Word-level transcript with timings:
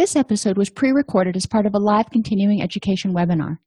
This 0.00 0.16
episode 0.16 0.56
was 0.56 0.70
pre 0.70 0.92
recorded 0.92 1.36
as 1.36 1.44
part 1.44 1.66
of 1.66 1.74
a 1.74 1.78
live 1.78 2.08
continuing 2.08 2.62
education 2.62 3.12
webinar. 3.12 3.58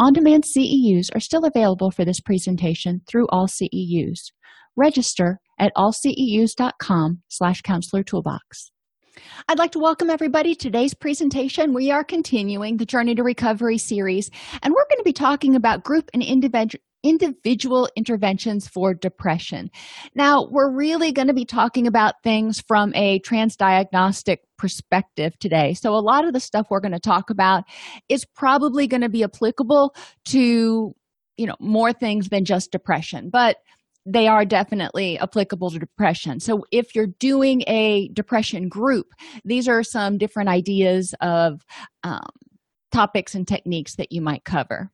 On 0.00 0.12
demand 0.12 0.42
CEUs 0.42 1.14
are 1.14 1.20
still 1.20 1.44
available 1.44 1.92
for 1.92 2.04
this 2.04 2.18
presentation 2.18 3.02
through 3.08 3.28
all 3.28 3.46
CEUs. 3.46 4.32
Register 4.74 5.38
at 5.60 5.70
allceus.com 5.76 7.22
slash 7.28 7.62
counselor 7.62 8.02
toolbox. 8.02 8.72
I'd 9.48 9.60
like 9.60 9.70
to 9.70 9.78
welcome 9.78 10.10
everybody 10.10 10.56
to 10.56 10.60
today's 10.60 10.92
presentation. 10.92 11.72
We 11.72 11.92
are 11.92 12.02
continuing 12.02 12.78
the 12.78 12.84
Journey 12.84 13.14
to 13.14 13.22
Recovery 13.22 13.78
series, 13.78 14.28
and 14.64 14.74
we're 14.74 14.88
going 14.88 14.98
to 14.98 15.04
be 15.04 15.12
talking 15.12 15.54
about 15.54 15.84
group 15.84 16.10
and 16.12 16.20
individual 16.20 16.82
individual 17.06 17.88
interventions 17.96 18.66
for 18.66 18.94
depression. 18.94 19.70
Now, 20.14 20.46
we're 20.50 20.70
really 20.70 21.12
going 21.12 21.28
to 21.28 21.34
be 21.34 21.44
talking 21.44 21.86
about 21.86 22.14
things 22.22 22.60
from 22.60 22.92
a 22.94 23.20
transdiagnostic 23.20 24.38
perspective 24.58 25.38
today. 25.38 25.74
So, 25.74 25.94
a 25.94 26.00
lot 26.00 26.26
of 26.26 26.32
the 26.32 26.40
stuff 26.40 26.66
we're 26.70 26.80
going 26.80 26.92
to 26.92 27.00
talk 27.00 27.30
about 27.30 27.64
is 28.08 28.24
probably 28.24 28.86
going 28.86 29.02
to 29.02 29.08
be 29.08 29.22
applicable 29.22 29.94
to, 30.26 30.94
you 31.36 31.46
know, 31.46 31.56
more 31.60 31.92
things 31.92 32.28
than 32.28 32.44
just 32.44 32.72
depression, 32.72 33.30
but 33.30 33.58
they 34.08 34.28
are 34.28 34.44
definitely 34.44 35.18
applicable 35.18 35.70
to 35.70 35.78
depression. 35.78 36.40
So, 36.40 36.64
if 36.72 36.94
you're 36.94 37.06
doing 37.06 37.62
a 37.66 38.08
depression 38.08 38.68
group, 38.68 39.06
these 39.44 39.68
are 39.68 39.82
some 39.82 40.18
different 40.18 40.48
ideas 40.48 41.14
of 41.20 41.64
um, 42.02 42.26
topics 42.92 43.34
and 43.34 43.46
techniques 43.46 43.96
that 43.96 44.10
you 44.10 44.20
might 44.20 44.44
cover. 44.44 44.90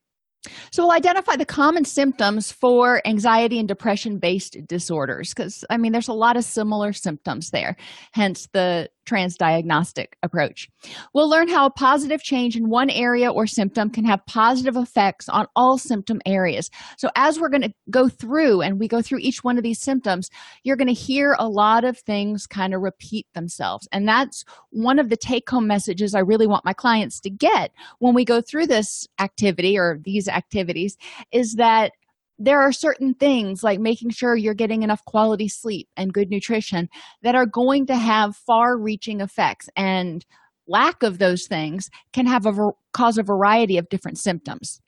So 0.70 0.82
we'll 0.82 0.96
identify 0.96 1.36
the 1.36 1.44
common 1.46 1.84
symptoms 1.84 2.50
for 2.50 3.00
anxiety 3.06 3.58
and 3.58 3.68
depression 3.68 4.18
based 4.18 4.56
disorders 4.66 5.32
because, 5.32 5.64
I 5.70 5.76
mean, 5.76 5.92
there's 5.92 6.08
a 6.08 6.12
lot 6.12 6.36
of 6.36 6.44
similar 6.44 6.92
symptoms 6.92 7.50
there, 7.50 7.76
hence 8.12 8.48
the 8.52 8.90
transdiagnostic 9.06 10.08
approach. 10.22 10.68
We'll 11.14 11.28
learn 11.28 11.48
how 11.48 11.66
a 11.66 11.70
positive 11.70 12.22
change 12.22 12.56
in 12.56 12.68
one 12.68 12.90
area 12.90 13.30
or 13.30 13.46
symptom 13.46 13.90
can 13.90 14.04
have 14.04 14.24
positive 14.26 14.76
effects 14.76 15.28
on 15.28 15.46
all 15.56 15.78
symptom 15.78 16.20
areas. 16.26 16.70
So, 16.96 17.08
as 17.16 17.38
we're 17.38 17.48
going 17.48 17.62
to 17.62 17.74
go 17.90 18.08
through 18.08 18.62
and 18.62 18.78
we 18.78 18.88
go 18.88 19.02
through 19.02 19.18
each 19.18 19.44
one 19.44 19.56
of 19.56 19.64
these 19.64 19.80
symptoms, 19.80 20.30
you're 20.62 20.76
going 20.76 20.88
to 20.88 20.92
hear 20.92 21.36
a 21.38 21.48
lot 21.48 21.84
of 21.84 21.98
things 21.98 22.46
kind 22.46 22.74
of 22.74 22.80
repeat 22.80 23.26
themselves. 23.34 23.88
And 23.92 24.06
that's 24.06 24.44
one 24.70 24.98
of 24.98 25.08
the 25.08 25.16
take 25.16 25.48
home 25.48 25.66
messages 25.66 26.14
I 26.14 26.20
really 26.20 26.46
want 26.46 26.64
my 26.64 26.72
clients 26.72 27.20
to 27.20 27.30
get 27.30 27.72
when 27.98 28.14
we 28.14 28.24
go 28.24 28.40
through 28.40 28.66
this 28.66 29.06
activity 29.20 29.78
or 29.78 30.00
these 30.04 30.28
activities 30.28 30.96
is 31.32 31.54
that 31.54 31.92
there 32.38 32.60
are 32.60 32.72
certain 32.72 33.14
things 33.14 33.62
like 33.62 33.78
making 33.78 34.10
sure 34.10 34.36
you're 34.36 34.54
getting 34.54 34.82
enough 34.82 35.04
quality 35.04 35.48
sleep 35.48 35.88
and 35.96 36.12
good 36.12 36.30
nutrition 36.30 36.88
that 37.22 37.34
are 37.34 37.46
going 37.46 37.86
to 37.86 37.96
have 37.96 38.36
far 38.36 38.76
reaching 38.76 39.20
effects 39.20 39.68
and 39.76 40.24
lack 40.66 41.02
of 41.02 41.18
those 41.18 41.46
things 41.46 41.90
can 42.12 42.26
have 42.26 42.46
a 42.46 42.70
cause 42.92 43.18
a 43.18 43.22
variety 43.22 43.78
of 43.78 43.88
different 43.88 44.18
symptoms 44.18 44.80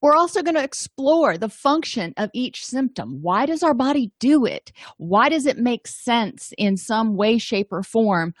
we're 0.00 0.14
also 0.14 0.42
going 0.42 0.56
to 0.56 0.62
explore 0.62 1.38
the 1.38 1.48
function 1.48 2.12
of 2.16 2.30
each 2.34 2.64
symptom. 2.64 3.20
Why 3.22 3.46
does 3.46 3.62
our 3.62 3.74
body 3.74 4.10
do 4.20 4.44
it? 4.44 4.72
Why 4.96 5.28
does 5.28 5.46
it 5.46 5.58
make 5.58 5.86
sense 5.86 6.52
in 6.58 6.76
some 6.76 7.16
way, 7.16 7.38
shape, 7.38 7.68
or 7.70 7.82
form 7.82 8.34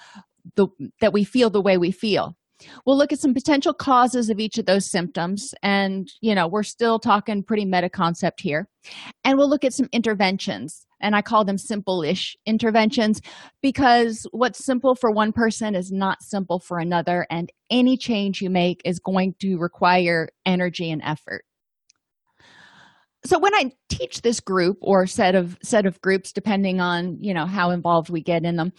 the, 0.56 0.68
that 1.00 1.12
we 1.12 1.24
feel 1.24 1.50
the 1.50 1.62
way 1.62 1.78
we 1.78 1.90
feel? 1.90 2.36
We'll 2.84 2.96
look 2.96 3.12
at 3.12 3.18
some 3.18 3.34
potential 3.34 3.72
causes 3.72 4.30
of 4.30 4.38
each 4.38 4.58
of 4.58 4.66
those 4.66 4.90
symptoms. 4.90 5.54
And, 5.62 6.10
you 6.20 6.34
know, 6.34 6.46
we're 6.46 6.62
still 6.62 6.98
talking 6.98 7.42
pretty 7.42 7.64
meta 7.64 7.88
concept 7.88 8.40
here. 8.40 8.68
And 9.24 9.38
we'll 9.38 9.48
look 9.48 9.64
at 9.64 9.74
some 9.74 9.88
interventions. 9.92 10.86
And 11.00 11.14
I 11.14 11.22
call 11.22 11.44
them 11.44 11.58
simple 11.58 12.02
ish 12.02 12.36
interventions 12.46 13.20
because 13.62 14.26
what's 14.32 14.64
simple 14.64 14.94
for 14.94 15.10
one 15.10 15.32
person 15.32 15.74
is 15.74 15.92
not 15.92 16.22
simple 16.22 16.58
for 16.58 16.78
another. 16.78 17.26
And 17.30 17.50
any 17.70 17.96
change 17.96 18.40
you 18.40 18.50
make 18.50 18.80
is 18.84 18.98
going 18.98 19.34
to 19.40 19.56
require 19.56 20.28
energy 20.46 20.90
and 20.90 21.02
effort 21.02 21.44
so 23.26 23.38
when 23.38 23.54
i 23.54 23.72
teach 23.88 24.22
this 24.22 24.40
group 24.40 24.76
or 24.80 25.06
set 25.06 25.34
of 25.34 25.56
set 25.62 25.86
of 25.86 26.00
groups 26.00 26.32
depending 26.32 26.80
on 26.80 27.16
you 27.20 27.34
know 27.34 27.46
how 27.46 27.70
involved 27.70 28.10
we 28.10 28.20
get 28.20 28.44
in 28.44 28.56
them 28.56 28.72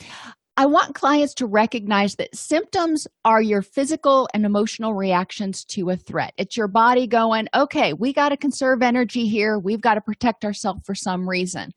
I 0.57 0.65
want 0.67 0.95
clients 0.95 1.33
to 1.35 1.47
recognize 1.47 2.15
that 2.15 2.33
symptoms 2.33 3.07
are 3.25 3.41
your 3.41 3.61
physical 3.61 4.29
and 4.33 4.45
emotional 4.45 4.93
reactions 4.93 5.65
to 5.65 5.89
a 5.89 5.97
threat. 5.97 6.33
It's 6.37 6.55
your 6.55 6.69
body 6.69 7.07
going, 7.07 7.49
okay, 7.53 7.91
we 7.91 8.13
got 8.13 8.29
to 8.29 8.37
conserve 8.37 8.81
energy 8.81 9.27
here. 9.27 9.59
We've 9.59 9.81
got 9.81 9.95
to 9.95 10.01
protect 10.01 10.45
ourselves 10.45 10.85
for 10.85 10.95
some 10.95 11.27
reason. 11.27 11.73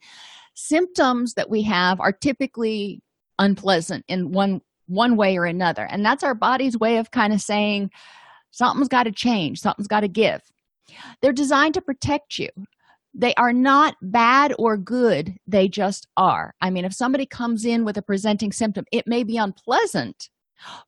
Symptoms 0.55 1.35
that 1.35 1.51
we 1.51 1.63
have 1.63 1.99
are 1.99 2.13
typically 2.13 3.03
unpleasant 3.39 4.05
in 4.09 4.31
one 4.31 4.61
one 4.87 5.17
way 5.17 5.37
or 5.37 5.45
another. 5.45 5.85
And 5.85 6.05
that's 6.05 6.23
our 6.23 6.35
body's 6.35 6.79
way 6.79 6.97
of 6.97 7.11
kind 7.11 7.33
of 7.33 7.43
saying 7.43 7.91
something's 8.53 8.89
got 8.89 9.03
to 9.05 9.13
change, 9.13 9.61
something's 9.61 9.89
got 9.89 10.01
to 10.01 10.09
give. 10.09 10.41
They're 11.21 11.33
designed 11.33 11.75
to 11.75 11.83
protect 11.83 12.39
you 12.39 12.49
they 13.19 13.35
are 13.35 13.53
not 13.53 13.97
bad 14.01 14.55
or 14.59 14.79
good. 14.79 15.37
They 15.47 15.69
just 15.69 16.07
are. 16.17 16.55
I 16.61 16.71
mean 16.71 16.85
if 16.85 16.95
somebody 16.95 17.27
comes 17.27 17.65
in 17.65 17.85
with 17.85 17.99
a 17.99 18.03
presenting 18.03 18.53
symptom 18.53 18.87
it 18.93 19.07
may 19.07 19.25
be 19.25 19.37
unpleasant 19.37 20.31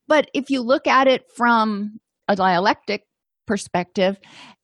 but 0.09 0.31
if 0.35 0.51
you 0.51 0.63
look 0.63 0.87
at 0.87 1.07
it 1.07 1.25
from 1.37 2.01
a 2.29 2.37
dialectic 2.37 3.05
perspective 3.47 4.19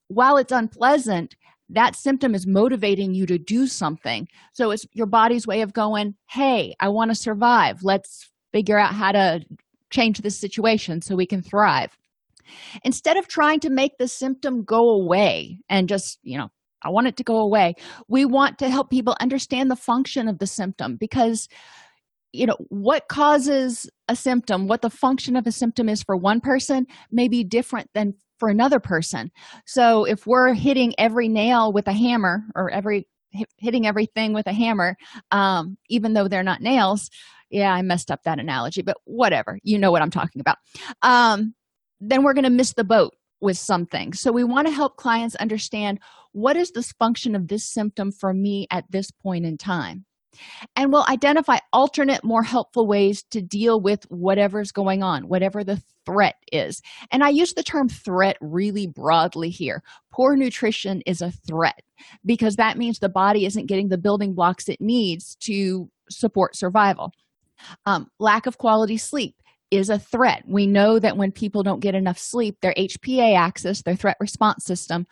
while 0.08 0.36
it's 0.36 0.52
unpleasant 0.52 1.36
that 1.68 1.96
symptom 1.96 2.32
is 2.34 2.46
motivating 2.46 3.12
you 3.12 3.26
to 3.26 3.38
do 3.38 3.66
something. 3.66 4.28
So 4.52 4.70
it's 4.70 4.86
your 4.92 5.06
body's 5.06 5.48
way 5.48 5.62
of 5.62 5.72
going 5.72 6.14
hey 6.28 6.74
i 6.80 6.88
want 6.88 7.10
to 7.10 7.14
survive. 7.14 7.82
Let's 7.82 8.30
figure 8.52 8.78
out 8.78 8.94
how 8.94 9.12
to 9.12 9.44
change 9.90 10.20
this 10.20 10.38
situation 10.38 11.02
so 11.02 11.16
we 11.16 11.26
can 11.26 11.42
thrive. 11.42 11.96
Instead 12.84 13.16
of 13.16 13.26
trying 13.26 13.60
to 13.60 13.70
make 13.70 13.98
the 13.98 14.06
symptom 14.08 14.62
go 14.62 14.90
away 14.90 15.58
and 15.68 15.88
just 15.88 16.18
you 16.22 16.38
know 16.38 16.50
I 16.82 16.90
want 16.90 17.06
it 17.06 17.16
to 17.16 17.24
go 17.24 17.38
away. 17.38 17.74
We 18.08 18.24
want 18.24 18.58
to 18.58 18.68
help 18.68 18.90
people 18.90 19.16
understand 19.20 19.70
the 19.70 19.76
function 19.76 20.28
of 20.28 20.38
the 20.38 20.46
symptom 20.46 20.96
because 20.96 21.48
you 22.32 22.46
know 22.46 22.56
what 22.68 23.08
causes 23.08 23.88
a 24.08 24.16
symptom 24.16 24.66
what 24.66 24.82
the 24.82 24.90
function 24.90 25.36
of 25.36 25.46
a 25.46 25.52
symptom 25.52 25.88
is 25.88 26.02
for 26.02 26.16
one 26.16 26.40
person 26.40 26.86
may 27.10 27.28
be 27.28 27.44
different 27.44 27.88
than 27.94 28.14
for 28.38 28.50
another 28.50 28.78
person. 28.78 29.30
So 29.66 30.04
if 30.04 30.26
we're 30.26 30.52
hitting 30.52 30.94
every 30.98 31.28
nail 31.28 31.72
with 31.72 31.88
a 31.88 31.92
hammer 31.92 32.42
or 32.54 32.70
every 32.70 33.08
hitting 33.58 33.86
everything 33.86 34.34
with 34.34 34.46
a 34.46 34.52
hammer 34.52 34.96
um, 35.30 35.78
even 35.88 36.12
though 36.12 36.28
they're 36.28 36.42
not 36.42 36.60
nails 36.60 37.10
yeah 37.50 37.72
i 37.72 37.82
messed 37.82 38.10
up 38.10 38.22
that 38.24 38.38
analogy 38.38 38.82
but 38.82 38.96
whatever. 39.04 39.58
You 39.62 39.78
know 39.78 39.90
what 39.90 40.02
i'm 40.02 40.10
talking 40.10 40.40
about. 40.40 40.58
Um, 41.02 41.54
then 42.00 42.22
we're 42.22 42.34
going 42.34 42.44
to 42.44 42.50
miss 42.50 42.74
the 42.74 42.84
boat 42.84 43.14
with 43.40 43.58
something. 43.58 44.12
So 44.12 44.32
we 44.32 44.44
want 44.44 44.66
to 44.66 44.72
help 44.72 44.96
clients 44.96 45.34
understand 45.36 46.00
what 46.32 46.56
is 46.56 46.70
this 46.72 46.92
function 46.92 47.34
of 47.34 47.48
this 47.48 47.64
symptom 47.64 48.12
for 48.12 48.32
me 48.32 48.66
at 48.70 48.90
this 48.90 49.10
point 49.10 49.44
in 49.44 49.58
time. 49.58 50.04
And 50.74 50.92
we'll 50.92 51.06
identify 51.08 51.58
alternate, 51.72 52.22
more 52.22 52.42
helpful 52.42 52.86
ways 52.86 53.22
to 53.30 53.40
deal 53.40 53.80
with 53.80 54.04
whatever's 54.10 54.70
going 54.70 55.02
on, 55.02 55.28
whatever 55.28 55.64
the 55.64 55.82
threat 56.04 56.36
is. 56.52 56.82
And 57.10 57.24
I 57.24 57.30
use 57.30 57.54
the 57.54 57.62
term 57.62 57.88
threat 57.88 58.36
really 58.40 58.86
broadly 58.86 59.50
here. 59.50 59.82
Poor 60.12 60.36
nutrition 60.36 61.02
is 61.06 61.22
a 61.22 61.30
threat 61.30 61.82
because 62.24 62.56
that 62.56 62.78
means 62.78 62.98
the 62.98 63.08
body 63.08 63.46
isn't 63.46 63.66
getting 63.66 63.88
the 63.88 63.98
building 63.98 64.34
blocks 64.34 64.68
it 64.68 64.80
needs 64.80 65.36
to 65.40 65.90
support 66.10 66.54
survival. 66.54 67.12
Um, 67.86 68.10
lack 68.18 68.46
of 68.46 68.58
quality 68.58 68.98
sleep 68.98 69.34
is 69.70 69.90
a 69.90 69.98
threat. 69.98 70.44
We 70.46 70.66
know 70.66 70.98
that 70.98 71.16
when 71.16 71.32
people 71.32 71.62
don't 71.62 71.80
get 71.80 71.94
enough 71.94 72.18
sleep, 72.18 72.58
their 72.60 72.74
HPA 72.74 73.36
axis, 73.36 73.82
their 73.82 73.96
threat 73.96 74.16
response 74.20 74.64
system, 74.64 75.06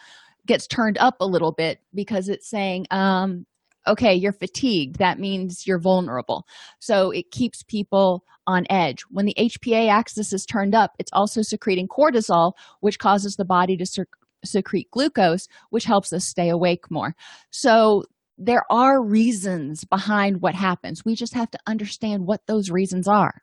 gets 0.47 0.67
turned 0.67 0.99
up 0.99 1.17
a 1.21 1.27
little 1.27 1.53
bit 1.53 1.81
because 1.95 2.29
it's 2.29 2.49
saying, 2.49 2.87
um, 2.91 3.47
okay, 3.87 4.15
you're 4.15 4.33
fatigued. 4.33 4.99
That 4.99 5.19
means 5.19 5.67
you're 5.67 5.81
vulnerable. 5.81 6.47
So 6.81 7.11
it 7.11 7.31
keeps 7.31 7.63
people 7.63 8.25
on 8.47 8.67
edge. 8.71 9.03
When 9.11 9.27
the 9.27 9.35
HPA 9.39 9.89
axis 9.89 10.33
is 10.33 10.47
turned 10.47 10.75
up, 10.75 10.93
it's 10.99 11.13
also 11.13 11.43
secreting 11.43 11.89
cortisol, 11.89 12.53
which 12.81 12.99
causes 12.99 13.37
the 13.37 13.45
body 13.45 13.77
to 13.77 14.07
secrete 14.45 14.91
glucose, 14.91 15.49
which 15.71 15.85
helps 15.85 16.13
us 16.13 16.27
stay 16.27 16.49
awake 16.49 16.91
more. 16.91 17.15
So 17.51 18.05
there 18.37 18.65
are 18.71 19.03
reasons 19.03 19.85
behind 19.85 20.43
what 20.43 20.55
happens. 20.55 21.05
We 21.05 21.15
just 21.15 21.35
have 21.35 21.51
to 21.53 21.59
understand 21.67 22.27
what 22.27 22.47
those 22.47 22.71
reasons 22.71 23.07
are. 23.09 23.43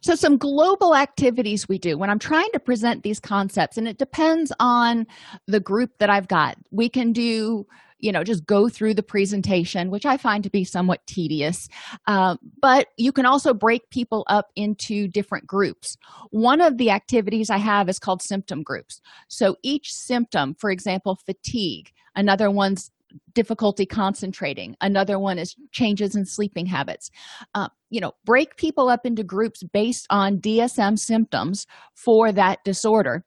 So, 0.00 0.14
some 0.14 0.36
global 0.36 0.94
activities 0.94 1.68
we 1.68 1.78
do. 1.78 1.96
When 1.98 2.10
I'm 2.10 2.18
trying 2.18 2.50
to 2.52 2.60
present 2.60 3.02
these 3.02 3.20
concepts, 3.20 3.76
and 3.76 3.88
it 3.88 3.98
depends 3.98 4.52
on 4.60 5.06
the 5.46 5.60
group 5.60 5.90
that 5.98 6.10
I've 6.10 6.28
got. 6.28 6.56
We 6.70 6.88
can 6.88 7.12
do 7.12 7.66
you 8.00 8.12
know 8.12 8.22
just 8.22 8.44
go 8.44 8.68
through 8.68 8.92
the 8.92 9.02
presentation 9.02 9.90
which 9.90 10.04
i 10.04 10.16
find 10.16 10.44
to 10.44 10.50
be 10.50 10.64
somewhat 10.64 11.06
tedious. 11.06 11.68
Uh, 12.06 12.36
but 12.60 12.88
you 12.98 13.12
can 13.12 13.24
also 13.24 13.54
break 13.54 13.88
people 13.90 14.24
up 14.28 14.50
into 14.56 15.08
different 15.08 15.46
groups. 15.46 15.96
One 16.30 16.60
of 16.60 16.76
the 16.76 16.90
activities 16.90 17.50
i 17.50 17.56
have 17.56 17.88
is 17.88 17.98
called 17.98 18.20
symptom 18.20 18.62
groups. 18.62 19.00
So 19.28 19.56
each 19.62 19.92
symptom 19.92 20.54
for 20.54 20.70
example 20.70 21.16
fatigue 21.24 21.92
another 22.14 22.50
one's 22.50 22.90
difficulty 23.34 23.86
concentrating. 23.86 24.76
Another 24.80 25.18
one 25.18 25.38
is 25.38 25.54
changes 25.72 26.16
in 26.16 26.24
sleeping 26.24 26.66
habits. 26.66 27.10
Uh, 27.54 27.68
you 27.94 28.00
know 28.00 28.12
break 28.24 28.56
people 28.56 28.88
up 28.88 29.06
into 29.06 29.22
groups 29.22 29.62
based 29.72 30.04
on 30.10 30.38
dsm 30.38 30.98
symptoms 30.98 31.64
for 31.94 32.32
that 32.32 32.58
disorder 32.64 33.24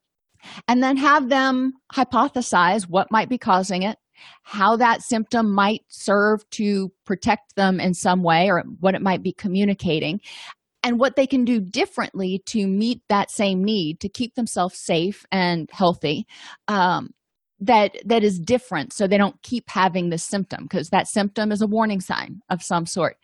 and 0.68 0.84
then 0.84 0.98
have 0.98 1.30
them 1.30 1.72
hypothesize 1.94 2.84
what 2.84 3.08
might 3.10 3.30
be 3.30 3.38
causing 3.38 3.84
it 3.84 3.98
how 4.44 4.76
that 4.76 5.02
symptom 5.02 5.54
might 5.54 5.82
serve 5.88 6.48
to 6.50 6.92
protect 7.06 7.56
them 7.56 7.80
in 7.80 7.94
some 7.94 8.24
way 8.24 8.50
or 8.50 8.64
what 8.80 8.94
it 8.94 9.02
might 9.02 9.24
be 9.24 9.32
communicating 9.32 10.20
and 10.84 11.00
what 11.00 11.16
they 11.16 11.28
can 11.28 11.44
do 11.44 11.60
differently 11.60 12.42
to 12.46 12.68
meet 12.68 13.02
that 13.10 13.32
same 13.32 13.64
need 13.64 14.00
to 14.00 14.10
keep 14.10 14.36
themselves 14.36 14.78
safe 14.78 15.26
and 15.32 15.70
healthy. 15.72 16.26
Um, 16.68 17.10
that 17.60 17.98
that 18.06 18.24
is 18.24 18.40
different 18.40 18.94
so 18.94 19.08
they 19.08 19.18
don't 19.18 19.42
keep 19.42 19.70
having 19.70 20.10
this 20.10 20.24
symptom 20.24 20.64
because 20.64 20.90
that 20.90 21.08
symptom 21.08 21.52
is 21.52 21.62
a 21.62 21.68
warning 21.68 22.02
sign 22.02 22.42
of 22.50 22.62
some 22.62 22.86
sort. 22.86 23.18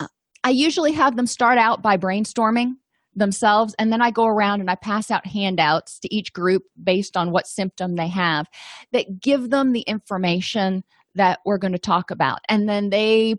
Uh, 0.00 0.06
i 0.44 0.50
usually 0.50 0.92
have 0.92 1.16
them 1.16 1.26
start 1.26 1.58
out 1.58 1.82
by 1.82 1.96
brainstorming 1.96 2.72
themselves 3.14 3.74
and 3.78 3.92
then 3.92 4.02
i 4.02 4.10
go 4.10 4.26
around 4.26 4.60
and 4.60 4.70
i 4.70 4.74
pass 4.74 5.10
out 5.10 5.26
handouts 5.26 5.98
to 5.98 6.14
each 6.14 6.32
group 6.32 6.62
based 6.82 7.16
on 7.16 7.32
what 7.32 7.46
symptom 7.46 7.96
they 7.96 8.08
have 8.08 8.46
that 8.92 9.20
give 9.20 9.50
them 9.50 9.72
the 9.72 9.80
information 9.82 10.82
that 11.16 11.40
we're 11.44 11.58
going 11.58 11.72
to 11.72 11.78
talk 11.78 12.10
about. 12.10 12.38
And 12.48 12.68
then 12.68 12.90
they 12.90 13.34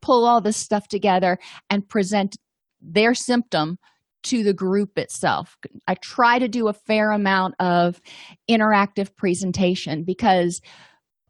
pull 0.00 0.24
all 0.24 0.40
this 0.40 0.56
stuff 0.56 0.86
together 0.88 1.38
and 1.68 1.88
present 1.88 2.36
their 2.80 3.14
symptom 3.14 3.78
to 4.24 4.42
the 4.42 4.52
group 4.52 4.98
itself. 4.98 5.56
I 5.86 5.94
try 5.94 6.38
to 6.38 6.48
do 6.48 6.68
a 6.68 6.72
fair 6.72 7.10
amount 7.10 7.54
of 7.60 8.00
interactive 8.48 9.14
presentation 9.16 10.04
because 10.04 10.60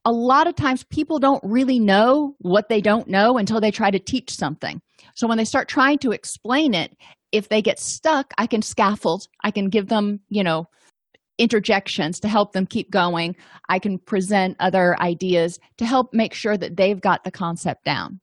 a 0.05 0.13
lot 0.13 0.47
of 0.47 0.57
times 0.57 0.85
people 0.85 1.19
don't 1.19 1.43
really 1.45 1.79
know 1.79 2.35
what 2.39 2.69
they 2.69 2.81
don't 2.81 3.09
know 3.09 3.39
until 3.39 3.61
they 3.61 3.71
try 3.71 3.91
to 3.91 3.99
teach 3.99 4.35
something. 4.35 4.81
So 5.15 5.27
when 5.27 5.39
they 5.39 5.45
start 5.45 5.69
trying 5.69 5.99
to 5.99 6.13
explain 6.13 6.75
it 6.75 6.97
if 7.31 7.49
they 7.49 7.63
get 7.63 7.81
stuck 7.81 8.35
i 8.37 8.47
can 8.47 8.61
scaffold 8.61 9.27
i 9.43 9.51
can 9.51 9.71
give 9.71 9.89
them 9.89 10.21
you 10.29 10.45
know 10.45 10.69
interjections 11.39 12.21
to 12.21 12.29
help 12.29 12.53
them 12.53 12.67
keep 12.67 12.91
going. 12.91 13.35
I 13.69 13.79
can 13.79 13.99
present 13.99 14.57
other 14.61 14.99
ideas 15.01 15.59
to 15.79 15.85
help 15.85 16.13
make 16.13 16.35
sure 16.35 16.57
that 16.57 16.77
they've 16.77 17.01
got 17.01 17.25
the 17.25 17.31
concept 17.31 17.85
down. 17.85 18.21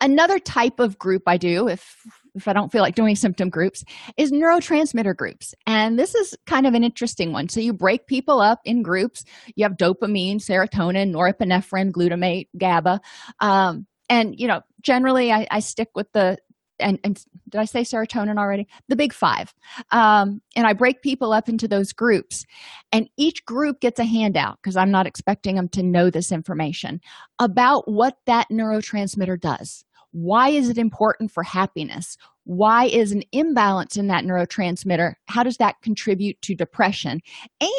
Another 0.00 0.38
type 0.38 0.78
of 0.78 0.98
group 0.98 1.22
i 1.26 1.36
do 1.36 1.66
if 1.66 1.96
if 2.36 2.46
i 2.46 2.52
don't 2.52 2.70
feel 2.70 2.82
like 2.82 2.94
doing 2.94 3.16
symptom 3.16 3.48
groups 3.48 3.84
is 4.16 4.30
neurotransmitter 4.30 5.16
groups 5.16 5.54
and 5.66 5.98
this 5.98 6.14
is 6.14 6.36
kind 6.46 6.66
of 6.66 6.74
an 6.74 6.84
interesting 6.84 7.32
one 7.32 7.48
so 7.48 7.60
you 7.60 7.72
break 7.72 8.06
people 8.06 8.40
up 8.40 8.60
in 8.64 8.82
groups 8.82 9.24
you 9.54 9.64
have 9.64 9.76
dopamine 9.76 10.36
serotonin 10.36 11.10
norepinephrine 11.10 11.90
glutamate 11.90 12.48
gaba 12.56 13.00
um, 13.40 13.86
and 14.08 14.38
you 14.38 14.46
know 14.46 14.60
generally 14.82 15.32
I, 15.32 15.46
I 15.50 15.60
stick 15.60 15.88
with 15.94 16.10
the 16.12 16.38
and, 16.78 16.98
and 17.04 17.24
did 17.48 17.58
I 17.58 17.64
say 17.64 17.82
serotonin 17.82 18.38
already? 18.38 18.66
The 18.88 18.96
big 18.96 19.14
five. 19.14 19.54
Um, 19.92 20.42
and 20.54 20.66
I 20.66 20.74
break 20.74 21.00
people 21.00 21.32
up 21.32 21.48
into 21.48 21.66
those 21.66 21.92
groups, 21.92 22.44
and 22.92 23.08
each 23.16 23.44
group 23.46 23.80
gets 23.80 23.98
a 23.98 24.04
handout 24.04 24.58
because 24.62 24.76
I'm 24.76 24.90
not 24.90 25.06
expecting 25.06 25.56
them 25.56 25.68
to 25.70 25.82
know 25.82 26.10
this 26.10 26.32
information 26.32 27.00
about 27.38 27.90
what 27.90 28.18
that 28.26 28.48
neurotransmitter 28.50 29.40
does. 29.40 29.85
Why 30.16 30.48
is 30.48 30.70
it 30.70 30.78
important 30.78 31.30
for 31.30 31.42
happiness? 31.42 32.16
Why 32.44 32.86
is 32.86 33.12
an 33.12 33.22
imbalance 33.32 33.98
in 33.98 34.06
that 34.06 34.24
neurotransmitter? 34.24 35.12
How 35.26 35.42
does 35.42 35.58
that 35.58 35.82
contribute 35.82 36.40
to 36.40 36.54
depression? 36.54 37.20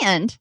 And 0.04 0.38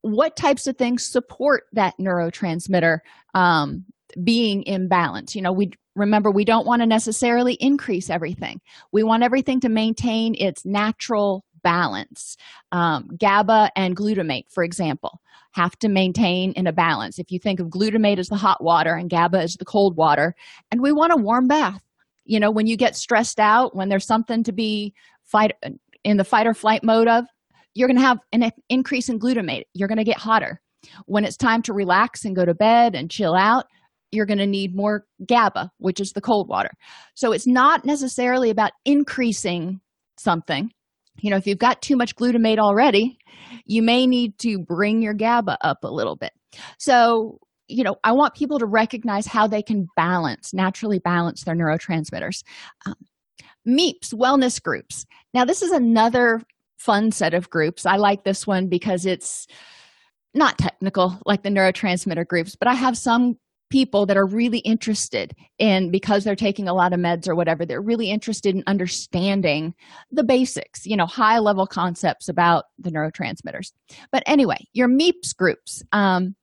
what 0.00 0.36
types 0.36 0.66
of 0.66 0.78
things 0.78 1.04
support 1.04 1.64
that 1.74 1.98
neurotransmitter 2.00 3.00
um, 3.34 3.84
being 4.24 4.64
imbalanced? 4.64 5.34
You 5.34 5.42
know, 5.42 5.52
we 5.52 5.72
remember 5.94 6.30
we 6.30 6.46
don't 6.46 6.66
want 6.66 6.80
to 6.80 6.86
necessarily 6.86 7.58
increase 7.60 8.08
everything 8.08 8.58
we 8.92 9.02
want 9.02 9.22
everything 9.22 9.60
to 9.60 9.68
maintain 9.68 10.34
its 10.38 10.64
natural 10.64 11.44
balance. 11.62 12.36
Um, 12.70 13.08
gaba 13.18 13.70
and 13.76 13.96
glutamate 13.96 14.50
for 14.50 14.64
example 14.64 15.20
have 15.52 15.78
to 15.80 15.88
maintain 15.88 16.52
in 16.52 16.66
a 16.66 16.72
balance. 16.72 17.18
If 17.18 17.30
you 17.30 17.38
think 17.38 17.60
of 17.60 17.68
glutamate 17.68 18.18
as 18.18 18.28
the 18.28 18.36
hot 18.36 18.62
water 18.62 18.94
and 18.94 19.10
gaba 19.10 19.40
as 19.40 19.54
the 19.54 19.64
cold 19.64 19.96
water 19.96 20.34
and 20.70 20.80
we 20.80 20.92
want 20.92 21.12
a 21.12 21.22
warm 21.22 21.46
bath. 21.46 21.82
You 22.24 22.40
know 22.40 22.50
when 22.50 22.66
you 22.66 22.76
get 22.76 22.96
stressed 22.96 23.40
out 23.40 23.74
when 23.74 23.88
there's 23.88 24.06
something 24.06 24.44
to 24.44 24.52
be 24.52 24.94
fight 25.24 25.52
in 26.04 26.16
the 26.16 26.24
fight 26.24 26.46
or 26.46 26.54
flight 26.54 26.84
mode 26.84 27.08
of 27.08 27.24
you're 27.74 27.88
going 27.88 27.98
to 27.98 28.06
have 28.06 28.18
an 28.32 28.50
increase 28.68 29.08
in 29.08 29.18
glutamate. 29.18 29.64
You're 29.72 29.88
going 29.88 29.98
to 29.98 30.04
get 30.04 30.18
hotter. 30.18 30.60
When 31.06 31.24
it's 31.24 31.36
time 31.36 31.62
to 31.62 31.72
relax 31.72 32.24
and 32.24 32.36
go 32.36 32.44
to 32.44 32.54
bed 32.54 32.94
and 32.94 33.10
chill 33.10 33.34
out 33.34 33.66
you're 34.12 34.26
going 34.26 34.38
to 34.38 34.46
need 34.46 34.76
more 34.76 35.06
GABA, 35.26 35.70
which 35.78 35.98
is 35.98 36.12
the 36.12 36.20
cold 36.20 36.48
water. 36.48 36.70
So 37.14 37.32
it's 37.32 37.46
not 37.46 37.84
necessarily 37.84 38.50
about 38.50 38.72
increasing 38.84 39.80
something. 40.18 40.70
You 41.20 41.30
know, 41.30 41.36
if 41.36 41.46
you've 41.46 41.58
got 41.58 41.82
too 41.82 41.96
much 41.96 42.16
glutamate 42.16 42.58
already, 42.58 43.18
you 43.64 43.82
may 43.82 44.06
need 44.06 44.38
to 44.38 44.58
bring 44.58 45.02
your 45.02 45.14
GABA 45.14 45.58
up 45.60 45.84
a 45.84 45.90
little 45.90 46.16
bit. 46.16 46.32
So, 46.78 47.38
you 47.68 47.84
know, 47.84 47.96
I 48.04 48.12
want 48.12 48.34
people 48.34 48.58
to 48.58 48.66
recognize 48.66 49.26
how 49.26 49.46
they 49.46 49.62
can 49.62 49.86
balance, 49.96 50.52
naturally 50.52 50.98
balance 50.98 51.44
their 51.44 51.54
neurotransmitters. 51.54 52.42
Um, 52.86 52.94
MEEPS, 53.66 54.12
wellness 54.12 54.60
groups. 54.60 55.06
Now, 55.34 55.44
this 55.44 55.62
is 55.62 55.70
another 55.70 56.42
fun 56.78 57.12
set 57.12 57.32
of 57.34 57.48
groups. 57.48 57.86
I 57.86 57.96
like 57.96 58.24
this 58.24 58.46
one 58.46 58.68
because 58.68 59.06
it's 59.06 59.46
not 60.34 60.58
technical 60.58 61.18
like 61.26 61.42
the 61.42 61.50
neurotransmitter 61.50 62.26
groups, 62.26 62.56
but 62.56 62.68
I 62.68 62.74
have 62.74 62.96
some 62.98 63.36
people 63.72 64.04
that 64.04 64.18
are 64.18 64.26
really 64.26 64.58
interested 64.58 65.34
in 65.58 65.90
because 65.90 66.24
they're 66.24 66.36
taking 66.36 66.68
a 66.68 66.74
lot 66.74 66.92
of 66.92 67.00
meds 67.00 67.26
or 67.26 67.34
whatever 67.34 67.64
they're 67.64 67.80
really 67.80 68.10
interested 68.10 68.54
in 68.54 68.62
understanding 68.66 69.74
the 70.10 70.22
basics 70.22 70.84
you 70.84 70.94
know 70.94 71.06
high 71.06 71.38
level 71.38 71.66
concepts 71.66 72.28
about 72.28 72.66
the 72.78 72.90
neurotransmitters. 72.90 73.72
But 74.12 74.22
anyway 74.26 74.58
your 74.74 74.88
meeps 74.88 75.34
groups 75.34 75.82
um, 75.92 76.36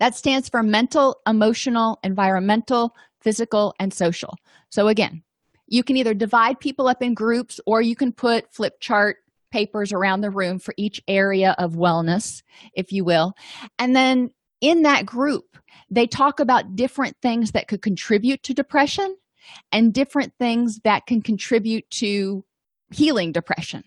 that 0.00 0.14
stands 0.14 0.48
for 0.48 0.62
mental 0.62 1.20
emotional 1.26 1.98
environmental 2.02 2.96
physical 3.20 3.74
and 3.78 3.92
social. 3.92 4.34
So 4.70 4.88
again 4.88 5.22
you 5.66 5.84
can 5.84 5.98
either 5.98 6.14
divide 6.14 6.58
people 6.58 6.88
up 6.88 7.02
in 7.02 7.12
groups 7.12 7.60
or 7.66 7.82
you 7.82 7.94
can 7.94 8.12
put 8.12 8.50
flip 8.50 8.80
chart 8.80 9.18
papers 9.50 9.92
around 9.92 10.22
the 10.22 10.30
room 10.30 10.58
for 10.58 10.72
each 10.78 11.02
area 11.06 11.54
of 11.58 11.74
wellness 11.74 12.42
if 12.72 12.92
you 12.92 13.04
will. 13.04 13.34
And 13.78 13.94
then 13.94 14.30
in 14.62 14.82
that 14.82 15.04
group 15.04 15.52
they 15.92 16.06
talk 16.06 16.40
about 16.40 16.74
different 16.74 17.16
things 17.20 17.52
that 17.52 17.68
could 17.68 17.82
contribute 17.82 18.42
to 18.44 18.54
depression 18.54 19.14
and 19.70 19.92
different 19.92 20.32
things 20.38 20.80
that 20.84 21.06
can 21.06 21.20
contribute 21.20 21.88
to 21.90 22.44
healing 22.90 23.30
depression. 23.30 23.84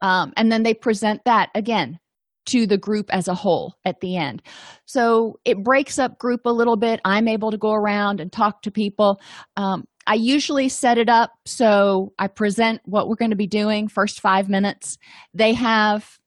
Um, 0.00 0.32
and 0.36 0.50
then 0.50 0.64
they 0.64 0.74
present 0.74 1.22
that 1.24 1.50
again 1.54 2.00
to 2.46 2.66
the 2.66 2.78
group 2.78 3.12
as 3.12 3.28
a 3.28 3.34
whole 3.34 3.74
at 3.84 4.00
the 4.00 4.16
end. 4.16 4.42
So 4.86 5.38
it 5.44 5.62
breaks 5.62 5.98
up 5.98 6.18
group 6.18 6.42
a 6.46 6.52
little 6.52 6.76
bit. 6.76 7.00
I'm 7.04 7.28
able 7.28 7.50
to 7.50 7.58
go 7.58 7.72
around 7.72 8.20
and 8.20 8.32
talk 8.32 8.62
to 8.62 8.70
people. 8.70 9.20
Um, 9.56 9.84
i 10.08 10.14
usually 10.14 10.68
set 10.68 10.98
it 10.98 11.08
up 11.08 11.32
so 11.46 12.12
i 12.20 12.28
present 12.28 12.80
what 12.84 13.08
we're 13.08 13.16
going 13.16 13.32
to 13.32 13.36
be 13.36 13.48
doing 13.48 13.88
first 13.88 14.20
five 14.20 14.48
minutes. 14.48 14.98
They 15.34 15.52
have 15.54 16.18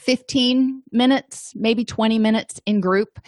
15 0.00 0.82
minutes 0.92 1.52
maybe 1.54 1.84
20 1.84 2.18
minutes 2.18 2.60
in 2.66 2.80
group. 2.80 3.20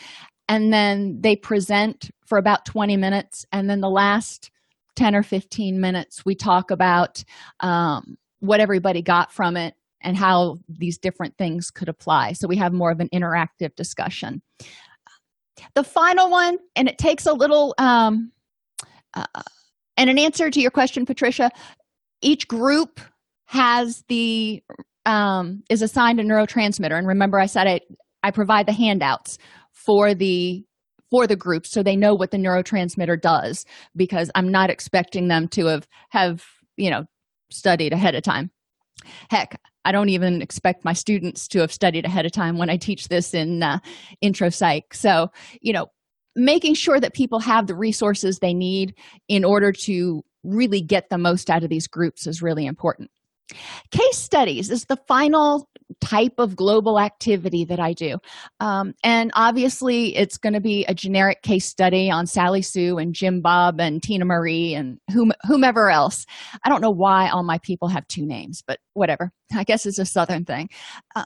And 0.49 0.73
then 0.73 1.21
they 1.21 1.37
present 1.37 2.11
for 2.27 2.39
about 2.39 2.65
20 2.65 2.97
minutes. 2.97 3.47
And 3.53 3.69
then 3.69 3.81
the 3.81 3.91
last 3.91 4.51
10 4.97 5.15
or 5.15 5.23
15 5.23 5.81
minutes 5.81 6.25
we 6.25 6.35
talk 6.35 6.71
about 6.71 7.25
um, 7.61 8.17
what 8.41 8.61
everybody 8.61 9.03
got 9.03 9.33
from 9.33 9.57
it 9.57 9.75
and 10.01 10.17
how 10.17 10.57
these 10.69 10.99
different 10.99 11.37
things 11.39 11.71
could 11.71 11.89
apply. 11.89 12.33
So 12.33 12.49
we 12.49 12.57
have 12.57 12.73
more 12.73 12.91
of 12.91 13.01
an 13.01 13.09
interactive 13.15 13.75
discussion. 13.77 14.43
The 15.75 15.85
final 15.85 16.31
one 16.31 16.59
and 16.75 16.89
it 16.89 16.99
takes 16.99 17.27
a 17.27 17.33
little 17.33 17.75
um, 17.79 18.33
uh, 19.15 19.43
and 19.97 20.11
an 20.11 20.19
answer 20.19 20.51
to 20.51 20.61
your 20.61 20.71
question 20.71 21.07
patricia 21.07 21.51
each 22.23 22.49
group 22.49 23.01
has 23.45 24.03
the 24.09 24.63
um, 25.07 25.63
is 25.69 25.83
assigned 25.83 26.21
a 26.21 26.25
neurotransmitter. 26.25 26.97
And 26.97 27.07
remember 27.07 27.39
i 27.39 27.47
said 27.47 27.67
it 27.67 27.83
i 28.23 28.31
provide 28.31 28.67
the 28.67 28.73
handouts 28.73 29.39
for 29.73 30.15
the 30.15 30.65
for 31.11 31.27
the 31.27 31.37
group 31.37 31.67
so 31.67 31.83
they 31.83 31.97
know 31.97 32.15
what 32.15 32.31
the 32.31 32.39
neurotransmitter 32.39 33.21
does 33.21 33.65
because 33.97 34.31
i'm 34.35 34.51
not 34.51 34.71
expecting 34.71 35.29
them 35.29 35.49
to 35.49 35.67
have 35.67 35.87
have 36.11 36.45
you 36.77 36.91
know 36.91 37.05
studied 37.51 37.93
ahead 37.93 38.15
of 38.15 38.23
time. 38.23 38.51
Heck 39.31 39.61
i 39.85 39.93
don't 39.93 40.09
even 40.09 40.41
expect 40.43 40.85
my 40.85 40.93
students 40.93 41.49
to 41.49 41.61
have 41.61 41.73
studied 41.73 42.05
ahead 42.05 42.25
of 42.25 42.33
time 42.33 42.57
when 42.57 42.71
i 42.71 42.77
teach 42.77 43.09
this 43.09 43.35
in 43.35 43.63
uh, 43.63 43.79
intro 44.21 44.49
psych 44.49 44.95
so 44.95 45.29
you 45.61 45.73
know 45.73 45.87
making 46.37 46.75
sure 46.75 47.01
that 47.01 47.15
people 47.15 47.41
have 47.41 47.67
the 47.67 47.75
resources 47.75 48.39
they 48.39 48.55
need 48.55 48.95
in 49.29 49.45
order 49.45 49.73
to 49.73 50.23
really 50.45 50.81
get 50.81 51.11
the 51.11 51.19
most 51.19 51.51
out 51.51 51.63
of 51.63 51.69
these 51.69 51.87
groups 51.87 52.27
is 52.27 52.43
really 52.43 52.65
important 52.65 53.11
Case 53.91 54.19
studies 54.19 54.71
is 54.71 54.87
the 54.87 54.99
final 55.09 55.69
type 56.01 56.35
of 56.39 56.57
global 56.57 56.99
activity 56.99 57.65
that 57.65 57.79
I 57.79 57.93
do. 57.93 58.19
Um, 58.61 58.95
and 59.05 59.31
obviously, 59.35 60.17
it's 60.17 60.39
going 60.39 60.55
to 60.55 60.61
be 60.61 60.85
a 60.87 60.95
generic 60.95 61.43
case 61.43 61.67
study 61.67 62.11
on 62.11 62.27
Sally 62.27 62.63
Sue 62.63 62.99
and 62.99 63.15
Jim 63.15 63.41
Bob 63.43 63.81
and 63.81 64.03
Tina 64.03 64.25
Marie 64.25 64.75
and 64.75 64.99
whom, 65.13 65.33
whomever 65.43 65.91
else. 65.91 66.25
I 66.65 66.69
don't 66.69 66.81
know 66.81 66.91
why 66.91 67.29
all 67.29 67.43
my 67.43 67.59
people 67.59 67.89
have 67.89 68.07
two 68.09 68.27
names, 68.27 68.63
but 68.67 68.79
whatever. 68.95 69.33
I 69.55 69.65
guess 69.65 69.87
it's 69.87 69.99
a 69.99 70.07
Southern 70.07 70.45
thing. 70.45 70.71
Uh, 71.15 71.25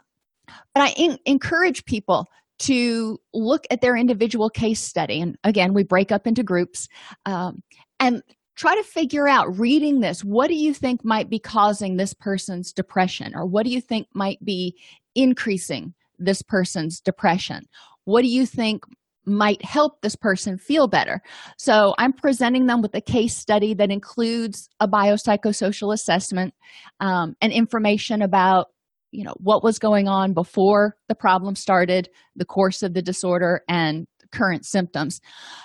but 0.74 0.82
I 0.82 0.88
in- 0.96 1.18
encourage 1.26 1.84
people 1.84 2.26
to 2.58 3.18
look 3.34 3.66
at 3.70 3.80
their 3.82 3.96
individual 3.96 4.48
case 4.48 4.80
study. 4.80 5.20
And 5.20 5.36
again, 5.44 5.74
we 5.74 5.84
break 5.84 6.10
up 6.10 6.26
into 6.26 6.42
groups 6.42 6.88
um, 7.26 7.62
and 8.00 8.22
try 8.56 8.74
to 8.74 8.82
figure 8.82 9.28
out 9.28 9.58
reading 9.58 10.00
this 10.00 10.24
what 10.24 10.48
do 10.48 10.54
you 10.54 10.74
think 10.74 11.04
might 11.04 11.30
be 11.30 11.38
causing 11.38 11.96
this 11.96 12.14
person's 12.14 12.72
depression? 12.72 13.32
Or 13.34 13.46
what 13.46 13.64
do 13.64 13.70
you 13.70 13.80
think 13.80 14.08
might 14.14 14.44
be 14.44 14.74
increasing 15.14 15.94
this 16.18 16.42
person's 16.42 17.00
depression? 17.00 17.66
What 18.04 18.22
do 18.22 18.28
you 18.28 18.46
think 18.46 18.84
might 19.26 19.64
help 19.64 20.00
this 20.00 20.16
person 20.16 20.56
feel 20.56 20.88
better? 20.88 21.20
So 21.58 21.94
i'm 21.98 22.12
presenting 22.12 22.66
them 22.66 22.80
with 22.80 22.94
a 22.94 23.00
case 23.00 23.36
study 23.36 23.74
that 23.74 23.90
includes 23.90 24.68
a 24.80 24.88
biopsychosocial 24.88 25.92
assessment 25.92 26.54
um, 27.00 27.34
and 27.40 27.52
information 27.52 28.22
about 28.22 28.68
you 29.12 29.24
know 29.24 29.34
what 29.38 29.62
was 29.62 29.78
going 29.78 30.08
on 30.08 30.32
before 30.32 30.96
the 31.08 31.14
problem 31.14 31.54
started 31.54 32.08
the 32.34 32.44
course 32.44 32.82
of 32.82 32.94
the 32.94 33.02
disorder 33.02 33.62
and 33.68 34.06
current 34.32 34.64
symptoms. 34.64 35.20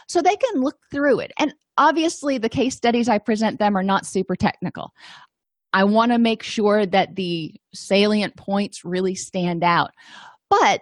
So 0.08 0.22
they 0.22 0.36
can 0.36 0.62
look 0.62 0.78
through 0.92 1.20
it. 1.20 1.32
And 1.38 1.54
obviously 1.78 2.38
the 2.38 2.50
case 2.50 2.76
studies 2.76 3.10
i 3.10 3.18
present 3.18 3.60
them 3.60 3.76
are 3.76 3.84
not 3.84 4.06
super 4.06 4.36
technical. 4.36 4.94
I 5.74 5.86
want 5.86 6.12
to 6.12 6.20
make 6.20 6.44
sure 6.44 6.86
that 6.86 7.16
the 7.16 7.56
salient 7.74 8.36
points 8.36 8.84
really 8.84 9.16
stand 9.16 9.64
out. 9.64 9.92
But 10.50 10.82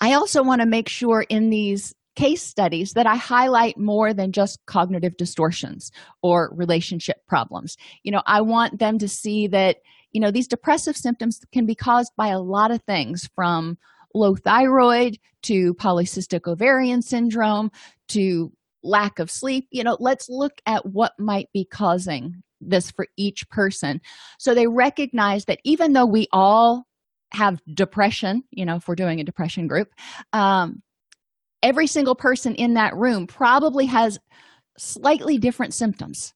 i 0.00 0.12
also 0.12 0.42
want 0.42 0.60
to 0.60 0.66
make 0.66 0.88
sure 0.88 1.24
in 1.28 1.50
these 1.50 1.94
case 2.16 2.42
studies 2.42 2.92
that 2.92 3.06
i 3.06 3.16
highlight 3.16 3.78
more 3.78 4.12
than 4.12 4.32
just 4.32 4.64
cognitive 4.66 5.16
distortions 5.16 5.90
or 6.22 6.50
relationship 6.54 7.18
problems. 7.28 7.76
You 8.02 8.12
know 8.12 8.22
i 8.26 8.40
want 8.40 8.78
them 8.78 8.98
to 8.98 9.08
see 9.08 9.46
that 9.48 9.78
you 10.12 10.20
know 10.20 10.30
these 10.30 10.48
depressive 10.48 10.96
symptoms 10.96 11.40
can 11.52 11.66
be 11.66 11.74
caused 11.74 12.12
by 12.16 12.28
a 12.28 12.40
lot 12.40 12.70
of 12.70 12.82
things 12.82 13.28
from 13.34 13.78
low 14.14 14.34
thyroid 14.34 15.18
to 15.42 15.74
polycystic 15.74 16.46
ovarian 16.46 17.02
syndrome 17.02 17.70
to 18.08 18.52
lack 18.82 19.18
of 19.18 19.30
sleep. 19.30 19.66
You 19.70 19.84
know 19.84 19.96
let's 20.00 20.28
look 20.28 20.60
at 20.66 20.86
what 20.86 21.12
might 21.18 21.48
be 21.52 21.64
causing 21.64 22.42
this 22.60 22.90
for 22.90 23.06
each 23.16 23.48
person. 23.50 24.00
So 24.38 24.54
they 24.54 24.66
recognize 24.66 25.44
that 25.46 25.60
even 25.64 25.92
though 25.92 26.06
we 26.06 26.28
all 26.32 26.84
have 27.32 27.60
depression 27.74 28.44
you 28.52 28.64
know 28.64 28.76
if 28.76 28.86
we're 28.86 28.94
doing 28.94 29.18
a 29.18 29.24
depression 29.24 29.66
group 29.66 29.88
um, 30.32 30.82
every 31.64 31.86
single 31.88 32.14
person 32.14 32.54
in 32.54 32.74
that 32.74 32.94
room 32.94 33.26
probably 33.26 33.86
has 33.86 34.20
slightly 34.78 35.38
different 35.38 35.74
symptoms. 35.74 36.34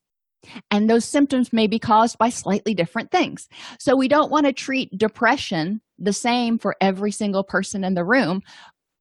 And 0.71 0.89
those 0.89 1.05
symptoms 1.05 1.53
may 1.53 1.67
be 1.67 1.79
caused 1.79 2.17
by 2.19 2.31
slightly 2.31 2.73
different 2.73 3.11
things. 3.11 3.49
So 3.79 3.95
we 3.95 4.09
don't 4.09 4.31
want 4.31 4.47
to 4.47 4.53
treat 4.53 4.97
depression 4.97 5.81
the 5.99 6.12
same 6.12 6.59
for 6.59 6.76
every 6.81 7.11
single 7.11 7.45
person 7.45 7.85
in 7.85 7.95
the 7.95 8.05
room 8.05 8.43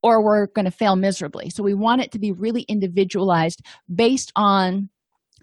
or 0.04 0.22
we're 0.22 0.48
going 0.48 0.66
to 0.66 0.72
fail 0.72 0.96
miserably. 0.96 1.50
So 1.50 1.64
we 1.64 1.74
want 1.74 2.02
it 2.02 2.12
to 2.12 2.20
be 2.20 2.32
really 2.32 2.62
individualized 2.64 3.62
based 3.94 4.32
on 4.36 4.90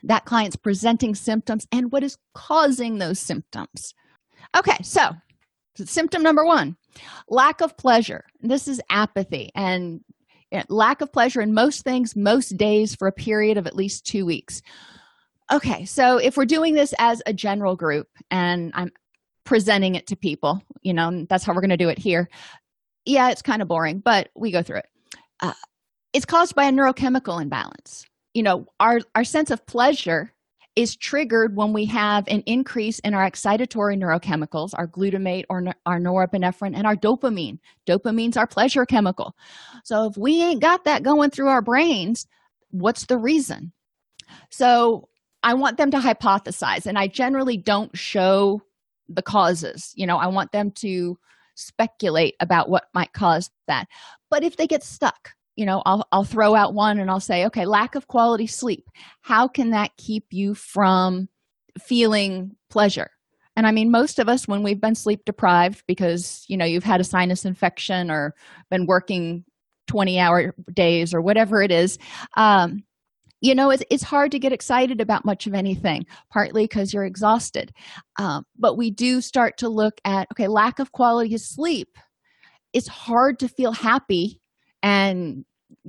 that 0.04 0.24
client's 0.24 0.56
presenting 0.56 1.14
symptoms 1.14 1.66
and 1.72 1.90
what 1.90 2.02
is 2.02 2.18
causing 2.34 2.98
those 2.98 3.18
symptoms. 3.18 3.94
Okay, 4.56 4.76
so 4.82 5.10
symptom 5.76 6.22
number 6.22 6.44
one 6.44 6.76
lack 7.28 7.60
of 7.60 7.76
pleasure. 7.76 8.24
This 8.40 8.68
is 8.68 8.80
apathy 8.90 9.50
and 9.54 10.00
eh, 10.52 10.62
lack 10.68 11.00
of 11.00 11.12
pleasure 11.12 11.40
in 11.40 11.52
most 11.52 11.82
things, 11.82 12.14
most 12.14 12.56
days 12.56 12.94
for 12.94 13.08
a 13.08 13.12
period 13.12 13.56
of 13.56 13.66
at 13.66 13.74
least 13.74 14.06
two 14.06 14.24
weeks. 14.24 14.62
Okay, 15.52 15.84
so 15.84 16.18
if 16.18 16.36
we're 16.36 16.44
doing 16.44 16.74
this 16.74 16.94
as 16.98 17.22
a 17.26 17.32
general 17.32 17.76
group 17.76 18.08
and 18.30 18.70
I'm 18.74 18.92
presenting 19.44 19.94
it 19.94 20.06
to 20.08 20.16
people, 20.16 20.62
you 20.82 20.92
know, 20.94 21.26
that's 21.28 21.44
how 21.44 21.52
we're 21.52 21.60
going 21.60 21.70
to 21.70 21.76
do 21.76 21.88
it 21.88 21.98
here. 21.98 22.28
Yeah 23.04 23.30
it's 23.30 23.42
kind 23.42 23.62
of 23.62 23.68
boring 23.68 23.98
but 24.00 24.30
we 24.34 24.50
go 24.50 24.62
through 24.62 24.78
it. 24.78 24.86
Uh, 25.40 25.52
it's 26.12 26.24
caused 26.24 26.54
by 26.54 26.64
a 26.64 26.72
neurochemical 26.72 27.40
imbalance. 27.40 28.06
You 28.32 28.42
know 28.42 28.66
our 28.80 29.00
our 29.14 29.24
sense 29.24 29.50
of 29.50 29.64
pleasure 29.66 30.32
is 30.76 30.96
triggered 30.96 31.54
when 31.54 31.72
we 31.72 31.84
have 31.84 32.26
an 32.26 32.42
increase 32.46 32.98
in 33.00 33.14
our 33.14 33.30
excitatory 33.30 33.96
neurochemicals 33.96 34.70
our 34.74 34.88
glutamate 34.88 35.44
or 35.48 35.62
our 35.86 36.00
norepinephrine 36.00 36.74
and 36.74 36.86
our 36.86 36.96
dopamine. 36.96 37.58
Dopamine's 37.86 38.36
our 38.36 38.46
pleasure 38.46 38.84
chemical. 38.84 39.36
So 39.84 40.06
if 40.06 40.16
we 40.16 40.42
ain't 40.42 40.60
got 40.60 40.84
that 40.84 41.02
going 41.02 41.30
through 41.30 41.48
our 41.48 41.62
brains 41.62 42.26
what's 42.70 43.06
the 43.06 43.18
reason? 43.18 43.72
So 44.50 45.08
i 45.42 45.52
want 45.54 45.76
them 45.76 45.90
to 45.90 45.98
hypothesize 45.98 46.86
and 46.86 46.98
i 46.98 47.06
generally 47.06 47.56
don't 47.56 47.96
show 47.96 48.62
the 49.08 49.22
causes 49.22 49.92
you 49.94 50.06
know 50.06 50.16
i 50.16 50.26
want 50.26 50.52
them 50.52 50.70
to 50.70 51.18
speculate 51.54 52.34
about 52.40 52.68
what 52.68 52.88
might 52.94 53.12
cause 53.12 53.50
that. 53.68 53.86
But 54.30 54.42
if 54.42 54.56
they 54.56 54.66
get 54.66 54.82
stuck 54.82 55.30
you 55.56 55.64
know 55.64 55.82
I'll, 55.86 56.06
I'll 56.10 56.24
throw 56.24 56.54
out 56.56 56.74
one 56.74 56.98
and 56.98 57.08
i'll 57.10 57.20
say 57.20 57.46
okay 57.46 57.64
lack 57.64 57.94
of 57.94 58.08
quality 58.08 58.46
sleep. 58.46 58.88
How 59.20 59.46
can 59.48 59.70
that 59.70 59.96
keep 59.96 60.26
you 60.30 60.54
from 60.54 61.28
feeling 61.80 62.56
pleasure? 62.70 63.10
And 63.56 63.66
i 63.66 63.70
mean 63.70 63.90
most 63.90 64.18
of 64.18 64.28
us 64.28 64.48
when 64.48 64.62
we've 64.62 64.80
been 64.80 64.96
sleep 64.96 65.24
deprived 65.24 65.84
because 65.86 66.44
you 66.48 66.56
know 66.56 66.64
you've 66.64 66.84
had 66.84 67.00
a 67.00 67.04
sinus 67.04 67.44
infection 67.44 68.10
or 68.10 68.34
been 68.70 68.86
working 68.86 69.44
20 69.86 70.18
hour 70.18 70.54
days 70.72 71.14
or 71.14 71.20
whatever 71.20 71.62
it 71.62 71.70
is 71.70 71.98
um, 72.36 72.82
you 73.44 73.54
know 73.54 73.70
it's, 73.70 73.82
it's 73.90 74.02
hard 74.02 74.32
to 74.32 74.38
get 74.38 74.52
excited 74.52 75.00
about 75.00 75.24
much 75.24 75.46
of 75.46 75.54
anything 75.54 76.06
partly 76.30 76.64
because 76.64 76.94
you're 76.94 77.04
exhausted. 77.04 77.72
Um, 78.18 78.44
but 78.58 78.76
we 78.76 78.90
do 78.90 79.20
start 79.20 79.58
to 79.58 79.68
look 79.68 80.00
at 80.04 80.28
okay 80.32 80.48
lack 80.48 80.78
of 80.78 80.92
quality 80.92 81.34
of 81.34 81.40
sleep 81.40 81.98
it's 82.74 82.88
hard 82.88 83.38
to 83.38 83.48
feel 83.48 83.72
happy 83.72 84.40
and 84.82 85.44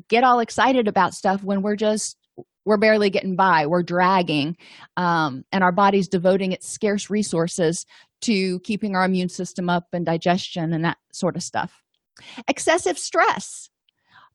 get 0.07 0.23
all 0.23 0.39
excited 0.39 0.87
about 0.87 1.13
stuff 1.13 1.43
when 1.43 1.61
we're 1.61 1.75
just 1.75 2.17
we're 2.65 2.77
barely 2.77 3.09
getting 3.09 3.35
by 3.35 3.65
we're 3.65 3.83
dragging 3.83 4.55
um, 4.97 5.43
and 5.51 5.63
our 5.63 5.71
body's 5.71 6.07
devoting 6.07 6.51
its 6.51 6.69
scarce 6.69 7.09
resources 7.09 7.85
to 8.21 8.59
keeping 8.61 8.95
our 8.95 9.05
immune 9.05 9.29
system 9.29 9.69
up 9.69 9.87
and 9.93 10.05
digestion 10.05 10.73
and 10.73 10.85
that 10.85 10.97
sort 11.11 11.35
of 11.35 11.43
stuff. 11.43 11.81
Excessive 12.47 12.97
stress 12.97 13.69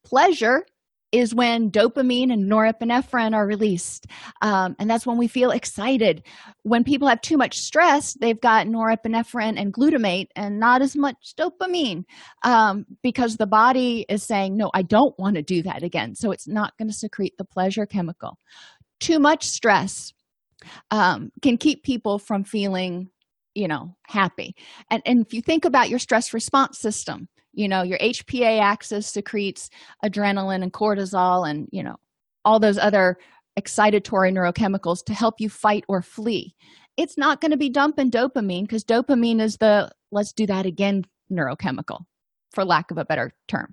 pleasure 0.04 0.64
is 1.12 1.34
when 1.34 1.70
dopamine 1.70 2.32
and 2.32 2.50
norepinephrine 2.50 3.34
are 3.34 3.46
released. 3.46 4.06
Um, 4.42 4.76
and 4.78 4.88
that's 4.88 5.06
when 5.06 5.18
we 5.18 5.28
feel 5.28 5.50
excited. 5.50 6.22
When 6.62 6.84
people 6.84 7.08
have 7.08 7.20
too 7.20 7.36
much 7.36 7.58
stress, 7.58 8.14
they've 8.14 8.40
got 8.40 8.66
norepinephrine 8.66 9.60
and 9.60 9.72
glutamate 9.72 10.28
and 10.36 10.60
not 10.60 10.82
as 10.82 10.96
much 10.96 11.34
dopamine 11.38 12.04
um, 12.44 12.86
because 13.02 13.36
the 13.36 13.46
body 13.46 14.06
is 14.08 14.22
saying, 14.22 14.56
no, 14.56 14.70
I 14.74 14.82
don't 14.82 15.18
want 15.18 15.36
to 15.36 15.42
do 15.42 15.62
that 15.62 15.82
again. 15.82 16.14
So 16.14 16.30
it's 16.30 16.48
not 16.48 16.76
going 16.78 16.88
to 16.88 16.94
secrete 16.94 17.34
the 17.38 17.44
pleasure 17.44 17.86
chemical. 17.86 18.38
Too 19.00 19.18
much 19.18 19.44
stress 19.44 20.12
um, 20.90 21.30
can 21.42 21.56
keep 21.56 21.82
people 21.82 22.18
from 22.18 22.44
feeling 22.44 23.10
you 23.54 23.66
know 23.66 23.96
happy 24.06 24.54
and, 24.92 25.02
and 25.04 25.26
if 25.26 25.34
you 25.34 25.42
think 25.42 25.64
about 25.64 25.90
your 25.90 25.98
stress 25.98 26.32
response 26.32 26.78
system 26.78 27.28
you 27.52 27.68
know 27.68 27.82
your 27.82 27.98
hpa 27.98 28.60
axis 28.60 29.06
secretes 29.06 29.70
adrenaline 30.04 30.62
and 30.62 30.72
cortisol 30.72 31.48
and 31.48 31.68
you 31.72 31.82
know 31.82 31.96
all 32.44 32.58
those 32.58 32.78
other 32.78 33.18
excitatory 33.58 34.32
neurochemicals 34.32 35.04
to 35.04 35.14
help 35.14 35.40
you 35.40 35.48
fight 35.48 35.84
or 35.88 36.02
flee. 36.02 36.54
It's 36.96 37.16
not 37.16 37.40
going 37.40 37.50
to 37.50 37.56
be 37.56 37.70
dumping 37.70 38.10
dopamine 38.10 38.62
because 38.62 38.84
dopamine 38.84 39.40
is 39.40 39.56
the 39.56 39.90
let's 40.10 40.32
do 40.32 40.46
that 40.46 40.66
again 40.66 41.04
neurochemical 41.30 42.04
for 42.52 42.64
lack 42.64 42.90
of 42.90 42.98
a 42.98 43.04
better 43.04 43.32
term. 43.48 43.70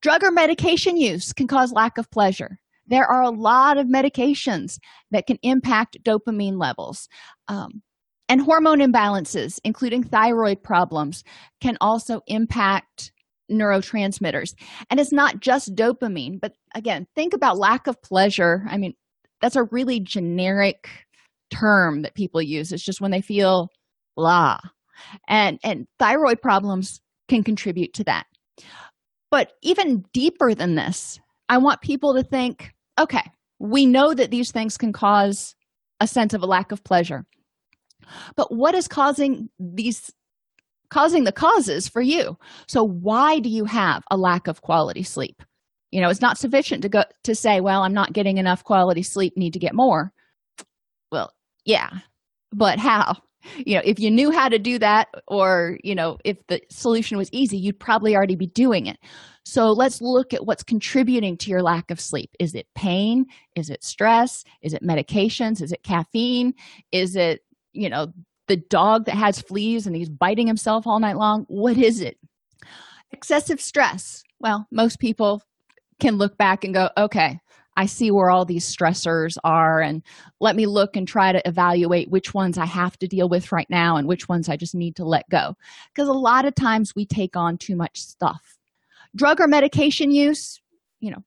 Drug 0.00 0.22
or 0.22 0.30
medication 0.30 0.96
use 0.96 1.32
can 1.32 1.46
cause 1.46 1.72
lack 1.72 1.98
of 1.98 2.10
pleasure. 2.10 2.58
There 2.86 3.04
are 3.04 3.22
a 3.22 3.30
lot 3.30 3.78
of 3.78 3.86
medications 3.86 4.78
that 5.10 5.26
can 5.26 5.38
impact 5.42 6.02
dopamine 6.02 6.58
levels. 6.58 7.08
Um, 7.48 7.82
and 8.30 8.40
hormone 8.40 8.78
imbalances, 8.78 9.58
including 9.64 10.04
thyroid 10.04 10.62
problems, 10.62 11.24
can 11.60 11.76
also 11.80 12.20
impact 12.28 13.10
neurotransmitters. 13.50 14.54
And 14.88 15.00
it's 15.00 15.12
not 15.12 15.40
just 15.40 15.74
dopamine, 15.74 16.40
but 16.40 16.52
again, 16.76 17.08
think 17.16 17.34
about 17.34 17.58
lack 17.58 17.88
of 17.88 18.00
pleasure. 18.02 18.64
I 18.70 18.76
mean, 18.76 18.94
that's 19.40 19.56
a 19.56 19.64
really 19.64 19.98
generic 19.98 20.88
term 21.50 22.02
that 22.02 22.14
people 22.14 22.40
use. 22.40 22.70
It's 22.70 22.84
just 22.84 23.00
when 23.00 23.10
they 23.10 23.20
feel 23.20 23.68
blah. 24.16 24.60
And 25.26 25.58
and 25.64 25.88
thyroid 25.98 26.40
problems 26.40 27.00
can 27.28 27.42
contribute 27.42 27.94
to 27.94 28.04
that. 28.04 28.26
But 29.32 29.54
even 29.62 30.04
deeper 30.12 30.54
than 30.54 30.76
this, 30.76 31.18
I 31.48 31.58
want 31.58 31.80
people 31.80 32.14
to 32.14 32.22
think, 32.22 32.70
okay, 32.96 33.28
we 33.58 33.86
know 33.86 34.14
that 34.14 34.30
these 34.30 34.52
things 34.52 34.78
can 34.78 34.92
cause 34.92 35.56
a 35.98 36.06
sense 36.06 36.32
of 36.32 36.42
a 36.42 36.46
lack 36.46 36.70
of 36.70 36.84
pleasure. 36.84 37.26
But 38.36 38.54
what 38.54 38.74
is 38.74 38.88
causing 38.88 39.48
these 39.58 40.10
causing 40.90 41.24
the 41.24 41.32
causes 41.32 41.88
for 41.88 42.02
you. 42.02 42.36
So 42.66 42.82
why 42.84 43.38
do 43.38 43.48
you 43.48 43.64
have 43.64 44.02
a 44.10 44.16
lack 44.16 44.46
of 44.46 44.60
quality 44.60 45.02
sleep? 45.02 45.42
You 45.90 46.00
know, 46.00 46.10
it's 46.10 46.20
not 46.20 46.38
sufficient 46.38 46.82
to 46.82 46.88
go 46.88 47.04
to 47.24 47.34
say, 47.34 47.60
well, 47.60 47.82
I'm 47.82 47.94
not 47.94 48.12
getting 48.12 48.38
enough 48.38 48.62
quality 48.62 49.02
sleep, 49.02 49.36
need 49.36 49.54
to 49.54 49.58
get 49.58 49.74
more. 49.74 50.12
Well, 51.10 51.32
yeah. 51.64 51.90
But 52.52 52.78
how? 52.78 53.16
You 53.56 53.76
know, 53.76 53.82
if 53.84 53.98
you 53.98 54.10
knew 54.10 54.30
how 54.30 54.48
to 54.48 54.58
do 54.58 54.78
that 54.80 55.08
or, 55.26 55.78
you 55.82 55.94
know, 55.94 56.18
if 56.24 56.36
the 56.48 56.60
solution 56.70 57.16
was 57.16 57.30
easy, 57.32 57.56
you'd 57.56 57.80
probably 57.80 58.14
already 58.14 58.36
be 58.36 58.48
doing 58.48 58.86
it. 58.86 58.98
So 59.44 59.72
let's 59.72 60.00
look 60.02 60.34
at 60.34 60.44
what's 60.44 60.62
contributing 60.62 61.36
to 61.38 61.50
your 61.50 61.62
lack 61.62 61.90
of 61.90 62.00
sleep. 62.00 62.30
Is 62.38 62.54
it 62.54 62.66
pain? 62.74 63.26
Is 63.56 63.70
it 63.70 63.82
stress? 63.82 64.44
Is 64.62 64.74
it 64.74 64.82
medications? 64.82 65.62
Is 65.62 65.72
it 65.72 65.82
caffeine? 65.82 66.52
Is 66.92 67.16
it, 67.16 67.40
you 67.72 67.88
know, 67.88 68.12
the 68.48 68.56
dog 68.56 69.04
that 69.06 69.14
has 69.14 69.40
fleas 69.40 69.86
and 69.86 69.94
he's 69.94 70.08
biting 70.08 70.46
himself 70.46 70.86
all 70.86 71.00
night 71.00 71.16
long? 71.16 71.44
What 71.48 71.76
is 71.76 72.00
it? 72.00 72.18
Excessive 73.12 73.60
stress. 73.60 74.22
Well, 74.40 74.66
most 74.70 74.98
people 74.98 75.42
can 76.00 76.16
look 76.16 76.36
back 76.36 76.64
and 76.64 76.74
go, 76.74 76.90
okay, 76.96 77.40
I 77.76 77.86
see 77.86 78.10
where 78.10 78.30
all 78.30 78.44
these 78.44 78.66
stressors 78.66 79.36
are, 79.44 79.80
and 79.80 80.02
let 80.40 80.56
me 80.56 80.66
look 80.66 80.96
and 80.96 81.06
try 81.06 81.32
to 81.32 81.48
evaluate 81.48 82.10
which 82.10 82.34
ones 82.34 82.58
I 82.58 82.66
have 82.66 82.98
to 82.98 83.06
deal 83.06 83.28
with 83.28 83.52
right 83.52 83.68
now 83.70 83.96
and 83.96 84.08
which 84.08 84.28
ones 84.28 84.48
I 84.48 84.56
just 84.56 84.74
need 84.74 84.96
to 84.96 85.04
let 85.04 85.28
go. 85.30 85.56
Because 85.94 86.08
a 86.08 86.12
lot 86.12 86.44
of 86.44 86.54
times 86.54 86.94
we 86.94 87.06
take 87.06 87.36
on 87.36 87.56
too 87.56 87.76
much 87.76 88.00
stuff. 88.00 88.58
Drug 89.14 89.40
or 89.40 89.46
medication 89.46 90.10
use, 90.10 90.60
you 90.98 91.10
know, 91.10 91.22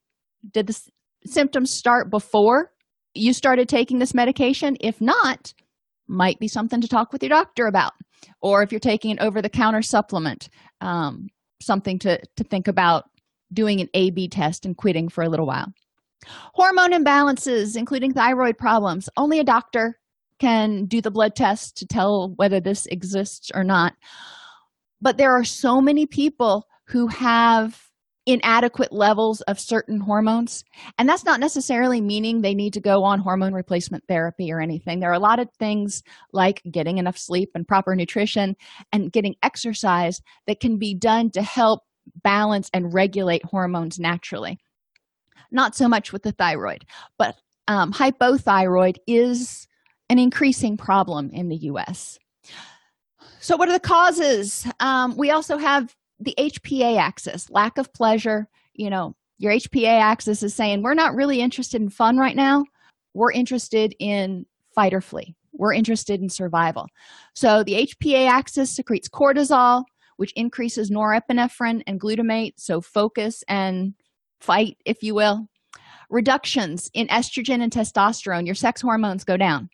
did 0.51 0.67
the 0.67 0.79
symptoms 1.25 1.71
start 1.71 2.09
before 2.09 2.71
you 3.13 3.33
started 3.33 3.69
taking 3.69 3.99
this 3.99 4.13
medication? 4.13 4.77
If 4.79 4.99
not, 4.99 5.53
might 6.13 6.39
be 6.39 6.47
something 6.47 6.79
to 6.81 6.87
talk 6.87 7.11
with 7.11 7.23
your 7.23 7.29
doctor 7.29 7.67
about. 7.67 7.93
Or 8.41 8.63
if 8.63 8.71
you're 8.71 8.79
taking 8.79 9.11
an 9.11 9.19
over-the-counter 9.19 9.81
supplement 9.81 10.49
um, 10.81 11.27
something 11.61 11.99
to, 11.99 12.19
to 12.37 12.43
think 12.43 12.67
about 12.67 13.05
doing 13.51 13.81
an 13.81 13.89
a 13.93 14.09
b 14.11 14.27
test 14.27 14.65
and 14.65 14.77
quitting 14.77 15.09
for 15.09 15.23
a 15.23 15.29
little 15.29 15.45
while. 15.45 15.71
Hormone 16.53 16.91
imbalances 16.91 17.75
including 17.75 18.13
thyroid 18.13 18.57
problems 18.57 19.09
only 19.17 19.39
a 19.39 19.43
doctor 19.43 19.99
can 20.39 20.85
do 20.85 21.01
the 21.01 21.11
blood 21.11 21.35
test 21.35 21.77
to 21.77 21.85
tell 21.85 22.33
whether 22.35 22.59
this 22.59 22.85
exists 22.87 23.51
or 23.53 23.63
not. 23.63 23.93
But 25.01 25.17
there 25.17 25.33
are 25.33 25.43
so 25.43 25.81
many 25.81 26.05
people 26.05 26.67
who 26.87 27.07
have 27.07 27.79
inadequate 28.25 28.91
levels 28.91 29.41
of 29.41 29.59
certain 29.59 29.99
hormones. 29.99 30.63
And 30.97 31.09
that's 31.09 31.25
not 31.25 31.39
necessarily 31.39 31.99
meaning 31.99 32.41
they 32.41 32.53
need 32.53 32.73
to 32.73 32.79
go 32.79 33.03
on 33.03 33.19
hormone 33.19 33.53
replacement 33.53 34.05
therapy 34.07 34.51
or 34.51 34.61
anything. 34.61 34.99
There 34.99 35.09
are 35.09 35.13
a 35.13 35.19
lot 35.19 35.39
of 35.39 35.49
things 35.59 36.03
like 36.31 36.61
getting 36.69 36.97
enough 36.97 37.17
sleep 37.17 37.49
and 37.53 37.67
proper 37.67 37.95
nutrition 37.95 38.55
and 38.91 39.11
getting 39.11 39.35
exercise 39.43 40.21
that 40.47 40.59
can 40.59 40.77
be 40.77 40.93
done 40.93 41.31
to 41.31 41.41
help 41.41 41.83
balance 42.23 42.69
and 42.73 42.93
regulate 42.93 43.43
hormones 43.45 43.99
naturally. 43.99 44.57
Not 45.51 45.75
so 45.75 45.87
much 45.87 46.13
with 46.13 46.23
the 46.23 46.31
thyroid, 46.31 46.85
but 47.17 47.35
um, 47.67 47.93
hypothyroid 47.93 48.97
is 49.05 49.67
an 50.09 50.19
increasing 50.19 50.77
problem 50.77 51.29
in 51.31 51.49
the 51.49 51.57
US. 51.57 52.17
So, 53.39 53.57
what 53.57 53.69
are 53.69 53.73
the 53.73 53.79
causes? 53.79 54.65
Um, 54.79 55.17
we 55.17 55.31
also 55.31 55.57
have 55.57 55.93
the 56.23 56.35
HPA 56.37 56.97
axis, 56.97 57.49
lack 57.49 57.77
of 57.77 57.93
pleasure, 57.93 58.47
you 58.73 58.89
know, 58.89 59.15
your 59.37 59.51
HPA 59.51 59.99
axis 59.99 60.43
is 60.43 60.53
saying, 60.53 60.81
we're 60.81 60.93
not 60.93 61.15
really 61.15 61.41
interested 61.41 61.81
in 61.81 61.89
fun 61.89 62.17
right 62.17 62.35
now. 62.35 62.63
We're 63.13 63.31
interested 63.31 63.93
in 63.99 64.45
fight 64.73 64.93
or 64.93 65.01
flee. 65.01 65.35
We're 65.51 65.73
interested 65.73 66.21
in 66.21 66.29
survival. 66.29 66.87
So 67.35 67.63
the 67.63 67.87
HPA 67.87 68.27
axis 68.27 68.71
secretes 68.71 69.09
cortisol, 69.09 69.83
which 70.17 70.31
increases 70.33 70.89
norepinephrine 70.89 71.83
and 71.85 71.99
glutamate, 71.99 72.53
so 72.57 72.81
focus 72.81 73.43
and 73.47 73.93
fight, 74.39 74.77
if 74.85 75.03
you 75.03 75.13
will. 75.13 75.47
Reductions 76.09 76.89
in 76.93 77.07
estrogen 77.07 77.61
and 77.61 77.71
testosterone, 77.71 78.45
your 78.45 78.55
sex 78.55 78.81
hormones 78.81 79.23
go 79.23 79.37
down. 79.37 79.69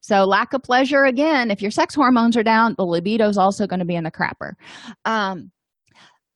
So, 0.00 0.24
lack 0.24 0.52
of 0.52 0.62
pleasure 0.62 1.04
again, 1.04 1.50
if 1.50 1.60
your 1.60 1.70
sex 1.70 1.94
hormones 1.94 2.36
are 2.36 2.42
down, 2.42 2.74
the 2.76 2.84
libido 2.84 3.28
is 3.28 3.38
also 3.38 3.66
going 3.66 3.80
to 3.80 3.86
be 3.86 3.96
in 3.96 4.04
the 4.04 4.10
crapper. 4.10 4.52
Um, 5.04 5.50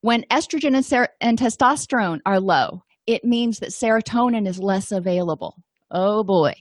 when 0.03 0.23
estrogen 0.23 0.75
and, 0.75 0.85
ser- 0.85 1.15
and 1.21 1.39
testosterone 1.39 2.19
are 2.25 2.41
low, 2.41 2.83
it 3.07 3.23
means 3.23 3.59
that 3.59 3.69
serotonin 3.69 4.45
is 4.45 4.59
less 4.59 4.91
available. 4.91 5.55
Oh 5.89 6.25
boy. 6.25 6.53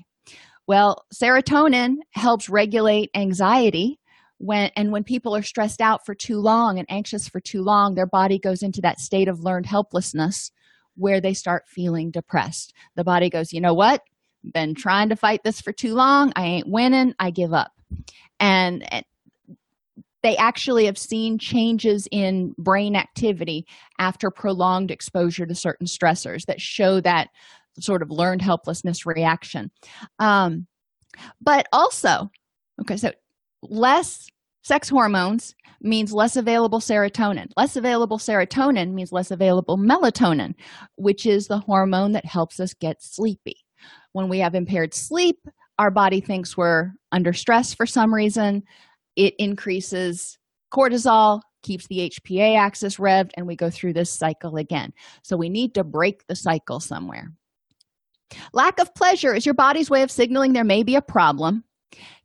Well, 0.68 1.04
serotonin 1.12 1.96
helps 2.10 2.48
regulate 2.48 3.10
anxiety 3.16 3.98
when 4.38 4.70
and 4.76 4.92
when 4.92 5.02
people 5.02 5.34
are 5.34 5.42
stressed 5.42 5.80
out 5.80 6.06
for 6.06 6.14
too 6.14 6.38
long 6.38 6.78
and 6.78 6.86
anxious 6.88 7.28
for 7.28 7.40
too 7.40 7.62
long, 7.62 7.96
their 7.96 8.06
body 8.06 8.38
goes 8.38 8.62
into 8.62 8.80
that 8.82 9.00
state 9.00 9.26
of 9.26 9.40
learned 9.40 9.66
helplessness 9.66 10.52
where 10.94 11.20
they 11.20 11.34
start 11.34 11.64
feeling 11.66 12.12
depressed. 12.12 12.72
The 12.94 13.02
body 13.02 13.28
goes, 13.28 13.52
"You 13.52 13.60
know 13.60 13.74
what? 13.74 14.02
Been 14.54 14.76
trying 14.76 15.08
to 15.08 15.16
fight 15.16 15.42
this 15.42 15.60
for 15.60 15.72
too 15.72 15.94
long. 15.94 16.32
I 16.36 16.44
ain't 16.44 16.68
winning. 16.68 17.14
I 17.18 17.30
give 17.32 17.52
up." 17.52 17.72
And, 18.38 18.84
and 18.92 19.04
they 20.22 20.36
actually 20.36 20.86
have 20.86 20.98
seen 20.98 21.38
changes 21.38 22.08
in 22.10 22.54
brain 22.58 22.96
activity 22.96 23.66
after 23.98 24.30
prolonged 24.30 24.90
exposure 24.90 25.46
to 25.46 25.54
certain 25.54 25.86
stressors 25.86 26.44
that 26.46 26.60
show 26.60 27.00
that 27.00 27.28
sort 27.80 28.02
of 28.02 28.10
learned 28.10 28.42
helplessness 28.42 29.06
reaction. 29.06 29.70
Um, 30.18 30.66
but 31.40 31.66
also, 31.72 32.30
okay, 32.80 32.96
so 32.96 33.12
less 33.62 34.28
sex 34.62 34.88
hormones 34.88 35.54
means 35.80 36.12
less 36.12 36.36
available 36.36 36.78
serotonin. 36.78 37.48
Less 37.56 37.76
available 37.76 38.18
serotonin 38.18 38.92
means 38.92 39.12
less 39.12 39.30
available 39.30 39.76
melatonin, 39.76 40.54
which 40.96 41.26
is 41.26 41.48
the 41.48 41.58
hormone 41.58 42.12
that 42.12 42.24
helps 42.24 42.60
us 42.60 42.74
get 42.74 43.02
sleepy. 43.02 43.56
When 44.12 44.28
we 44.28 44.38
have 44.38 44.54
impaired 44.54 44.94
sleep, 44.94 45.38
our 45.78 45.90
body 45.90 46.20
thinks 46.20 46.56
we're 46.56 46.92
under 47.10 47.32
stress 47.32 47.74
for 47.74 47.86
some 47.86 48.14
reason 48.14 48.62
it 49.16 49.34
increases 49.38 50.38
cortisol 50.72 51.42
keeps 51.62 51.86
the 51.86 52.10
hpa 52.10 52.56
axis 52.56 52.96
revved 52.96 53.30
and 53.36 53.46
we 53.46 53.54
go 53.54 53.70
through 53.70 53.92
this 53.92 54.10
cycle 54.10 54.56
again. 54.56 54.92
So 55.22 55.36
we 55.36 55.48
need 55.48 55.74
to 55.74 55.84
break 55.84 56.26
the 56.26 56.34
cycle 56.34 56.80
somewhere. 56.80 57.32
Lack 58.52 58.78
of 58.80 58.94
pleasure 58.94 59.34
is 59.34 59.44
your 59.44 59.54
body's 59.54 59.90
way 59.90 60.02
of 60.02 60.10
signaling 60.10 60.52
there 60.52 60.64
may 60.64 60.82
be 60.82 60.96
a 60.96 61.02
problem. 61.02 61.64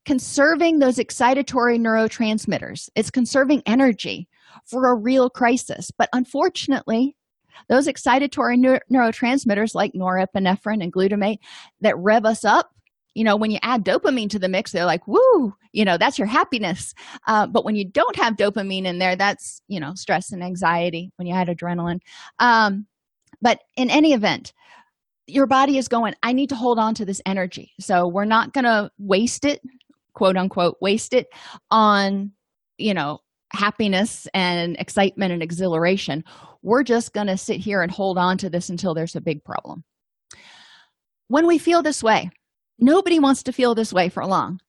Conserving 0.05 0.79
those 0.79 0.97
excitatory 0.97 1.79
neurotransmitters 1.79 2.89
it's 2.95 3.11
conserving 3.11 3.61
energy 3.65 4.27
for 4.65 4.89
a 4.89 4.95
real 4.95 5.29
crisis. 5.29 5.91
But 5.91 6.09
unfortunately 6.13 7.15
those 7.69 7.87
excitatory 7.87 8.81
neurotransmitters 8.91 9.75
like 9.75 9.93
norepinephrine 9.93 10.83
and 10.83 10.93
glutamate 10.93 11.39
that 11.81 11.97
rev 11.97 12.25
us 12.25 12.45
up 12.45 12.71
you 13.17 13.23
know 13.23 13.35
when 13.35 13.49
you 13.49 13.57
add 13.63 13.83
dopamine 13.83 14.29
to 14.29 14.37
the 14.37 14.47
mix 14.47 14.71
they're 14.71 14.85
like 14.85 15.07
woo 15.07 15.55
you 15.71 15.83
know 15.83 15.97
that's 15.97 16.19
your 16.19 16.27
happiness. 16.27 16.93
Uh, 17.25 17.47
but 17.47 17.65
when 17.65 17.75
you 17.75 17.83
don't 17.83 18.15
have 18.15 18.35
dopamine 18.35 18.85
in 18.85 18.99
there 18.99 19.15
that's 19.15 19.61
you 19.67 19.79
know 19.79 19.95
stress 19.95 20.31
and 20.31 20.43
anxiety 20.43 21.11
when 21.15 21.27
you 21.27 21.33
add 21.33 21.47
adrenaline. 21.47 21.99
Um, 22.39 22.85
but 23.41 23.61
in 23.75 23.89
any 23.89 24.13
event 24.13 24.53
your 25.29 25.45
body 25.45 25.77
is 25.77 25.89
going 25.89 26.13
i 26.23 26.31
need 26.31 26.47
to 26.47 26.55
hold 26.55 26.79
on 26.79 26.93
to 26.93 27.05
this 27.05 27.21
energy. 27.25 27.73
So 27.79 28.07
we're 28.07 28.25
not 28.25 28.53
going 28.53 28.65
to 28.65 28.91
waste 28.99 29.45
it 29.45 29.61
quote 30.13 30.37
unquote 30.37 30.77
waste 30.79 31.13
it 31.13 31.27
on 31.71 32.31
you 32.77 32.93
know 32.93 33.19
happiness 33.51 34.27
and 34.35 34.75
excitement 34.77 35.33
and 35.33 35.41
exhilaration. 35.41 36.23
We're 36.61 36.83
just 36.83 37.13
going 37.13 37.27
to 37.27 37.37
sit 37.37 37.57
here 37.57 37.81
and 37.81 37.91
hold 37.91 38.19
on 38.19 38.37
to 38.39 38.49
this 38.49 38.69
until 38.69 38.93
there's 38.93 39.15
a 39.15 39.21
big 39.21 39.43
problem. 39.43 39.83
When 41.29 41.47
we 41.47 41.57
feel 41.57 41.81
this 41.81 42.03
way 42.03 42.29
Nobody 42.79 43.19
wants 43.19 43.43
to 43.43 43.51
feel 43.51 43.75
this 43.75 43.93
way 43.93 44.09
for 44.09 44.25
long. 44.25 44.59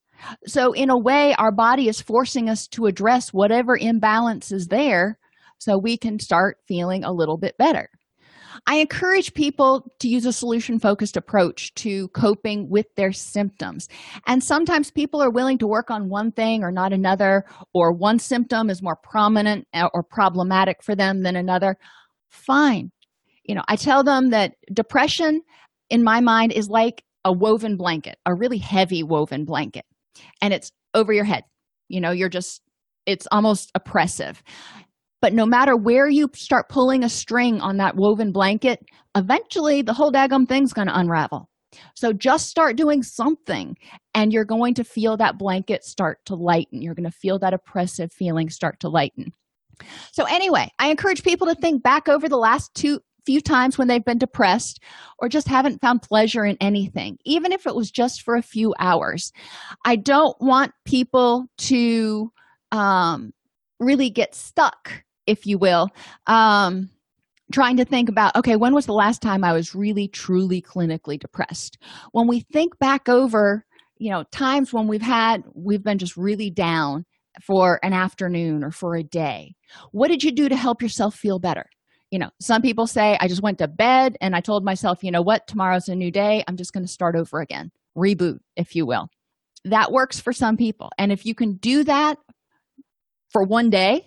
So, 0.47 0.73
in 0.73 0.91
a 0.91 0.99
way, 0.99 1.35
our 1.35 1.53
body 1.53 1.89
is 1.89 2.01
forcing 2.01 2.49
us 2.49 2.67
to 2.69 2.87
address 2.87 3.33
whatever 3.33 3.77
imbalance 3.77 4.51
is 4.51 4.67
there 4.67 5.19
so 5.59 5.79
we 5.79 5.97
can 5.97 6.19
start 6.19 6.59
feeling 6.67 7.05
a 7.05 7.13
little 7.13 7.39
bit 7.39 7.57
better. 7.57 7.89
I 8.67 8.77
encourage 8.77 9.35
people 9.35 9.91
to 10.01 10.09
use 10.09 10.27
a 10.27 10.33
solution 10.33 10.81
focused 10.81 11.17
approach 11.17 11.73
to 11.75 12.09
coping 12.09 12.69
with 12.69 12.87
their 12.97 13.13
symptoms. 13.13 13.89
And 14.27 14.43
sometimes 14.43 14.91
people 14.91 15.23
are 15.23 15.31
willing 15.31 15.59
to 15.59 15.67
work 15.67 15.91
on 15.91 16.09
one 16.09 16.33
thing 16.33 16.65
or 16.65 16.73
not 16.73 16.93
another, 16.93 17.45
or 17.73 17.93
one 17.93 18.19
symptom 18.19 18.71
is 18.71 18.83
more 18.83 18.97
prominent 18.97 19.67
uh, 19.75 19.89
or 19.95 20.03
problematic 20.03 20.83
for 20.83 20.97
them 20.97 21.23
than 21.23 21.37
another. 21.37 21.77
Fine. 22.29 22.91
You 23.45 23.55
know, 23.55 23.63
I 23.69 23.77
tell 23.77 24.03
them 24.03 24.31
that 24.31 24.55
depression, 24.73 25.43
in 25.89 26.03
my 26.03 26.21
mind, 26.21 26.53
is 26.53 26.69
like 26.69 27.03
a 27.25 27.33
woven 27.33 27.77
blanket, 27.77 28.17
a 28.27 28.35
really 28.35 28.59
heavy 28.59 29.03
woven 29.03 29.45
blanket, 29.45 29.85
and 30.41 30.53
it's 30.53 30.71
over 30.95 31.13
your 31.13 31.25
head. 31.25 31.45
You 31.89 32.01
know, 32.01 32.11
you're 32.11 32.29
just, 32.29 32.61
it's 33.07 33.27
almost 33.31 33.71
oppressive. 33.75 34.43
But 35.21 35.33
no 35.33 35.47
matter 35.47 35.77
where 35.77 36.09
you 36.09 36.31
start 36.35 36.69
pulling 36.69 37.03
a 37.03 37.09
string 37.09 37.61
on 37.61 37.79
that 37.79 37.97
woven 37.97 38.31
blanket, 38.31 38.81
eventually 39.17 39.83
the 39.83 39.95
whole 39.95 40.13
daggum 40.13 40.47
thing's 40.47 40.73
going 40.73 40.87
to 40.87 40.99
unravel. 40.99 41.49
So 41.95 42.13
just 42.13 42.49
start 42.49 42.77
doing 42.77 43.03
something, 43.03 43.77
and 44.15 44.33
you're 44.33 44.45
going 44.45 44.75
to 44.75 44.85
feel 44.85 45.17
that 45.19 45.39
blanket 45.39 45.85
start 45.85 46.19
to 46.27 46.35
lighten. 46.35 46.81
You're 46.81 46.95
going 46.95 47.11
to 47.11 47.17
feel 47.17 47.39
that 47.41 47.53
oppressive 47.53 48.13
feeling 48.13 48.49
start 48.49 48.81
to 48.81 48.89
lighten. 48.89 49.33
So, 50.13 50.25
anyway, 50.25 50.71
I 50.79 50.89
encourage 50.89 51.23
people 51.23 51.47
to 51.47 51.55
think 51.55 51.83
back 51.83 52.09
over 52.09 52.29
the 52.29 52.39
last 52.39 52.75
two 52.75 53.01
few 53.29 53.43
times 53.43 53.77
when 53.77 53.89
they've 53.89 54.07
been 54.07 54.17
depressed 54.17 54.83
or 55.19 55.29
just 55.29 55.49
haven't 55.49 55.83
found 55.83 56.01
pleasure 56.01 56.47
in 56.47 56.57
anything, 56.63 57.19
even 57.27 57.53
if 57.53 57.67
it 57.67 57.75
was 57.75 57.91
just 57.91 58.23
for 58.23 58.37
a 58.37 58.43
few 58.43 58.75
hours. 58.79 59.35
I 59.85 59.97
don't 59.97 60.35
want 60.41 60.73
people 60.87 61.45
to 61.59 62.33
um, 62.73 63.35
really 63.81 64.09
get 64.09 64.35
stuck 64.35 65.05
if 65.27 65.47
you 65.47 65.59
will 65.59 65.91
um, 66.27 66.89
trying 67.53 67.77
to 67.77 67.85
think 67.85 68.09
about 68.09 68.35
okay 68.35 68.57
when 68.57 68.75
was 68.75 68.87
the 68.87 68.93
last 68.93 69.23
time 69.23 69.43
i 69.43 69.55
was 69.55 69.75
really 69.75 70.07
truly 70.07 70.61
clinically 70.61 71.19
depressed 71.19 71.79
when 72.13 72.27
we 72.27 72.41
think 72.53 72.79
back 72.79 73.09
over 73.09 73.65
you 73.97 74.11
know 74.11 74.23
times 74.33 74.71
when 74.71 74.87
we've 74.87 75.01
had 75.01 75.43
we've 75.55 75.83
been 75.83 75.97
just 75.97 76.15
really 76.17 76.51
down 76.51 77.07
for 77.43 77.81
an 77.83 77.95
afternoon 77.95 78.63
or 78.63 78.71
for 78.71 78.97
a 78.97 79.03
day 79.03 79.55
what 79.93 80.09
did 80.09 80.23
you 80.23 80.31
do 80.31 80.47
to 80.47 80.57
help 80.57 80.83
yourself 80.83 81.15
feel 81.15 81.39
better 81.39 81.65
you 82.11 82.19
know 82.19 82.31
some 82.41 82.63
people 82.63 82.87
say 82.87 83.17
i 83.21 83.29
just 83.29 83.43
went 83.43 83.59
to 83.59 83.69
bed 83.69 84.17
and 84.21 84.35
i 84.35 84.41
told 84.41 84.65
myself 84.65 85.03
you 85.03 85.11
know 85.11 85.23
what? 85.23 85.47
Tomorrow's 85.47 85.89
a 85.89 85.95
new 85.95 86.11
day. 86.11 86.45
I'm 86.47 86.57
just 86.57 86.73
going 86.73 86.85
to 86.85 86.93
start 86.93 87.17
over 87.17 87.41
again. 87.41 87.71
Reboot 87.97 88.39
if 88.57 88.75
you 88.77 88.87
will. 88.87 89.09
That 89.65 89.93
works 89.93 90.21
for 90.21 90.33
some 90.33 90.57
people. 90.57 90.91
And 90.99 91.11
if 91.13 91.27
you 91.27 91.35
can 91.35 91.55
do 91.55 91.85
that 91.85 92.19
for 93.31 93.43
one 93.43 93.71
day 93.71 94.07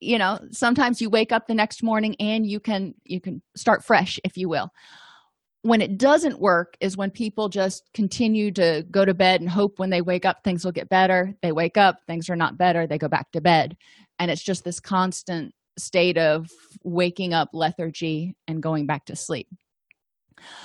you 0.00 0.18
know 0.18 0.38
sometimes 0.50 1.00
you 1.00 1.10
wake 1.10 1.32
up 1.32 1.46
the 1.46 1.54
next 1.54 1.82
morning 1.82 2.14
and 2.20 2.46
you 2.46 2.60
can 2.60 2.94
you 3.04 3.20
can 3.20 3.42
start 3.56 3.84
fresh 3.84 4.18
if 4.24 4.36
you 4.36 4.48
will. 4.48 4.70
When 5.62 5.80
it 5.80 5.98
doesn't 5.98 6.38
work 6.38 6.76
is 6.80 6.96
when 6.96 7.10
people 7.10 7.48
just 7.48 7.82
continue 7.92 8.52
to 8.52 8.86
go 8.90 9.04
to 9.04 9.12
bed 9.12 9.40
and 9.40 9.50
hope 9.50 9.78
when 9.78 9.90
they 9.90 10.00
wake 10.00 10.24
up 10.24 10.44
things 10.44 10.64
will 10.64 10.72
get 10.72 10.88
better. 10.88 11.34
They 11.42 11.52
wake 11.52 11.76
up 11.76 11.98
things 12.06 12.30
are 12.30 12.36
not 12.36 12.56
better 12.56 12.86
they 12.86 12.98
go 12.98 13.08
back 13.08 13.32
to 13.32 13.40
bed. 13.40 13.76
And 14.20 14.30
it's 14.30 14.42
just 14.42 14.64
this 14.64 14.80
constant 14.80 15.52
state 15.78 16.18
of 16.18 16.48
waking 16.84 17.32
up 17.32 17.48
lethargy 17.52 18.34
and 18.46 18.62
going 18.62 18.86
back 18.86 19.04
to 19.04 19.16
sleep 19.16 19.48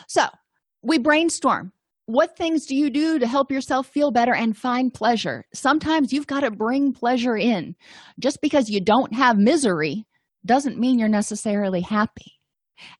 so 0.08 0.26
we 0.82 0.98
brainstorm 0.98 1.72
what 2.06 2.36
things 2.36 2.66
do 2.66 2.76
you 2.76 2.90
do 2.90 3.18
to 3.20 3.28
help 3.28 3.52
yourself 3.52 3.88
feel 3.88 4.12
better 4.12 4.34
and 4.34 4.58
find 4.58 4.94
pleasure? 4.94 5.46
Sometimes 5.54 6.12
you've 6.12 6.28
got 6.28 6.42
to 6.42 6.52
bring 6.52 6.92
pleasure 6.92 7.38
in. 7.38 7.76
Just 8.20 8.42
because 8.42 8.70
you 8.70 8.82
don't 8.82 9.14
have 9.14 9.38
misery 9.38 10.06
doesn't 10.46 10.80
mean 10.80 11.00
you're 11.00 11.08
necessarily 11.08 11.82
happy. 11.82 12.34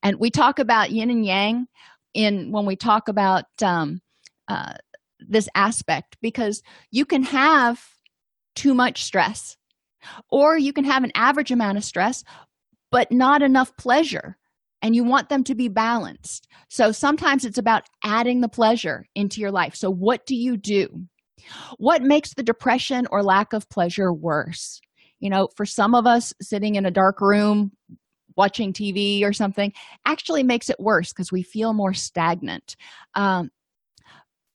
And 0.02 0.18
we 0.18 0.30
talk 0.30 0.58
about 0.58 0.90
yin 0.90 1.10
and 1.10 1.24
yang 1.24 1.66
in 2.14 2.50
when 2.50 2.64
we 2.64 2.76
talk 2.76 3.08
about 3.08 3.44
um, 3.62 4.00
uh, 4.48 4.74
this 5.18 5.48
aspect 5.54 6.16
because 6.22 6.62
you 6.90 7.04
can 7.04 7.24
have 7.24 7.82
too 8.54 8.72
much 8.72 9.04
stress, 9.04 9.56
or 10.30 10.56
you 10.56 10.72
can 10.72 10.84
have 10.84 11.04
an 11.04 11.12
average 11.14 11.50
amount 11.50 11.78
of 11.78 11.84
stress, 11.84 12.24
but 12.90 13.10
not 13.10 13.42
enough 13.42 13.76
pleasure 13.76 14.36
and 14.84 14.94
you 14.94 15.02
want 15.02 15.30
them 15.30 15.42
to 15.44 15.54
be 15.54 15.68
balanced. 15.68 16.46
So 16.68 16.92
sometimes 16.92 17.46
it's 17.46 17.56
about 17.56 17.88
adding 18.04 18.42
the 18.42 18.50
pleasure 18.50 19.06
into 19.14 19.40
your 19.40 19.50
life. 19.50 19.74
So, 19.74 19.90
what 19.90 20.26
do 20.26 20.36
you 20.36 20.58
do? 20.58 21.06
What 21.78 22.02
makes 22.02 22.34
the 22.34 22.42
depression 22.42 23.06
or 23.10 23.22
lack 23.22 23.54
of 23.54 23.68
pleasure 23.70 24.12
worse? 24.12 24.80
You 25.20 25.30
know, 25.30 25.48
for 25.56 25.64
some 25.64 25.94
of 25.94 26.06
us, 26.06 26.34
sitting 26.42 26.74
in 26.74 26.84
a 26.84 26.90
dark 26.90 27.22
room 27.22 27.72
watching 28.36 28.74
TV 28.74 29.22
or 29.22 29.32
something 29.32 29.72
actually 30.04 30.42
makes 30.42 30.68
it 30.68 30.78
worse 30.78 31.12
because 31.12 31.32
we 31.32 31.42
feel 31.42 31.72
more 31.72 31.94
stagnant. 31.94 32.76
Um, 33.14 33.50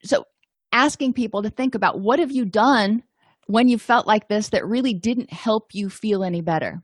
so, 0.03 0.25
asking 0.71 1.13
people 1.13 1.41
to 1.41 1.49
think 1.49 1.73
about 1.73 2.01
what 2.01 2.19
have 2.19 2.31
you 2.31 2.45
done 2.45 3.01
when 3.49 3.67
you 3.67 3.77
felt 3.77 4.07
like 4.07 4.27
this 4.27 4.49
that 4.49 4.65
really 4.65 4.93
didn't 4.93 5.33
help 5.33 5.73
you 5.73 5.89
feel 5.89 6.23
any 6.23 6.41
better? 6.41 6.81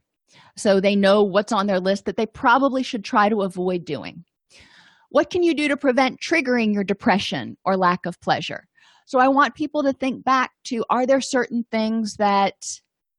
so 0.56 0.80
they 0.80 0.96
know 0.96 1.24
what's 1.24 1.52
on 1.52 1.68
their 1.68 1.80
list 1.80 2.06
that 2.06 2.18
they 2.18 2.26
probably 2.26 2.84
should 2.84 3.04
try 3.04 3.30
to 3.30 3.42
avoid 3.42 3.86
doing. 3.86 4.24
What 5.10 5.30
can 5.30 5.44
you 5.44 5.54
do 5.54 5.68
to 5.68 5.78
prevent 5.78 6.20
triggering 6.20 6.74
your 6.74 6.84
depression 6.84 7.58
or 7.64 7.78
lack 7.78 8.06
of 8.06 8.20
pleasure? 8.22 8.68
So 9.06 9.20
I 9.20 9.28
want 9.28 9.56
people 9.56 9.84
to 9.84 9.94
think 9.94 10.24
back 10.24 10.52
to 10.66 10.84
are 10.90 11.06
there 11.06 11.22
certain 11.22 11.66
things 11.72 12.16
that 12.16 12.56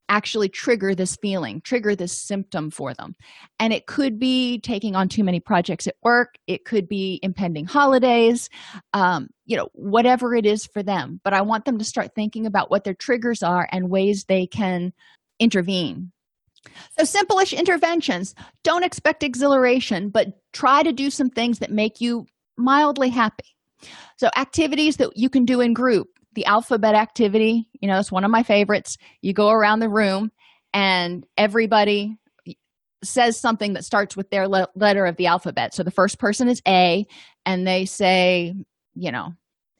actually 0.09 0.49
trigger 0.49 0.95
this 0.95 1.15
feeling, 1.15 1.61
trigger 1.61 1.95
this 1.95 2.17
symptom 2.17 2.71
for 2.71 2.93
them? 2.93 3.15
And 3.59 3.73
it 3.73 3.87
could 3.87 4.19
be 4.19 4.59
taking 4.59 4.95
on 4.95 5.09
too 5.09 5.23
many 5.23 5.39
projects 5.39 5.87
at 5.87 5.95
work, 6.03 6.35
it 6.47 6.65
could 6.65 6.87
be 6.87 7.19
impending 7.23 7.65
holidays, 7.65 8.49
um, 8.93 9.29
you 9.45 9.57
know, 9.57 9.69
whatever 9.73 10.35
it 10.35 10.45
is 10.45 10.65
for 10.65 10.83
them. 10.83 11.19
But 11.23 11.33
I 11.33 11.41
want 11.41 11.65
them 11.65 11.77
to 11.77 11.85
start 11.85 12.15
thinking 12.15 12.45
about 12.45 12.69
what 12.71 12.83
their 12.83 12.93
triggers 12.93 13.43
are 13.43 13.67
and 13.71 13.89
ways 13.89 14.25
they 14.25 14.47
can 14.47 14.93
intervene 15.39 16.11
so, 16.97 17.05
simple-ish 17.05 17.53
interventions. 17.53 18.35
Don't 18.63 18.83
expect 18.83 19.23
exhilaration, 19.23 20.09
but 20.09 20.39
try 20.53 20.83
to 20.83 20.91
do 20.91 21.09
some 21.09 21.29
things 21.29 21.59
that 21.59 21.71
make 21.71 22.01
you 22.01 22.25
mildly 22.57 23.09
happy. 23.09 23.55
So, 24.17 24.29
activities 24.35 24.97
that 24.97 25.15
you 25.15 25.29
can 25.29 25.45
do 25.45 25.61
in 25.61 25.73
group. 25.73 26.07
The 26.37 26.45
alphabet 26.45 26.93
activity, 26.93 27.67
you 27.81 27.87
know, 27.87 27.97
it's 27.97 28.11
one 28.11 28.23
of 28.23 28.29
my 28.29 28.43
favorites. 28.43 28.99
You 29.23 29.33
go 29.33 29.49
around 29.49 29.79
the 29.79 29.89
room 29.89 30.31
and 30.71 31.25
everybody 31.35 32.15
says 33.03 33.39
something 33.39 33.73
that 33.73 33.83
starts 33.83 34.15
with 34.15 34.29
their 34.29 34.47
le- 34.47 34.67
letter 34.75 35.07
of 35.07 35.15
the 35.15 35.25
alphabet. 35.25 35.73
So, 35.73 35.81
the 35.81 35.89
first 35.89 36.19
person 36.19 36.47
is 36.47 36.61
A, 36.67 37.07
and 37.47 37.65
they 37.65 37.85
say, 37.85 38.53
you 38.93 39.11
know, 39.11 39.33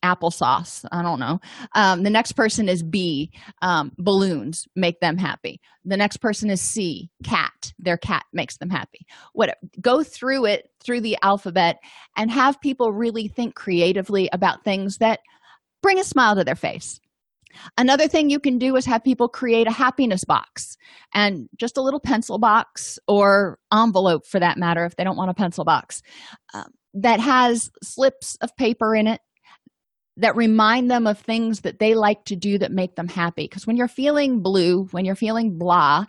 applesauce. 0.03 0.83
I 0.91 1.03
don't 1.03 1.19
know. 1.19 1.39
Um, 1.75 2.01
the 2.01 2.09
next 2.09 2.31
person 2.31 2.67
is 2.67 2.81
b 2.81 3.31
um, 3.61 3.91
balloons 3.99 4.67
make 4.75 4.99
them 4.99 5.19
happy. 5.19 5.61
The 5.85 5.97
next 5.97 6.17
person 6.17 6.49
is 6.49 6.59
c 6.59 7.11
cat. 7.23 7.71
Their 7.77 7.97
cat 7.97 8.25
makes 8.33 8.57
them 8.57 8.71
happy. 8.71 9.05
What 9.33 9.55
go 9.79 10.01
through 10.01 10.45
it 10.45 10.71
through 10.83 11.01
the 11.01 11.17
alphabet 11.21 11.77
and 12.15 12.31
have 12.31 12.59
people 12.61 12.93
really 12.93 13.27
think 13.27 13.53
creatively 13.53 14.27
about 14.33 14.63
things 14.63 14.97
that 14.97 15.19
bring 15.81 15.99
a 15.99 16.03
smile 16.03 16.35
to 16.35 16.43
their 16.43 16.55
face 16.55 16.99
another 17.77 18.07
thing 18.07 18.29
you 18.29 18.39
can 18.39 18.57
do 18.57 18.75
is 18.75 18.85
have 18.85 19.03
people 19.03 19.27
create 19.27 19.67
a 19.67 19.71
happiness 19.71 20.23
box 20.23 20.77
and 21.13 21.49
just 21.57 21.77
a 21.77 21.81
little 21.81 21.99
pencil 21.99 22.37
box 22.37 22.99
or 23.07 23.57
envelope 23.73 24.25
for 24.25 24.39
that 24.39 24.57
matter 24.57 24.85
if 24.85 24.95
they 24.95 25.03
don't 25.03 25.17
want 25.17 25.31
a 25.31 25.33
pencil 25.33 25.63
box 25.63 26.01
um, 26.53 26.71
that 26.93 27.19
has 27.19 27.71
slips 27.81 28.35
of 28.41 28.55
paper 28.57 28.95
in 28.95 29.07
it 29.07 29.21
that 30.17 30.35
remind 30.35 30.89
them 30.89 31.07
of 31.07 31.19
things 31.19 31.61
that 31.61 31.79
they 31.79 31.93
like 31.93 32.25
to 32.25 32.35
do 32.35 32.57
that 32.57 32.71
make 32.71 32.95
them 32.95 33.07
happy. 33.07 33.43
Because 33.43 33.67
when 33.67 33.77
you're 33.77 33.87
feeling 33.87 34.41
blue, 34.41 34.85
when 34.85 35.05
you're 35.05 35.15
feeling 35.15 35.57
blah, 35.57 36.05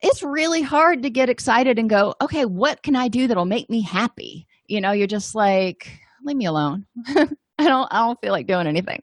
it's 0.00 0.22
really 0.22 0.62
hard 0.62 1.02
to 1.02 1.10
get 1.10 1.28
excited 1.28 1.78
and 1.78 1.90
go, 1.90 2.14
okay, 2.22 2.44
what 2.44 2.82
can 2.82 2.96
I 2.96 3.08
do 3.08 3.26
that'll 3.26 3.44
make 3.44 3.68
me 3.68 3.82
happy? 3.82 4.46
You 4.66 4.80
know, 4.80 4.92
you're 4.92 5.08
just 5.08 5.34
like, 5.34 5.90
leave 6.24 6.36
me 6.36 6.46
alone. 6.46 6.86
I 7.60 7.68
don't 7.68 7.88
I 7.90 7.98
don't 7.98 8.20
feel 8.20 8.32
like 8.32 8.46
doing 8.46 8.66
anything. 8.66 9.02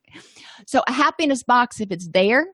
So 0.66 0.82
a 0.88 0.92
happiness 0.92 1.44
box, 1.44 1.80
if 1.80 1.92
it's 1.92 2.08
there, 2.08 2.48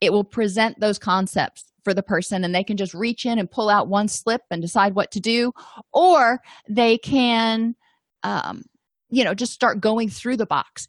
it 0.00 0.12
will 0.12 0.24
present 0.24 0.78
those 0.78 0.98
concepts 0.98 1.64
for 1.82 1.92
the 1.92 2.02
person 2.02 2.44
and 2.44 2.54
they 2.54 2.62
can 2.62 2.76
just 2.76 2.94
reach 2.94 3.26
in 3.26 3.38
and 3.38 3.50
pull 3.50 3.68
out 3.68 3.88
one 3.88 4.08
slip 4.08 4.42
and 4.50 4.62
decide 4.62 4.94
what 4.94 5.10
to 5.12 5.20
do, 5.20 5.52
or 5.92 6.40
they 6.68 6.96
can 6.98 7.74
um, 8.22 8.64
you 9.10 9.24
know 9.24 9.34
just 9.34 9.52
start 9.52 9.80
going 9.80 10.08
through 10.08 10.36
the 10.36 10.46
box. 10.46 10.86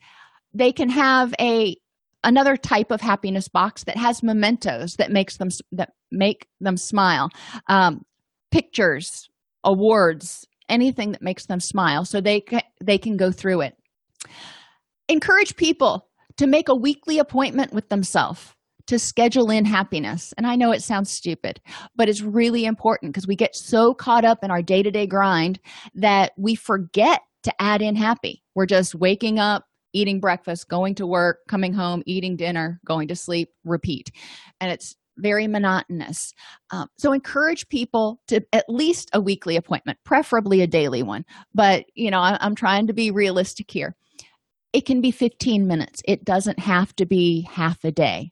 They 0.54 0.72
can 0.72 0.90
have 0.90 1.34
a 1.40 1.76
another 2.24 2.56
type 2.56 2.92
of 2.92 3.02
happiness 3.02 3.48
box 3.48 3.86
that 3.86 3.98
has 3.98 4.22
mementos 4.22 4.98
that 4.98 5.12
makes 5.12 5.38
them 5.38 5.50
that 5.72 5.94
make 6.12 6.48
them 6.62 6.78
smile. 6.78 7.30
Um, 7.68 8.06
pictures 8.52 9.30
awards 9.64 10.46
anything 10.70 11.12
that 11.12 11.24
makes 11.24 11.48
them 11.48 11.60
smile 11.60 12.06
so 12.06 12.22
they 12.22 12.44
they 12.84 13.00
can 13.00 13.18
go 13.18 13.32
through 13.32 13.62
it 13.62 13.76
encourage 15.10 15.56
people 15.58 16.08
to 16.38 16.48
make 16.48 16.70
a 16.70 16.76
weekly 16.76 17.20
appointment 17.20 17.74
with 17.74 17.90
themselves 17.90 18.56
to 18.88 18.98
schedule 18.98 19.52
in 19.52 19.66
happiness. 19.66 20.34
And 20.38 20.48
I 20.48 20.56
know 20.56 20.72
it 20.72 20.82
sounds 20.82 21.12
stupid, 21.12 21.62
but 21.96 22.10
it's 22.10 22.22
really 22.22 22.66
important 22.66 23.14
because 23.14 23.28
we 23.28 23.36
get 23.36 23.56
so 23.56 23.94
caught 23.94 24.26
up 24.26 24.44
in 24.44 24.50
our 24.50 24.64
day 24.64 24.82
to 24.82 24.90
day 24.90 25.06
grind 25.06 25.60
that 25.94 26.32
we 26.38 26.56
forget 26.56 27.22
to 27.44 27.62
add 27.62 27.82
in 27.82 27.96
happy. 27.96 28.42
We're 28.56 28.66
just 28.66 28.96
waking 28.96 29.38
up, 29.38 29.66
eating 29.94 30.20
breakfast, 30.20 30.70
going 30.70 30.96
to 30.96 31.06
work, 31.06 31.40
coming 31.48 31.74
home, 31.74 32.02
eating 32.06 32.36
dinner, 32.36 32.80
going 32.84 33.08
to 33.10 33.16
sleep, 33.16 33.50
repeat. 33.64 34.12
And 34.60 34.72
it's 34.72 34.96
very 35.18 35.48
monotonous. 35.48 36.34
Um, 36.72 36.88
so 36.98 37.12
encourage 37.12 37.70
people 37.70 38.22
to 38.28 38.42
at 38.54 38.66
least 38.70 39.10
a 39.14 39.22
weekly 39.22 39.56
appointment, 39.56 40.00
preferably 40.04 40.62
a 40.62 40.68
daily 40.68 41.04
one. 41.04 41.26
But, 41.54 41.86
you 41.94 42.10
know, 42.10 42.20
I, 42.20 42.38
I'm 42.42 42.56
trying 42.56 42.88
to 42.88 42.94
be 42.94 43.12
realistic 43.12 43.70
here. 43.70 43.96
It 44.74 44.86
can 44.86 45.02
be 45.02 45.12
15 45.12 45.68
minutes, 45.68 46.02
it 46.06 46.24
doesn't 46.24 46.60
have 46.60 46.96
to 46.98 47.06
be 47.06 47.48
half 47.50 47.84
a 47.84 47.92
day. 47.92 48.30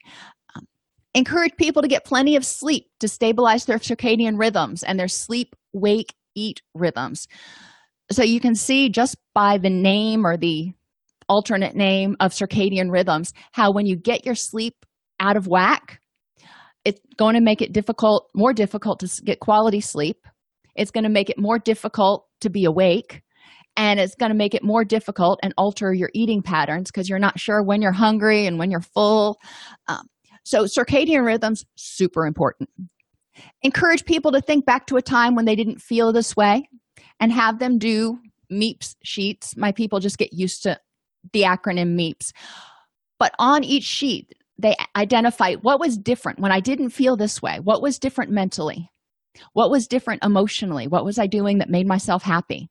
Um, 0.56 0.68
encourage 1.14 1.56
people 1.58 1.82
to 1.82 1.88
get 1.88 2.06
plenty 2.06 2.36
of 2.36 2.46
sleep 2.46 2.86
to 3.00 3.08
stabilize 3.08 3.66
their 3.66 3.80
circadian 3.80 4.38
rhythms 4.38 4.84
and 4.84 5.00
their 5.00 5.08
sleep, 5.08 5.56
wake, 5.74 6.14
eat 6.36 6.62
rhythms. 6.76 7.28
So 8.12 8.24
you 8.24 8.40
can 8.40 8.56
see 8.56 8.90
just 8.90 9.18
by 9.34 9.58
the 9.58 9.70
name 9.70 10.26
or 10.26 10.38
the 10.38 10.72
alternate 11.28 11.76
name 11.76 12.16
of 12.20 12.32
circadian 12.32 12.90
rhythms 12.90 13.34
how 13.52 13.72
when 13.72 13.86
you 13.86 13.98
get 13.98 14.26
your 14.26 14.36
sleep 14.36 14.86
out 15.20 15.36
of 15.36 15.48
whack, 15.48 16.00
it's 16.86 17.02
going 17.18 17.36
to 17.36 17.42
make 17.42 17.62
it 17.62 17.74
difficult 17.74 18.30
more 18.34 18.54
difficult 18.54 19.00
to 19.00 19.22
get 19.24 19.42
quality 19.42 19.82
sleep 19.82 20.26
it's 20.78 20.92
going 20.92 21.04
to 21.04 21.10
make 21.10 21.30
it 21.30 21.38
more 21.38 21.60
difficult 21.60 22.28
to 22.42 22.50
be 22.50 22.64
awake 22.64 23.24
and 23.78 24.00
it's 24.00 24.16
going 24.16 24.32
to 24.32 24.38
make 24.38 24.54
it 24.54 24.64
more 24.64 24.84
difficult 24.84 25.40
and 25.44 25.54
alter 25.58 25.94
your 25.94 26.10
eating 26.14 26.42
patterns 26.42 26.92
because 26.92 27.08
you're 27.08 27.20
not 27.20 27.40
sure 27.40 27.64
when 27.64 27.82
you're 27.82 27.92
hungry 27.92 28.46
and 28.46 28.60
when 28.60 28.70
you're 28.72 28.82
full 28.82 29.40
um, 29.88 30.08
so 30.44 30.64
circadian 30.64 31.26
rhythms 31.26 31.66
super 31.76 32.26
important 32.26 32.70
encourage 33.62 34.04
people 34.06 34.32
to 34.32 34.42
think 34.42 34.66
back 34.66 34.88
to 34.88 34.98
a 34.98 35.02
time 35.02 35.36
when 35.36 35.46
they 35.46 35.56
didn't 35.56 35.82
feel 35.82 36.12
this 36.12 36.36
way 36.36 36.68
and 37.20 37.32
have 37.32 37.60
them 37.60 37.78
do 37.78 38.18
meeps 38.52 38.96
sheets 39.04 39.56
my 39.56 39.72
people 39.72 40.00
just 40.00 40.18
get 40.18 40.34
used 40.34 40.64
to 40.64 40.78
the 41.34 41.44
acronym 41.44 41.96
meeps 41.96 42.32
but 43.20 43.34
on 43.40 43.64
each 43.64 43.84
sheet 43.84 44.34
they 44.60 44.76
identify 44.96 45.54
what 45.56 45.80
was 45.80 45.98
different 45.98 46.40
when 46.40 46.52
I 46.52 46.60
didn't 46.60 46.90
feel 46.90 47.16
this 47.16 47.42
way. 47.42 47.60
What 47.60 47.82
was 47.82 48.00
different 48.00 48.32
mentally? 48.32 48.90
What 49.54 49.70
was 49.70 49.88
different 49.88 50.24
emotionally? 50.24 50.88
What 50.88 51.06
was 51.06 51.20
I 51.20 51.28
doing 51.28 51.60
that 51.60 51.70
made 51.70 51.88
myself 51.88 52.24
happy? 52.24 52.70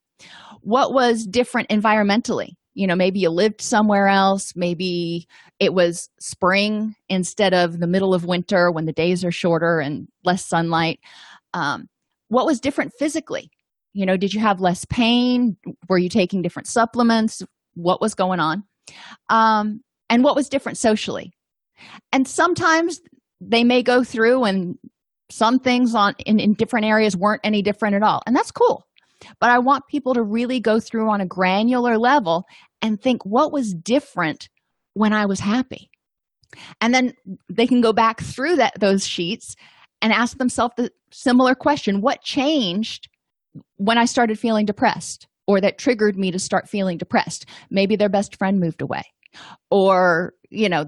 What 0.66 0.92
was 0.92 1.26
different 1.26 1.68
environmentally? 1.68 2.50
You 2.74 2.87
know, 2.87 2.96
maybe 2.96 3.20
you 3.20 3.31
lived 3.31 3.61
somewhere 3.61 4.09
else. 4.09 4.52
Maybe 4.55 5.26
it 5.61 5.72
was 5.72 6.11
spring 6.20 6.94
instead 7.09 7.55
of 7.55 7.79
the 7.79 7.87
middle 7.87 8.12
of 8.12 8.24
winter 8.24 8.70
when 8.70 8.85
the 8.85 8.92
days 8.92 9.24
are 9.24 9.33
shorter 9.33 9.81
and 9.81 10.09
less 10.24 10.44
sunlight. 10.44 11.00
Um, 11.55 11.88
what 12.29 12.46
was 12.46 12.61
different 12.61 12.92
physically? 12.98 13.50
You 13.94 14.05
know, 14.05 14.16
did 14.16 14.35
you 14.35 14.40
have 14.40 14.61
less 14.61 14.85
pain? 14.85 15.57
Were 15.88 15.98
you 15.98 16.11
taking 16.11 16.42
different 16.42 16.66
supplements? 16.66 17.42
What 17.74 18.02
was 18.02 18.14
going 18.14 18.40
on? 18.40 18.64
Um, 19.31 19.81
and 20.11 20.22
what 20.22 20.37
was 20.37 20.48
different 20.48 20.76
socially? 20.76 21.33
and 22.12 22.26
sometimes 22.26 23.00
they 23.40 23.64
may 23.64 23.83
go 23.83 24.02
through 24.05 24.44
and 24.44 24.79
some 25.31 25.59
things 25.59 25.94
on 25.94 26.14
in, 26.24 26.38
in 26.38 26.55
different 26.55 26.87
areas 26.87 27.16
weren't 27.16 27.40
any 27.44 27.62
different 27.62 27.94
at 27.94 28.02
all 28.02 28.22
and 28.26 28.35
that's 28.35 28.50
cool 28.50 28.86
but 29.40 29.50
i 29.50 29.59
want 29.59 29.87
people 29.88 30.14
to 30.14 30.22
really 30.22 30.61
go 30.61 30.81
through 30.81 31.09
on 31.09 31.20
a 31.20 31.26
granular 31.26 31.98
level 31.98 32.44
and 32.83 33.00
think 33.00 33.24
what 33.24 33.52
was 33.52 33.74
different 33.74 34.48
when 34.94 35.12
i 35.12 35.26
was 35.26 35.40
happy. 35.40 35.90
And 36.81 36.94
then 36.94 37.12
they 37.50 37.66
can 37.66 37.81
go 37.81 37.92
back 37.92 38.20
through 38.20 38.57
that 38.57 38.79
those 38.79 39.07
sheets 39.07 39.57
and 40.00 40.12
ask 40.12 40.38
themselves 40.38 40.74
the 40.76 40.90
similar 41.11 41.55
question 41.55 42.00
what 42.00 42.22
changed 42.22 43.09
when 43.76 43.98
i 43.98 44.05
started 44.05 44.38
feeling 44.38 44.66
depressed 44.66 45.26
or 45.46 45.61
that 45.61 45.79
triggered 45.79 46.16
me 46.16 46.31
to 46.31 46.38
start 46.38 46.68
feeling 46.68 46.98
depressed? 46.98 47.46
Maybe 47.70 47.96
their 47.96 48.09
best 48.09 48.37
friend 48.37 48.59
moved 48.61 48.83
away 48.83 49.05
or 49.70 50.33
you 50.50 50.68
know 50.68 50.87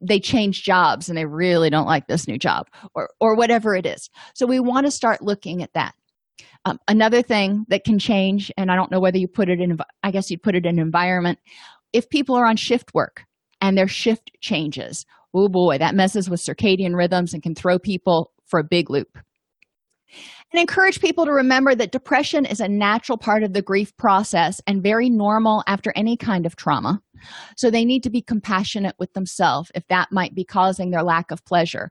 they 0.00 0.18
change 0.18 0.62
jobs 0.62 1.08
and 1.08 1.18
they 1.18 1.26
really 1.26 1.68
don't 1.68 1.86
like 1.86 2.06
this 2.06 2.26
new 2.26 2.38
job 2.38 2.68
or 2.94 3.10
or 3.20 3.34
whatever 3.34 3.74
it 3.74 3.86
is. 3.86 4.08
So 4.34 4.46
we 4.46 4.60
want 4.60 4.86
to 4.86 4.90
start 4.90 5.22
looking 5.22 5.62
at 5.62 5.74
that 5.74 5.94
um, 6.64 6.78
another 6.88 7.22
thing 7.22 7.64
that 7.68 7.84
can 7.84 7.98
change 7.98 8.52
and 8.56 8.70
i 8.70 8.76
don't 8.76 8.90
know 8.90 9.00
whether 9.00 9.18
you 9.18 9.28
put 9.28 9.48
it 9.48 9.60
in 9.60 9.78
i 10.02 10.10
guess 10.10 10.30
you'd 10.30 10.42
put 10.42 10.54
it 10.54 10.66
in 10.66 10.78
environment 10.78 11.38
if 11.92 12.08
people 12.08 12.34
are 12.34 12.46
on 12.46 12.56
shift 12.56 12.92
work 12.94 13.24
and 13.60 13.76
their 13.76 13.88
shift 13.88 14.30
changes 14.40 15.04
oh 15.34 15.48
boy 15.48 15.78
that 15.78 15.94
messes 15.94 16.28
with 16.28 16.40
circadian 16.40 16.94
rhythms 16.94 17.32
and 17.32 17.42
can 17.42 17.54
throw 17.54 17.78
people 17.78 18.32
for 18.46 18.58
a 18.60 18.64
big 18.64 18.90
loop 18.90 19.18
and 20.52 20.60
encourage 20.60 21.00
people 21.00 21.24
to 21.24 21.32
remember 21.32 21.74
that 21.74 21.92
depression 21.92 22.44
is 22.44 22.60
a 22.60 22.68
natural 22.68 23.16
part 23.16 23.42
of 23.42 23.52
the 23.52 23.62
grief 23.62 23.96
process 23.96 24.60
and 24.66 24.82
very 24.82 25.08
normal 25.08 25.62
after 25.66 25.92
any 25.94 26.16
kind 26.16 26.44
of 26.44 26.56
trauma. 26.56 27.00
So 27.56 27.70
they 27.70 27.84
need 27.84 28.02
to 28.02 28.10
be 28.10 28.22
compassionate 28.22 28.96
with 28.98 29.12
themselves 29.12 29.70
if 29.74 29.86
that 29.88 30.10
might 30.10 30.34
be 30.34 30.44
causing 30.44 30.90
their 30.90 31.04
lack 31.04 31.30
of 31.30 31.44
pleasure. 31.44 31.90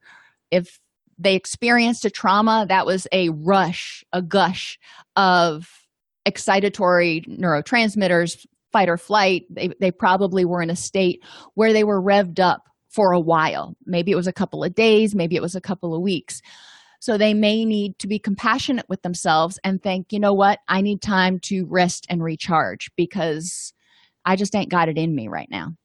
If 0.52 0.80
they 1.20 1.36
experienced 1.36 2.06
a 2.06 2.10
trauma 2.10 2.66
that 2.70 2.86
was 2.86 3.08
a 3.12 3.30
rush, 3.30 4.04
a 4.14 4.22
gush 4.22 4.80
of 5.16 5.70
excitatory 6.28 7.28
neurotransmitters, 7.28 8.46
fight 8.72 8.90
or 8.90 8.98
flight, 8.98 9.46
they, 9.50 9.70
they 9.80 9.92
probably 9.92 10.46
were 10.46 10.62
in 10.62 10.70
a 10.70 10.76
state 10.76 11.24
where 11.56 11.74
they 11.74 11.84
were 11.84 12.02
revved 12.02 12.40
up 12.40 12.70
for 12.90 13.12
a 13.12 13.20
while. 13.20 13.76
Maybe 13.86 14.12
it 14.12 14.16
was 14.16 14.28
a 14.28 14.34
couple 14.34 14.64
of 14.64 14.76
days, 14.76 15.14
maybe 15.14 15.36
it 15.36 15.42
was 15.42 15.56
a 15.56 15.62
couple 15.62 15.94
of 15.94 16.02
weeks. 16.02 16.42
So 17.02 17.18
they 17.18 17.34
may 17.34 17.64
need 17.64 17.98
to 18.00 18.08
be 18.08 18.20
compassionate 18.20 18.88
with 18.90 19.02
themselves 19.04 19.58
and 19.64 19.82
think, 19.82 20.12
you 20.12 20.20
know 20.20 20.34
what, 20.34 20.60
I 20.68 20.82
need 20.82 21.02
time 21.02 21.40
to 21.42 21.66
rest 21.66 22.06
and 22.10 22.22
recharge 22.22 22.92
because 22.98 23.74
I 24.26 24.36
just 24.36 24.56
ain't 24.56 24.70
got 24.70 24.90
it 24.90 24.98
in 24.98 25.16
me 25.16 25.28
right 25.28 25.50
now. 25.50 25.76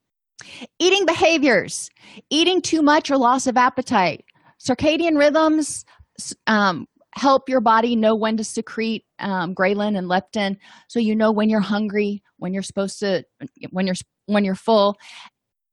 Eating 0.81 1.07
behaviors, 1.07 1.89
eating 2.31 2.61
too 2.61 2.83
much 2.83 3.11
or 3.11 3.17
loss 3.17 3.47
of 3.47 3.57
appetite, 3.57 4.25
circadian 4.67 5.19
rhythms 5.19 5.85
um, 6.47 6.87
help 7.15 7.49
your 7.49 7.61
body 7.61 7.97
know 7.97 8.15
when 8.15 8.37
to 8.37 8.45
secrete 8.45 9.05
um, 9.19 9.55
ghrelin 9.55 9.97
and 9.97 10.09
leptin, 10.09 10.57
so 10.89 10.99
you 10.99 11.15
know 11.15 11.33
when 11.33 11.49
you're 11.49 11.61
hungry, 11.61 12.23
when 12.39 12.53
you're 12.53 12.63
supposed 12.63 12.99
to, 13.01 13.25
when 13.71 13.87
you're 13.87 13.97
when 14.27 14.45
you're 14.45 14.55
full. 14.55 14.97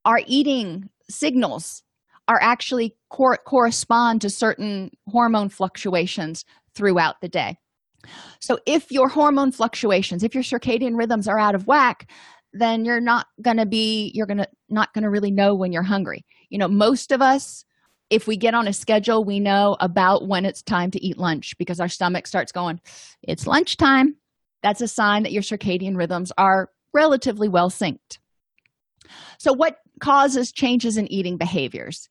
Our 0.04 0.20
eating 0.26 0.88
signals 1.08 1.82
are 2.28 2.40
actually 2.40 2.96
cor- 3.10 3.40
correspond 3.46 4.20
to 4.22 4.30
certain 4.30 4.90
hormone 5.08 5.48
fluctuations 5.48 6.44
throughout 6.74 7.20
the 7.20 7.28
day. 7.28 7.56
So 8.40 8.58
if 8.66 8.90
your 8.90 9.08
hormone 9.08 9.52
fluctuations, 9.52 10.22
if 10.22 10.34
your 10.34 10.42
circadian 10.42 10.96
rhythms 10.96 11.28
are 11.28 11.38
out 11.38 11.54
of 11.54 11.66
whack, 11.66 12.10
then 12.52 12.84
you're 12.84 13.00
not 13.00 13.26
going 13.40 13.56
to 13.56 13.66
be 13.66 14.10
you're 14.14 14.26
going 14.26 14.38
to 14.38 14.48
not 14.68 14.92
going 14.92 15.04
to 15.04 15.10
really 15.10 15.30
know 15.30 15.54
when 15.54 15.72
you're 15.72 15.82
hungry. 15.82 16.24
You 16.50 16.58
know, 16.58 16.68
most 16.68 17.12
of 17.12 17.22
us 17.22 17.64
if 18.12 18.26
we 18.26 18.36
get 18.36 18.52
on 18.52 18.68
a 18.68 18.74
schedule, 18.74 19.24
we 19.24 19.40
know 19.40 19.74
about 19.80 20.28
when 20.28 20.44
it's 20.44 20.62
time 20.62 20.90
to 20.90 21.02
eat 21.02 21.16
lunch 21.16 21.56
because 21.56 21.80
our 21.80 21.88
stomach 21.88 22.26
starts 22.26 22.52
going, 22.52 22.78
it's 23.22 23.46
lunchtime. 23.46 24.16
That's 24.62 24.82
a 24.82 24.86
sign 24.86 25.22
that 25.22 25.32
your 25.32 25.42
circadian 25.42 25.96
rhythms 25.96 26.30
are 26.36 26.68
relatively 26.92 27.48
well 27.48 27.70
synced. 27.70 28.18
So, 29.38 29.54
what 29.54 29.78
causes 30.00 30.52
changes 30.52 30.98
in 30.98 31.10
eating 31.10 31.38
behaviors? 31.38 32.06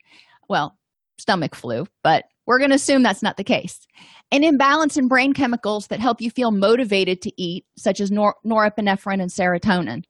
Well, 0.49 0.75
stomach 1.19 1.53
flu, 1.53 1.85
but 2.03 2.25
we're 2.47 2.57
going 2.57 2.71
to 2.71 2.77
assume 2.77 3.03
that's 3.03 3.21
not 3.21 3.37
the 3.37 3.43
case. 3.43 3.85
An 4.31 4.43
imbalance 4.43 4.97
in 4.97 5.07
brain 5.07 5.33
chemicals 5.33 5.87
that 5.87 5.99
help 5.99 6.19
you 6.19 6.31
feel 6.31 6.49
motivated 6.49 7.21
to 7.21 7.41
eat, 7.41 7.65
such 7.77 7.99
as 7.99 8.09
nor- 8.09 8.37
norepinephrine 8.43 9.21
and 9.21 9.29
serotonin. 9.29 10.03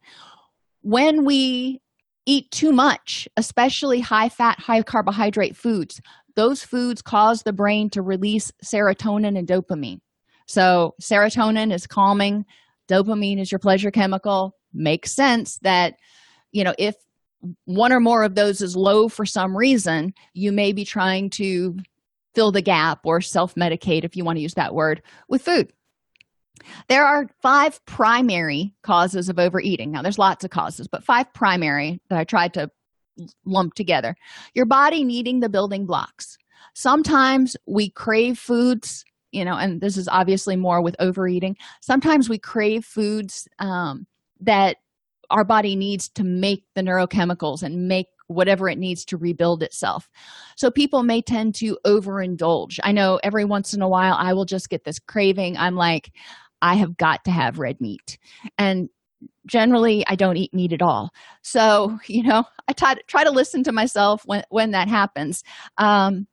When 0.83 1.25
we 1.25 1.81
eat 2.25 2.51
too 2.51 2.71
much, 2.71 3.27
especially 3.37 3.99
high 3.99 4.29
fat, 4.29 4.59
high 4.59 4.83
carbohydrate 4.83 5.55
foods, 5.55 6.01
those 6.35 6.63
foods 6.63 7.01
cause 7.01 7.43
the 7.43 7.53
brain 7.53 7.89
to 7.91 8.01
release 8.01 8.51
serotonin 8.63 9.37
and 9.37 9.47
dopamine. 9.47 9.99
So, 10.47 10.95
serotonin 11.01 11.73
is 11.73 11.87
calming, 11.87 12.45
dopamine 12.87 13.39
is 13.39 13.51
your 13.51 13.59
pleasure 13.59 13.91
chemical. 13.91 14.55
Makes 14.73 15.13
sense 15.13 15.57
that 15.59 15.95
you 16.51 16.63
know 16.63 16.73
if 16.77 16.95
one 17.65 17.91
or 17.91 17.99
more 17.99 18.23
of 18.23 18.35
those 18.35 18.61
is 18.61 18.75
low 18.75 19.09
for 19.09 19.25
some 19.25 19.57
reason 19.57 20.13
you 20.33 20.51
may 20.51 20.71
be 20.71 20.85
trying 20.85 21.29
to 21.29 21.75
fill 22.35 22.51
the 22.51 22.61
gap 22.61 22.99
or 23.03 23.19
self-medicate 23.19 24.03
if 24.03 24.15
you 24.15 24.23
want 24.23 24.37
to 24.37 24.41
use 24.41 24.53
that 24.53 24.75
word 24.75 25.01
with 25.27 25.41
food 25.41 25.73
there 26.87 27.05
are 27.05 27.27
five 27.41 27.83
primary 27.85 28.75
causes 28.83 29.29
of 29.29 29.39
overeating. 29.39 29.91
Now 29.91 30.01
there's 30.01 30.19
lots 30.19 30.43
of 30.43 30.51
causes 30.51 30.87
but 30.87 31.03
five 31.03 31.33
primary 31.33 32.01
that 32.09 32.19
i 32.19 32.23
tried 32.23 32.53
to 32.55 32.69
lump 33.45 33.73
together. 33.73 34.15
Your 34.53 34.65
body 34.65 35.03
needing 35.03 35.39
the 35.39 35.49
building 35.49 35.85
blocks. 35.85 36.37
Sometimes 36.73 37.57
we 37.65 37.89
crave 37.89 38.37
foods 38.37 39.03
you 39.31 39.45
know 39.45 39.55
and 39.55 39.79
this 39.79 39.97
is 39.97 40.07
obviously 40.07 40.55
more 40.55 40.81
with 40.81 40.95
overeating. 40.99 41.57
Sometimes 41.81 42.29
we 42.29 42.37
crave 42.37 42.85
foods 42.85 43.47
um, 43.59 44.05
that 44.41 44.77
our 45.29 45.45
body 45.45 45.75
needs 45.75 46.09
to 46.09 46.23
make 46.23 46.65
the 46.75 46.81
neurochemicals 46.81 47.63
and 47.63 47.87
make 47.87 48.07
whatever 48.31 48.69
it 48.69 48.77
needs 48.77 49.05
to 49.05 49.17
rebuild 49.17 49.63
itself. 49.63 50.09
So 50.55 50.71
people 50.71 51.03
may 51.03 51.21
tend 51.21 51.55
to 51.55 51.77
overindulge. 51.85 52.79
I 52.83 52.91
know 52.91 53.19
every 53.23 53.45
once 53.45 53.73
in 53.73 53.81
a 53.81 53.89
while 53.89 54.15
I 54.17 54.33
will 54.33 54.45
just 54.45 54.69
get 54.69 54.83
this 54.83 54.99
craving. 54.99 55.57
I'm 55.57 55.75
like, 55.75 56.11
I 56.61 56.75
have 56.75 56.97
got 56.97 57.25
to 57.25 57.31
have 57.31 57.59
red 57.59 57.81
meat. 57.81 58.17
And 58.57 58.89
generally 59.45 60.05
I 60.07 60.15
don't 60.15 60.37
eat 60.37 60.53
meat 60.53 60.73
at 60.73 60.81
all. 60.81 61.11
So, 61.41 61.99
you 62.07 62.23
know, 62.23 62.45
I 62.67 62.73
try 62.73 62.95
to, 62.95 63.03
try 63.07 63.23
to 63.23 63.31
listen 63.31 63.63
to 63.63 63.71
myself 63.71 64.23
when, 64.25 64.43
when 64.49 64.71
that 64.71 64.87
happens. 64.87 65.43
Um, 65.77 66.27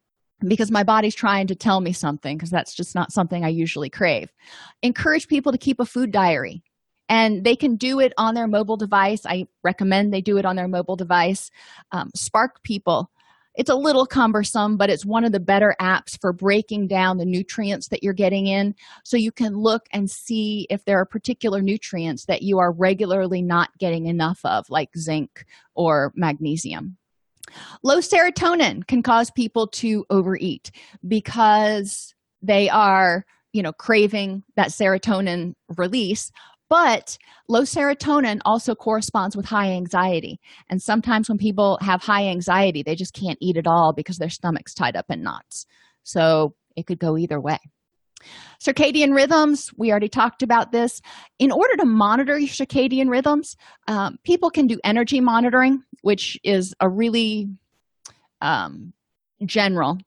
because 0.47 0.71
my 0.71 0.85
body's 0.85 1.17
trying 1.17 1.49
to 1.49 1.57
tell 1.57 1.81
me 1.81 1.93
something 1.93 2.37
because 2.37 2.51
that's 2.51 2.73
just 2.73 2.95
not 2.95 3.11
something 3.11 3.45
I 3.45 3.49
usually 3.49 3.91
crave. 3.91 4.33
Encourage 4.83 5.27
people 5.27 5.51
to 5.51 5.59
keep 5.59 5.81
a 5.81 5.85
food 5.85 6.13
diary 6.13 6.63
and 7.09 7.45
they 7.45 7.57
can 7.57 7.77
do 7.77 8.01
it 8.01 8.13
on 8.19 8.35
their 8.35 8.47
mobile 8.47 8.77
device. 8.77 9.25
I 9.25 9.47
recommend 9.63 10.13
they 10.13 10.21
do 10.21 10.39
it 10.39 10.45
on 10.45 10.57
their 10.57 10.69
mobile 10.69 10.97
device. 10.97 11.51
Um, 11.93 12.11
Spark 12.15 12.63
People, 12.63 13.11
it's 13.55 13.71
a 13.71 13.75
little 13.75 14.07
cumbersome, 14.07 14.77
but 14.77 14.89
it's 14.89 15.05
one 15.05 15.25
of 15.25 15.33
the 15.33 15.41
better 15.41 15.75
apps 15.81 16.19
for 16.21 16.33
breaking 16.33 16.87
down 16.87 17.19
the 17.19 17.25
nutrients 17.25 17.89
that 17.89 18.03
you're 18.03 18.13
getting 18.13 18.47
in. 18.47 18.75
So 19.05 19.17
you 19.17 19.33
can 19.33 19.57
look 19.57 19.87
and 19.93 20.11
see 20.11 20.67
if 20.71 20.85
there 20.85 21.01
are 21.01 21.05
particular 21.05 21.61
nutrients 21.61 22.27
that 22.27 22.43
you 22.43 22.59
are 22.59 22.71
regularly 22.71 23.43
not 23.43 23.71
getting 23.79 24.07
enough 24.07 24.41
of, 24.45 24.71
like 24.71 24.91
zinc 24.97 25.45
or 25.75 26.13
magnesium. 26.15 26.99
Low 27.83 27.99
serotonin 27.99 28.87
can 28.87 29.03
cause 29.03 29.31
people 29.31 29.67
to 29.69 30.05
overeat 30.11 30.71
because 31.07 32.15
they 32.43 32.69
are 32.69 33.25
you 33.53 33.63
know 33.63 33.73
craving 33.73 34.45
that 34.55 34.69
serotonin 34.69 35.55
release 35.77 36.31
but 36.69 37.19
low 37.49 37.63
serotonin 37.63 38.41
also 38.45 38.75
corresponds 38.75 39.37
with 39.37 39.47
high 39.47 39.73
anxiety. 39.73 40.41
And 40.69 40.83
sometimes 40.83 41.29
when 41.29 41.39
people 41.39 41.79
have 41.81 42.03
high 42.03 42.29
anxiety, 42.29 42.83
they 42.83 42.95
just 42.95 43.15
can't 43.15 43.39
eat 43.41 43.57
at 43.57 43.67
all 43.67 43.93
because 43.93 44.19
their 44.19 44.29
stomach's 44.29 44.75
tied 44.75 44.97
up 44.97 45.07
in 45.11 45.23
knots. 45.23 45.67
So 46.03 46.55
it 46.77 46.87
could 46.87 46.99
go 46.99 47.17
either 47.17 47.41
way. 47.41 47.59
Circadian 48.61 49.15
rhythms, 49.15 49.71
we 49.77 49.91
already 49.91 50.09
talked 50.09 50.43
about 50.43 50.73
this. 50.73 51.01
In 51.39 51.53
order 51.53 51.77
to 51.77 51.85
monitor 51.85 52.39
your 52.39 52.49
circadian 52.49 53.09
rhythms, 53.09 53.57
um, 53.87 54.19
people 54.25 54.51
can 54.51 54.67
do 54.67 54.81
energy 54.83 55.21
monitoring, 55.21 55.85
which 56.03 56.39
is 56.43 56.75
a 56.81 56.89
really 56.89 57.49
um, 58.41 58.93
general 59.45 59.99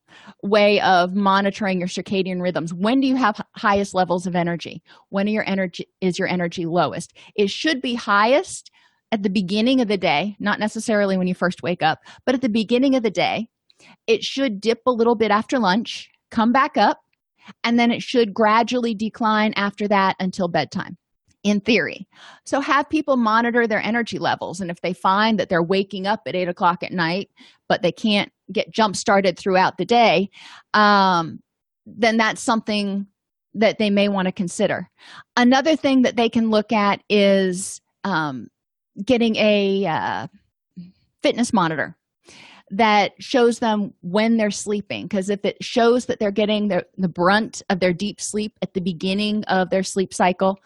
way 0.44 0.82
of 0.82 1.16
monitoring 1.16 1.80
your 1.80 1.88
circadian 1.88 2.42
rhythms 2.42 2.74
when 2.74 3.00
do 3.00 3.08
you 3.08 3.16
have 3.16 3.42
highest 3.56 3.94
levels 3.94 4.28
of 4.28 4.36
energy 4.36 4.82
when 5.10 5.28
your 5.28 5.48
energy 5.48 5.88
is 6.02 6.20
your 6.20 6.28
energy 6.28 6.66
lowest 6.66 7.14
it 7.36 7.50
should 7.50 7.82
be 7.82 7.96
highest 7.96 8.72
at 9.12 9.24
the 9.24 9.30
beginning 9.30 9.80
of 9.80 9.88
the 9.88 9.98
day 9.98 10.36
not 10.40 10.60
necessarily 10.60 11.18
when 11.18 11.28
you 11.28 11.34
first 11.34 11.64
wake 11.64 11.82
up 11.82 12.00
but 12.26 12.36
at 12.36 12.42
the 12.42 12.50
beginning 12.50 12.96
of 12.96 13.04
the 13.04 13.12
day 13.12 13.48
it 14.06 14.24
should 14.24 14.60
dip 14.60 14.82
a 14.86 14.92
little 14.92 15.16
bit 15.16 15.32
after 15.32 15.58
lunch 15.58 16.10
come 16.30 16.52
back 16.52 16.78
up 16.78 17.00
and 17.64 17.80
then 17.80 17.92
it 17.92 18.02
should 18.02 18.34
gradually 18.34 18.94
decline 18.94 19.54
after 19.56 19.88
that 19.88 20.16
until 20.20 20.48
bedtime 20.48 20.98
in 21.44 21.60
theory. 21.60 22.08
So 22.46 22.60
have 22.62 22.90
people 22.90 23.18
monitor 23.18 23.66
their 23.66 23.82
energy 23.82 24.20
levels. 24.20 24.62
And 24.62 24.70
if 24.70 24.82
they 24.82 24.94
find 24.94 25.40
that 25.40 25.50
they're 25.50 25.64
waking 25.64 26.06
up 26.06 26.22
at 26.28 26.36
eight 26.36 26.48
o'clock 26.48 26.84
at 26.84 26.92
night, 26.92 27.30
but 27.68 27.82
they 27.82 27.92
can't 27.92 28.32
get 28.52 28.72
jump 28.72 28.96
started 28.96 29.38
throughout 29.38 29.78
the 29.78 29.86
day, 29.86 30.30
um, 30.74 31.42
then 31.86 32.18
that's 32.18 32.42
something 32.42 33.08
that 33.54 33.78
they 33.78 33.90
may 33.90 34.08
want 34.08 34.28
to 34.28 34.32
consider. 34.32 34.90
Another 35.36 35.76
thing 35.76 36.04
that 36.04 36.16
they 36.16 36.30
can 36.30 36.50
look 36.50 36.72
at 36.72 37.02
is 37.10 37.82
um, 38.04 38.48
getting 39.04 39.36
a 39.36 39.86
uh, 39.86 40.28
fitness 41.22 41.52
monitor 41.54 41.98
that 42.72 43.12
shows 43.20 43.60
them 43.60 43.94
when 44.02 44.38
they're 44.38 44.50
sleeping 44.50 45.04
because 45.04 45.30
if 45.30 45.44
it 45.44 45.62
shows 45.62 46.06
that 46.06 46.20
they're 46.20 46.32
getting 46.32 46.70
the, 46.70 46.86
the 46.98 47.10
brunt 47.10 47.62
of 47.70 47.82
their 47.82 47.92
deep 47.92 48.22
sleep 48.22 48.54
at 48.62 48.74
the 48.74 48.80
beginning 48.80 49.44
of 49.46 49.70
their 49.70 49.84
sleep 49.84 50.14
cycle 50.14 50.58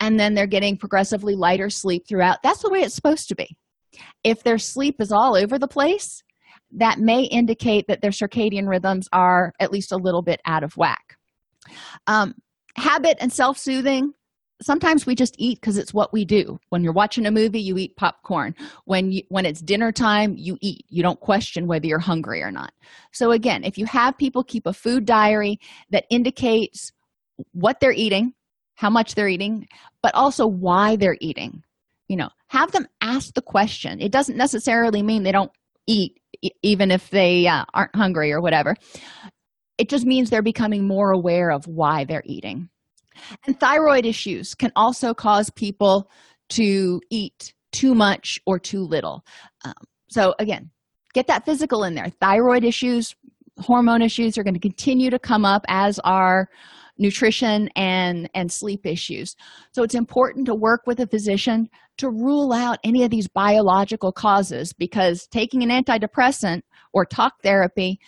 and 0.00 0.18
then 0.18 0.34
they're 0.34 0.46
getting 0.48 0.76
progressively 0.76 1.36
lighter 1.36 1.70
sleep 1.70 2.08
throughout. 2.08 2.42
That's 2.42 2.62
the 2.62 2.70
way 2.70 2.80
it's 2.80 2.94
supposed 2.94 3.28
to 3.28 3.36
be. 3.36 3.56
If 4.24 4.42
their 4.42 4.58
sleep 4.58 5.00
is 5.00 5.12
all 5.12 5.36
over 5.36 5.56
the 5.58 5.68
place, 5.68 6.24
that 6.74 6.98
may 6.98 7.22
indicate 7.22 7.86
that 7.88 8.02
their 8.02 8.10
circadian 8.10 8.68
rhythms 8.68 9.08
are 9.12 9.52
at 9.60 9.72
least 9.72 9.92
a 9.92 9.96
little 9.96 10.22
bit 10.22 10.40
out 10.44 10.62
of 10.62 10.76
whack. 10.76 11.16
Um, 12.06 12.34
habit 12.76 13.16
and 13.20 13.32
self 13.32 13.58
soothing. 13.58 14.12
Sometimes 14.62 15.04
we 15.04 15.14
just 15.14 15.34
eat 15.38 15.60
because 15.60 15.76
it's 15.76 15.92
what 15.92 16.12
we 16.12 16.24
do. 16.24 16.58
When 16.68 16.84
you're 16.84 16.92
watching 16.92 17.26
a 17.26 17.30
movie, 17.30 17.60
you 17.60 17.76
eat 17.76 17.96
popcorn. 17.96 18.54
When 18.84 19.10
you, 19.10 19.22
when 19.28 19.46
it's 19.46 19.60
dinner 19.60 19.90
time, 19.90 20.36
you 20.38 20.56
eat. 20.60 20.86
You 20.88 21.02
don't 21.02 21.20
question 21.20 21.66
whether 21.66 21.86
you're 21.86 21.98
hungry 21.98 22.40
or 22.42 22.52
not. 22.52 22.72
So 23.12 23.32
again, 23.32 23.64
if 23.64 23.78
you 23.78 23.86
have 23.86 24.16
people 24.16 24.44
keep 24.44 24.66
a 24.66 24.72
food 24.72 25.06
diary 25.06 25.58
that 25.90 26.06
indicates 26.08 26.92
what 27.52 27.80
they're 27.80 27.92
eating, 27.92 28.32
how 28.74 28.90
much 28.90 29.14
they're 29.14 29.28
eating, 29.28 29.68
but 30.02 30.14
also 30.14 30.46
why 30.46 30.96
they're 30.96 31.18
eating. 31.20 31.62
You 32.08 32.16
know, 32.16 32.28
have 32.48 32.70
them 32.72 32.86
ask 33.00 33.34
the 33.34 33.42
question. 33.42 34.00
It 34.00 34.12
doesn't 34.12 34.36
necessarily 34.36 35.02
mean 35.02 35.22
they 35.22 35.32
don't 35.32 35.52
eat, 35.86 36.20
even 36.62 36.90
if 36.90 37.10
they 37.10 37.46
uh, 37.46 37.64
aren't 37.74 37.94
hungry 37.94 38.32
or 38.32 38.40
whatever. 38.40 38.74
It 39.78 39.88
just 39.88 40.06
means 40.06 40.30
they're 40.30 40.42
becoming 40.42 40.86
more 40.86 41.10
aware 41.10 41.50
of 41.50 41.66
why 41.66 42.04
they're 42.04 42.22
eating. 42.24 42.68
And 43.46 43.58
thyroid 43.58 44.06
issues 44.06 44.54
can 44.54 44.72
also 44.76 45.14
cause 45.14 45.50
people 45.50 46.10
to 46.50 47.00
eat 47.10 47.54
too 47.72 47.94
much 47.94 48.38
or 48.46 48.58
too 48.58 48.82
little. 48.82 49.24
Um, 49.64 49.74
so, 50.08 50.34
again, 50.38 50.70
get 51.12 51.26
that 51.26 51.44
physical 51.44 51.84
in 51.84 51.94
there. 51.94 52.10
Thyroid 52.20 52.64
issues, 52.64 53.14
hormone 53.58 54.02
issues 54.02 54.38
are 54.38 54.44
going 54.44 54.54
to 54.54 54.60
continue 54.60 55.10
to 55.10 55.18
come 55.18 55.44
up 55.44 55.64
as 55.68 55.98
our 56.00 56.48
nutrition 56.98 57.68
and 57.76 58.28
and 58.34 58.50
sleep 58.50 58.86
issues. 58.86 59.34
So 59.72 59.82
it's 59.82 59.94
important 59.94 60.46
to 60.46 60.54
work 60.54 60.82
with 60.86 61.00
a 61.00 61.06
physician 61.06 61.68
to 61.98 62.08
rule 62.08 62.52
out 62.52 62.78
any 62.84 63.04
of 63.04 63.10
these 63.10 63.28
biological 63.28 64.12
causes 64.12 64.72
because 64.72 65.26
taking 65.30 65.62
an 65.62 65.70
antidepressant 65.70 66.62
or 66.92 67.04
talk 67.04 67.34
therapy 67.42 67.98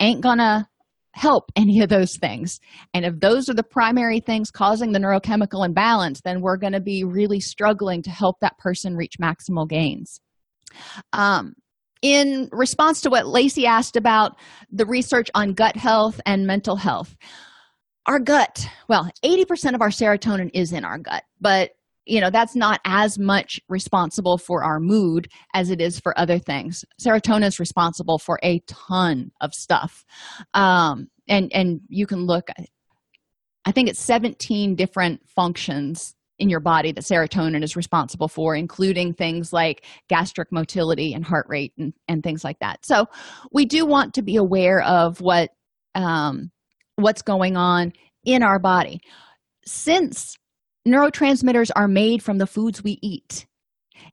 ain't 0.00 0.20
gonna 0.20 0.68
help 1.12 1.44
any 1.54 1.80
of 1.80 1.88
those 1.88 2.16
things. 2.16 2.58
And 2.92 3.04
if 3.04 3.20
those 3.20 3.48
are 3.48 3.54
the 3.54 3.62
primary 3.62 4.20
things 4.20 4.50
causing 4.50 4.92
the 4.92 4.98
neurochemical 4.98 5.64
imbalance 5.64 6.20
then 6.22 6.40
we're 6.40 6.56
going 6.56 6.72
to 6.72 6.80
be 6.80 7.04
really 7.04 7.40
struggling 7.40 8.02
to 8.02 8.10
help 8.10 8.40
that 8.40 8.58
person 8.58 8.96
reach 8.96 9.14
maximal 9.20 9.68
gains. 9.68 10.20
Um, 11.12 11.54
in 12.02 12.48
response 12.52 13.00
to 13.00 13.10
what 13.10 13.26
lacey 13.26 13.64
asked 13.64 13.96
about 13.96 14.36
the 14.70 14.84
research 14.84 15.30
on 15.34 15.54
gut 15.54 15.76
health 15.76 16.20
and 16.26 16.46
mental 16.46 16.76
health 16.76 17.16
our 18.06 18.18
gut. 18.18 18.66
Well 18.88 19.10
80% 19.24 19.74
of 19.74 19.80
our 19.80 19.88
serotonin 19.88 20.50
is 20.54 20.72
in 20.72 20.84
our 20.84 20.98
gut 20.98 21.24
but 21.40 21.72
you 22.06 22.20
know 22.20 22.30
that's 22.30 22.54
not 22.54 22.80
as 22.84 23.18
much 23.18 23.60
responsible 23.68 24.36
for 24.36 24.62
our 24.62 24.78
mood 24.78 25.28
as 25.54 25.70
it 25.70 25.80
is 25.80 25.98
for 26.00 26.18
other 26.18 26.38
things. 26.38 26.84
Serotonin 27.00 27.46
is 27.46 27.58
responsible 27.58 28.18
for 28.18 28.38
a 28.42 28.60
ton 28.66 29.30
of 29.40 29.54
stuff. 29.54 30.04
Um, 30.52 31.08
and 31.28 31.50
and 31.54 31.80
you 31.88 32.06
can 32.06 32.26
look 32.26 32.48
i 33.64 33.72
think 33.72 33.88
it's 33.88 34.00
17 34.00 34.74
different 34.74 35.20
functions 35.26 36.14
in 36.38 36.48
your 36.48 36.60
body 36.60 36.92
that 36.92 37.04
serotonin 37.04 37.62
is 37.62 37.76
responsible 37.76 38.28
for 38.28 38.56
including 38.56 39.14
things 39.14 39.52
like 39.52 39.86
gastric 40.08 40.50
motility 40.50 41.14
and 41.14 41.24
heart 41.24 41.46
rate 41.48 41.72
and, 41.78 41.92
and 42.08 42.22
things 42.22 42.42
like 42.42 42.58
that. 42.58 42.84
So 42.84 43.06
we 43.52 43.64
do 43.64 43.86
want 43.86 44.14
to 44.14 44.22
be 44.22 44.36
aware 44.36 44.82
of 44.82 45.20
what 45.20 45.50
um, 45.94 46.50
what's 46.96 47.22
going 47.22 47.56
on 47.56 47.92
in 48.24 48.42
our 48.42 48.58
body. 48.58 49.00
Since 49.66 50.36
neurotransmitters 50.86 51.70
are 51.74 51.88
made 51.88 52.22
from 52.22 52.38
the 52.38 52.46
foods 52.46 52.82
we 52.82 52.98
eat, 53.02 53.46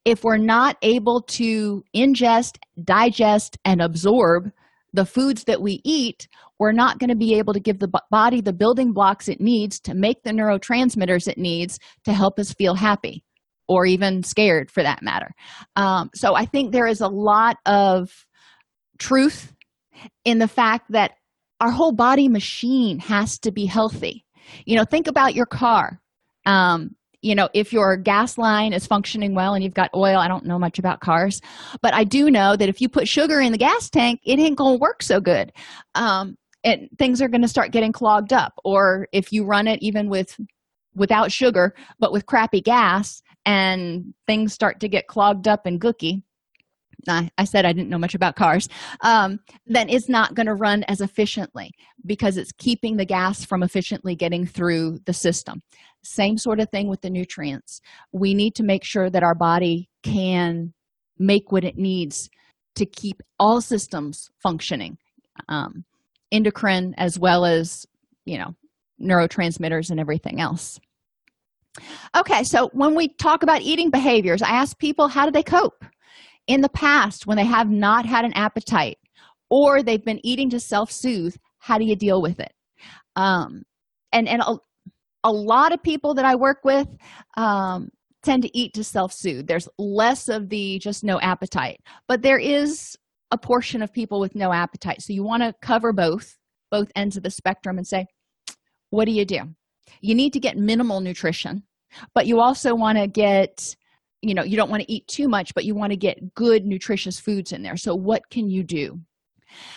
if 0.05 0.23
we're 0.23 0.37
not 0.37 0.77
able 0.81 1.21
to 1.21 1.83
ingest, 1.95 2.57
digest, 2.83 3.57
and 3.65 3.81
absorb 3.81 4.51
the 4.93 5.05
foods 5.05 5.45
that 5.45 5.61
we 5.61 5.81
eat, 5.83 6.27
we're 6.59 6.71
not 6.71 6.99
going 6.99 7.09
to 7.09 7.15
be 7.15 7.35
able 7.35 7.53
to 7.53 7.59
give 7.59 7.79
the 7.79 7.91
body 8.09 8.41
the 8.41 8.53
building 8.53 8.93
blocks 8.93 9.27
it 9.27 9.41
needs 9.41 9.79
to 9.79 9.93
make 9.93 10.23
the 10.23 10.31
neurotransmitters 10.31 11.27
it 11.27 11.37
needs 11.37 11.79
to 12.03 12.13
help 12.13 12.37
us 12.37 12.53
feel 12.53 12.75
happy 12.75 13.23
or 13.67 13.85
even 13.85 14.21
scared 14.21 14.69
for 14.69 14.83
that 14.83 15.01
matter. 15.01 15.31
Um, 15.75 16.09
so 16.13 16.35
I 16.35 16.45
think 16.45 16.71
there 16.71 16.87
is 16.87 17.01
a 17.01 17.07
lot 17.07 17.57
of 17.65 18.25
truth 18.99 19.53
in 20.25 20.39
the 20.39 20.47
fact 20.47 20.91
that 20.91 21.11
our 21.61 21.71
whole 21.71 21.91
body 21.91 22.27
machine 22.27 22.99
has 22.99 23.39
to 23.39 23.51
be 23.51 23.65
healthy. 23.65 24.25
You 24.65 24.75
know 24.75 24.83
think 24.83 25.07
about 25.07 25.35
your 25.35 25.45
car. 25.45 26.01
Um, 26.45 26.95
you 27.21 27.35
know 27.35 27.49
if 27.53 27.71
your 27.71 27.95
gas 27.97 28.37
line 28.37 28.73
is 28.73 28.87
functioning 28.87 29.35
well 29.35 29.53
and 29.53 29.63
you've 29.63 29.75
got 29.75 29.91
oil 29.95 30.17
i 30.17 30.27
don't 30.27 30.43
know 30.43 30.57
much 30.57 30.79
about 30.79 31.01
cars 31.01 31.39
but 31.79 31.93
i 31.93 32.03
do 32.03 32.31
know 32.31 32.55
that 32.55 32.67
if 32.67 32.81
you 32.81 32.89
put 32.89 33.07
sugar 33.07 33.39
in 33.39 33.51
the 33.51 33.59
gas 33.59 33.91
tank 33.91 34.19
it 34.25 34.39
ain't 34.39 34.57
gonna 34.57 34.77
work 34.77 35.03
so 35.03 35.21
good. 35.21 35.53
Um, 35.93 36.35
and 36.63 36.89
things 36.97 37.21
are 37.21 37.27
gonna 37.27 37.47
start 37.47 37.71
getting 37.71 37.91
clogged 37.91 38.33
up. 38.33 38.53
Or 38.63 39.07
if 39.11 39.31
you 39.31 39.45
run 39.45 39.67
it 39.67 39.81
even 39.83 40.09
with 40.09 40.39
without 40.95 41.31
sugar 41.31 41.75
but 41.99 42.11
with 42.11 42.25
crappy 42.25 42.61
gas 42.61 43.21
and 43.45 44.13
things 44.27 44.53
start 44.53 44.79
to 44.79 44.89
get 44.89 45.07
clogged 45.07 45.47
up 45.47 45.65
and 45.65 45.79
gooky 45.79 46.23
I, 47.07 47.29
I 47.37 47.45
said 47.45 47.65
I 47.65 47.73
didn't 47.73 47.89
know 47.89 47.97
much 47.97 48.15
about 48.15 48.35
cars, 48.35 48.67
um, 49.01 49.39
then 49.65 49.89
it's 49.89 50.09
not 50.09 50.35
going 50.35 50.47
to 50.47 50.53
run 50.53 50.83
as 50.83 51.01
efficiently 51.01 51.71
because 52.05 52.37
it's 52.37 52.51
keeping 52.51 52.97
the 52.97 53.05
gas 53.05 53.45
from 53.45 53.63
efficiently 53.63 54.15
getting 54.15 54.45
through 54.45 54.99
the 55.05 55.13
system. 55.13 55.61
Same 56.03 56.37
sort 56.37 56.59
of 56.59 56.69
thing 56.69 56.87
with 56.87 57.01
the 57.01 57.09
nutrients. 57.09 57.81
We 58.11 58.33
need 58.33 58.55
to 58.55 58.63
make 58.63 58.83
sure 58.83 59.09
that 59.09 59.23
our 59.23 59.35
body 59.35 59.89
can 60.03 60.73
make 61.17 61.51
what 61.51 61.63
it 61.63 61.77
needs 61.77 62.29
to 62.75 62.85
keep 62.85 63.21
all 63.39 63.61
systems 63.61 64.29
functioning 64.41 64.97
um, 65.49 65.85
endocrine 66.31 66.93
as 66.97 67.19
well 67.19 67.45
as 67.45 67.85
you 68.25 68.37
know 68.37 68.55
neurotransmitters 69.01 69.89
and 69.89 69.99
everything 69.99 70.39
else 70.39 70.79
okay 72.15 72.43
so 72.43 72.69
when 72.73 72.95
we 72.95 73.07
talk 73.07 73.43
about 73.43 73.61
eating 73.61 73.89
behaviors 73.89 74.41
i 74.41 74.49
ask 74.49 74.77
people 74.77 75.07
how 75.07 75.25
do 75.25 75.31
they 75.31 75.43
cope 75.43 75.83
in 76.51 76.59
the 76.59 76.69
past 76.69 77.25
when 77.25 77.37
they 77.37 77.45
have 77.45 77.69
not 77.69 78.05
had 78.05 78.25
an 78.25 78.33
appetite 78.33 78.97
or 79.49 79.81
they've 79.81 80.03
been 80.03 80.19
eating 80.25 80.49
to 80.49 80.59
self-soothe 80.59 81.33
how 81.59 81.77
do 81.77 81.85
you 81.85 81.95
deal 81.95 82.21
with 82.21 82.39
it? 82.39 82.51
Um, 83.15 83.63
and 84.11 84.27
and 84.27 84.41
a, 84.41 84.57
a 85.23 85.31
lot 85.31 85.71
of 85.71 85.81
people 85.81 86.15
that 86.15 86.25
i 86.25 86.35
work 86.35 86.59
with 86.65 86.87
um, 87.37 87.89
tend 88.23 88.43
to 88.43 88.57
eat 88.57 88.73
to 88.73 88.83
self-soothe. 88.83 89.47
There's 89.47 89.69
less 89.77 90.27
of 90.27 90.49
the 90.49 90.77
just 90.79 91.05
no 91.05 91.21
appetite 91.21 91.79
but 92.07 92.21
there 92.21 92.39
is 92.39 92.97
a 93.31 93.37
portion 93.37 93.81
of 93.81 93.93
people 93.93 94.19
with 94.19 94.35
no 94.35 94.51
appetite. 94.51 95.01
So 95.01 95.13
you 95.13 95.23
want 95.23 95.43
to 95.43 95.53
cover 95.61 95.93
both 95.93 96.37
both 96.69 96.91
ends 96.97 97.15
of 97.15 97.23
the 97.23 97.31
spectrum 97.31 97.77
and 97.77 97.87
say 97.87 98.05
what 98.89 99.05
do 99.05 99.13
you 99.13 99.23
do? 99.23 99.39
You 100.01 100.15
need 100.15 100.33
to 100.33 100.39
get 100.41 100.57
minimal 100.57 100.99
nutrition 100.99 101.63
but 102.13 102.27
you 102.27 102.41
also 102.41 102.75
want 102.75 102.97
to 102.97 103.07
get 103.07 103.75
you 104.21 104.33
know 104.33 104.43
you 104.43 104.55
don't 104.55 104.69
want 104.69 104.83
to 104.83 104.91
eat 104.91 105.07
too 105.07 105.27
much 105.27 105.53
but 105.53 105.65
you 105.65 105.75
want 105.75 105.91
to 105.91 105.97
get 105.97 106.33
good 106.35 106.65
nutritious 106.65 107.19
foods 107.19 107.51
in 107.51 107.63
there. 107.63 107.77
So 107.77 107.95
what 107.95 108.29
can 108.29 108.49
you 108.49 108.63
do? 108.63 108.99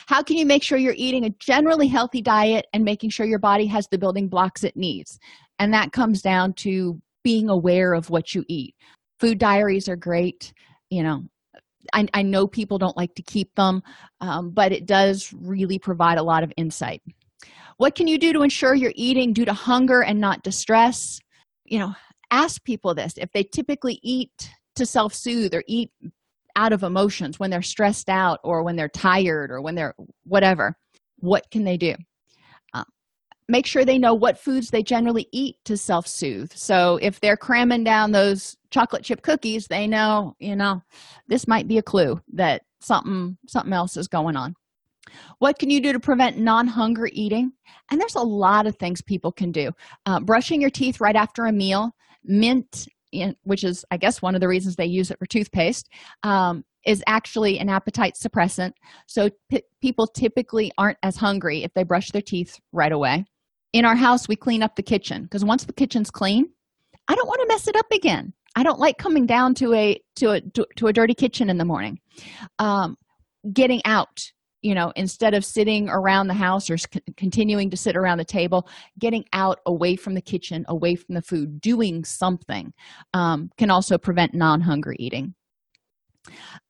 How 0.07 0.23
can 0.23 0.37
you 0.37 0.47
make 0.47 0.63
sure 0.63 0.79
you're 0.79 0.95
eating 0.97 1.25
a 1.25 1.31
generally 1.31 1.89
healthy 1.89 2.23
diet 2.23 2.67
and 2.73 2.85
making 2.85 3.11
sure 3.11 3.27
your 3.27 3.41
body 3.41 3.67
has 3.67 3.89
the 3.91 3.99
building 3.99 4.29
blocks 4.29 4.63
it 4.63 4.77
needs? 4.77 5.19
And 5.59 5.73
that 5.75 5.93
comes 5.93 6.23
down 6.23 6.53
to 6.55 7.01
being 7.25 7.49
aware 7.49 7.95
of 7.95 8.11
what 8.11 8.35
you 8.35 8.45
eat. 8.49 8.75
Food 9.19 9.39
diaries 9.39 9.89
are 9.89 9.97
great 9.97 10.53
you 10.91 11.03
know. 11.03 11.25
I, 11.93 12.07
I 12.15 12.23
know 12.23 12.47
people 12.47 12.79
don't 12.79 12.97
like 12.97 13.15
to 13.17 13.23
keep 13.23 13.55
them 13.57 13.83
um, 14.21 14.51
but 14.51 14.73
it 14.73 14.87
does 14.87 15.33
really 15.33 15.79
provide 15.79 16.19
a 16.19 16.23
lot 16.23 16.43
of 16.43 16.53
insight. 16.57 17.03
What 17.77 17.95
can 17.95 18.07
you 18.07 18.19
do 18.19 18.33
to 18.33 18.43
ensure 18.43 18.75
you're 18.75 18.93
eating 18.95 19.33
due 19.33 19.45
to 19.45 19.53
hunger 19.53 20.03
and 20.03 20.21
not 20.21 20.43
distress? 20.43 21.19
You 21.65 21.79
know 21.81 21.95
ask 22.31 22.63
people 22.65 22.95
this 22.95 23.15
if 23.17 23.31
they 23.33 23.43
typically 23.43 24.01
eat 24.03 24.51
to 24.77 24.87
self-soothe 24.87 25.55
or 25.55 25.63
eat 25.67 25.91
out 26.57 26.73
of 26.73 26.83
emotions 26.83 27.39
when 27.39 27.51
they're 27.51 27.63
stressed 27.63 28.09
out 28.09 28.41
or 28.45 28.63
when 28.63 28.77
they're 28.77 28.89
tired 28.89 29.51
or 29.51 29.61
when 29.61 29.75
they're 29.75 29.95
whatever 30.25 30.77
what 31.19 31.51
can 31.51 31.65
they 31.65 31.77
do? 31.77 31.95
Uh, 32.75 32.85
make 33.49 33.67
sure 33.67 33.85
they 33.85 33.99
know 33.99 34.15
what 34.15 34.39
foods 34.39 34.71
they 34.71 34.83
generally 34.83 35.27
eat 35.33 35.57
to 35.65 35.77
self-soothe. 35.77 36.53
So 36.55 36.99
if 37.01 37.19
they're 37.21 37.37
cramming 37.37 37.83
down 37.85 38.13
those 38.13 38.57
chocolate 38.71 39.05
chip 39.05 39.23
cookies 39.23 39.67
they 39.67 39.87
know 39.87 40.35
you 40.39 40.57
know 40.57 40.83
this 41.29 41.47
might 41.47 41.69
be 41.69 41.79
a 41.79 41.83
clue 41.83 42.21
that 42.33 42.63
something 42.81 43.37
something 43.47 43.73
else 43.73 43.97
is 43.97 44.09
going 44.09 44.37
on. 44.37 44.55
What 45.39 45.59
can 45.59 45.71
you 45.71 45.81
do 45.81 45.93
to 45.93 46.01
prevent 46.01 46.39
non-hunger 46.39 47.09
eating? 47.13 47.53
And 47.91 48.01
there's 48.01 48.15
a 48.15 48.23
lot 48.23 48.67
of 48.67 48.77
things 48.77 49.03
people 49.03 49.31
can 49.33 49.53
do. 49.53 49.71
Uh, 50.07 50.21
brushing 50.21 50.61
your 50.61 50.71
teeth 50.71 51.01
right 51.01 51.17
after 51.17 51.47
a 51.47 51.53
meal 51.53 51.95
mint 52.25 52.89
in, 53.13 53.37
which 53.43 53.65
is 53.65 53.85
i 53.91 53.97
guess 53.97 54.21
one 54.21 54.35
of 54.35 54.41
the 54.41 54.49
reasons 54.49 54.77
they 54.77 54.87
use 54.87 55.11
it 55.11 55.19
for 55.19 55.27
toothpaste 55.27 55.89
um, 56.23 56.65
is 56.85 57.03
actually 57.07 57.59
an 57.59 57.71
appetite 57.71 58.15
suppressant. 58.15 58.73
So 59.07 59.31
p- 59.49 59.63
people 59.81 60.07
typically 60.07 60.71
aren't 60.77 60.99
as 61.03 61.17
hungry 61.17 61.65
if 61.65 61.73
they 61.75 61.83
brush 61.83 62.11
their 62.11 62.21
teeth 62.21 62.59
right 62.73 62.93
away. 62.93 63.25
In 63.73 63.87
our 63.87 63.97
house 63.97 64.29
we 64.29 64.37
clean 64.37 64.63
up 64.63 64.77
the 64.77 64.83
kitchen 64.83 65.23
because 65.23 65.45
once 65.45 65.65
the 65.65 65.73
kitchen's 65.73 66.11
clean 66.11 66.47
i 67.09 67.15
don't 67.15 67.27
want 67.27 67.41
to 67.41 67.49
mess 67.49 67.69
it 67.69 67.77
up 67.77 67.91
again. 67.93 68.33
I 68.57 68.63
don't 68.63 68.79
like 68.79 68.99
coming 68.99 69.27
down 69.27 69.55
to 69.57 69.75
a 69.75 70.01
to 70.17 70.31
a 70.33 70.41
to 70.77 70.87
a 70.87 70.93
dirty 70.93 71.15
kitchen 71.15 71.51
in 71.51 71.59
the 71.59 71.65
morning. 71.65 71.99
Um, 72.59 72.97
getting 73.53 73.83
out 73.85 74.33
you 74.65 74.75
know 74.75 74.93
instead 74.97 75.35
of 75.35 75.45
sitting 75.45 75.89
around 75.89 76.27
the 76.27 76.35
house 76.35 76.69
or 76.71 76.79
c- 76.79 76.89
continuing 77.17 77.71
to 77.71 77.77
sit 77.77 77.97
around 77.97 78.19
the 78.19 78.25
table 78.25 78.67
getting 78.99 79.25
out 79.33 79.61
away 79.67 79.95
from 79.95 80.15
the 80.15 80.23
kitchen 80.23 80.65
away 80.69 80.97
from 80.97 81.15
the 81.15 81.23
food 81.23 81.61
doing 81.61 82.03
something 82.03 82.73
um, 83.13 83.51
can 83.59 83.71
also 83.71 83.99
prevent 83.99 84.35
non-hunger 84.35 84.95
eating. 84.99 85.35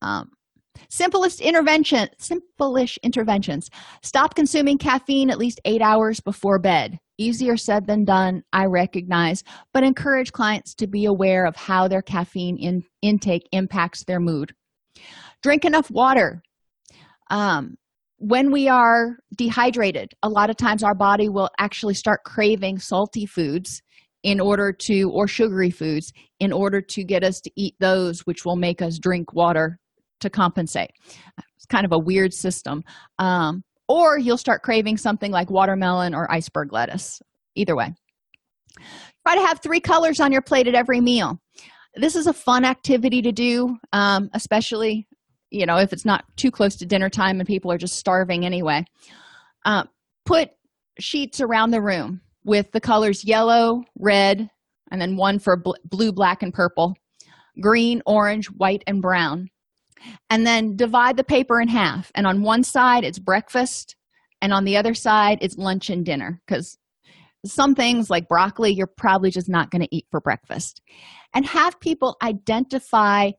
Um, 0.02 0.32
simplest 0.90 1.40
intervention 1.40 2.08
simple-ish 2.18 2.98
interventions. 3.02 3.70
Stop 4.02 4.34
consuming 4.34 4.76
caffeine 4.76 5.30
at 5.30 5.38
least 5.38 5.60
eight 5.64 5.80
hours 5.80 6.20
before 6.20 6.58
bed. 6.58 6.98
Easier 7.16 7.56
said 7.56 7.86
than 7.86 8.04
done 8.04 8.42
i 8.52 8.64
recognize 8.64 9.44
but 9.72 9.84
encourage 9.84 10.32
clients 10.32 10.74
to 10.74 10.88
be 10.88 11.04
aware 11.04 11.46
of 11.46 11.54
how 11.54 11.86
their 11.86 12.02
caffeine 12.02 12.56
in, 12.56 12.82
intake 13.02 13.48
impacts 13.52 14.02
their 14.02 14.18
mood. 14.18 14.52
Drink 15.44 15.64
enough 15.64 15.92
water. 15.92 16.42
Um, 17.30 17.76
when 18.18 18.50
we 18.50 18.68
are 18.68 19.18
dehydrated 19.36 20.12
a 20.22 20.28
lot 20.28 20.50
of 20.50 20.56
times 20.56 20.82
our 20.82 20.94
body 20.94 21.28
will 21.28 21.50
actually 21.58 21.94
start 21.94 22.20
craving 22.24 22.78
salty 22.78 23.26
foods 23.26 23.82
in 24.22 24.40
order 24.40 24.72
to 24.72 25.10
or 25.10 25.28
sugary 25.28 25.70
foods 25.70 26.12
in 26.40 26.52
order 26.52 26.80
to 26.80 27.04
get 27.04 27.22
us 27.22 27.40
to 27.40 27.50
eat 27.56 27.74
those 27.78 28.20
which 28.20 28.44
will 28.44 28.56
make 28.56 28.80
us 28.82 28.98
drink 28.98 29.32
water 29.34 29.78
to 30.20 30.30
compensate. 30.30 30.90
It's 31.56 31.66
kind 31.66 31.84
of 31.84 31.92
a 31.92 31.98
weird 31.98 32.32
system. 32.32 32.82
Um, 33.18 33.62
or 33.88 34.18
you'll 34.18 34.38
start 34.38 34.62
craving 34.62 34.96
something 34.96 35.30
like 35.30 35.50
watermelon 35.50 36.14
or 36.14 36.30
iceberg 36.32 36.72
lettuce. 36.72 37.20
Either 37.54 37.76
way. 37.76 37.94
Try 39.26 39.36
to 39.36 39.46
have 39.46 39.60
three 39.62 39.80
colors 39.80 40.18
on 40.18 40.32
your 40.32 40.42
plate 40.42 40.66
at 40.66 40.74
every 40.74 41.00
meal. 41.00 41.38
This 41.94 42.16
is 42.16 42.26
a 42.26 42.32
fun 42.32 42.64
activity 42.64 43.22
to 43.22 43.30
do 43.30 43.76
um, 43.92 44.30
especially 44.32 45.06
you 45.54 45.66
know 45.66 45.78
if 45.78 45.92
it's 45.92 46.04
not 46.04 46.24
too 46.36 46.50
close 46.50 46.76
to 46.76 46.86
dinner 46.86 47.08
time 47.08 47.40
and 47.40 47.46
people 47.46 47.70
are 47.70 47.78
just 47.78 47.96
starving 47.96 48.44
anyway. 48.44 48.84
Uh, 49.64 49.84
put 50.26 50.50
sheets 50.98 51.40
around 51.40 51.70
the 51.70 51.80
room 51.80 52.20
with 52.44 52.70
the 52.72 52.80
colors 52.80 53.24
yellow 53.24 53.84
red 53.98 54.50
and 54.90 55.00
then 55.00 55.16
one 55.16 55.38
for 55.38 55.56
bl- 55.56 55.72
blue 55.84 56.12
black 56.12 56.42
and 56.42 56.52
purple 56.52 56.94
green 57.60 58.02
orange 58.06 58.46
white 58.46 58.82
and 58.86 59.00
brown. 59.02 59.48
And 60.28 60.46
then 60.46 60.76
divide 60.76 61.16
the 61.16 61.24
paper 61.24 61.60
in 61.60 61.68
half. 61.68 62.12
And 62.14 62.26
on 62.26 62.42
one 62.42 62.62
side 62.62 63.04
it's 63.04 63.18
breakfast 63.18 63.96
and 64.42 64.52
on 64.52 64.64
the 64.64 64.76
other 64.76 64.94
side 64.94 65.38
it's 65.40 65.56
lunch 65.56 65.88
and 65.88 66.04
dinner. 66.04 66.40
Because 66.46 66.78
some 67.46 67.74
things 67.74 68.10
like 68.10 68.28
broccoli 68.28 68.72
you're 68.72 68.86
probably 68.86 69.30
just 69.30 69.48
not 69.48 69.70
going 69.70 69.82
to 69.82 69.94
eat 69.94 70.06
for 70.10 70.20
breakfast. 70.20 70.82
And 71.34 71.46
have 71.46 71.80
people 71.80 72.16
identify 72.22 73.32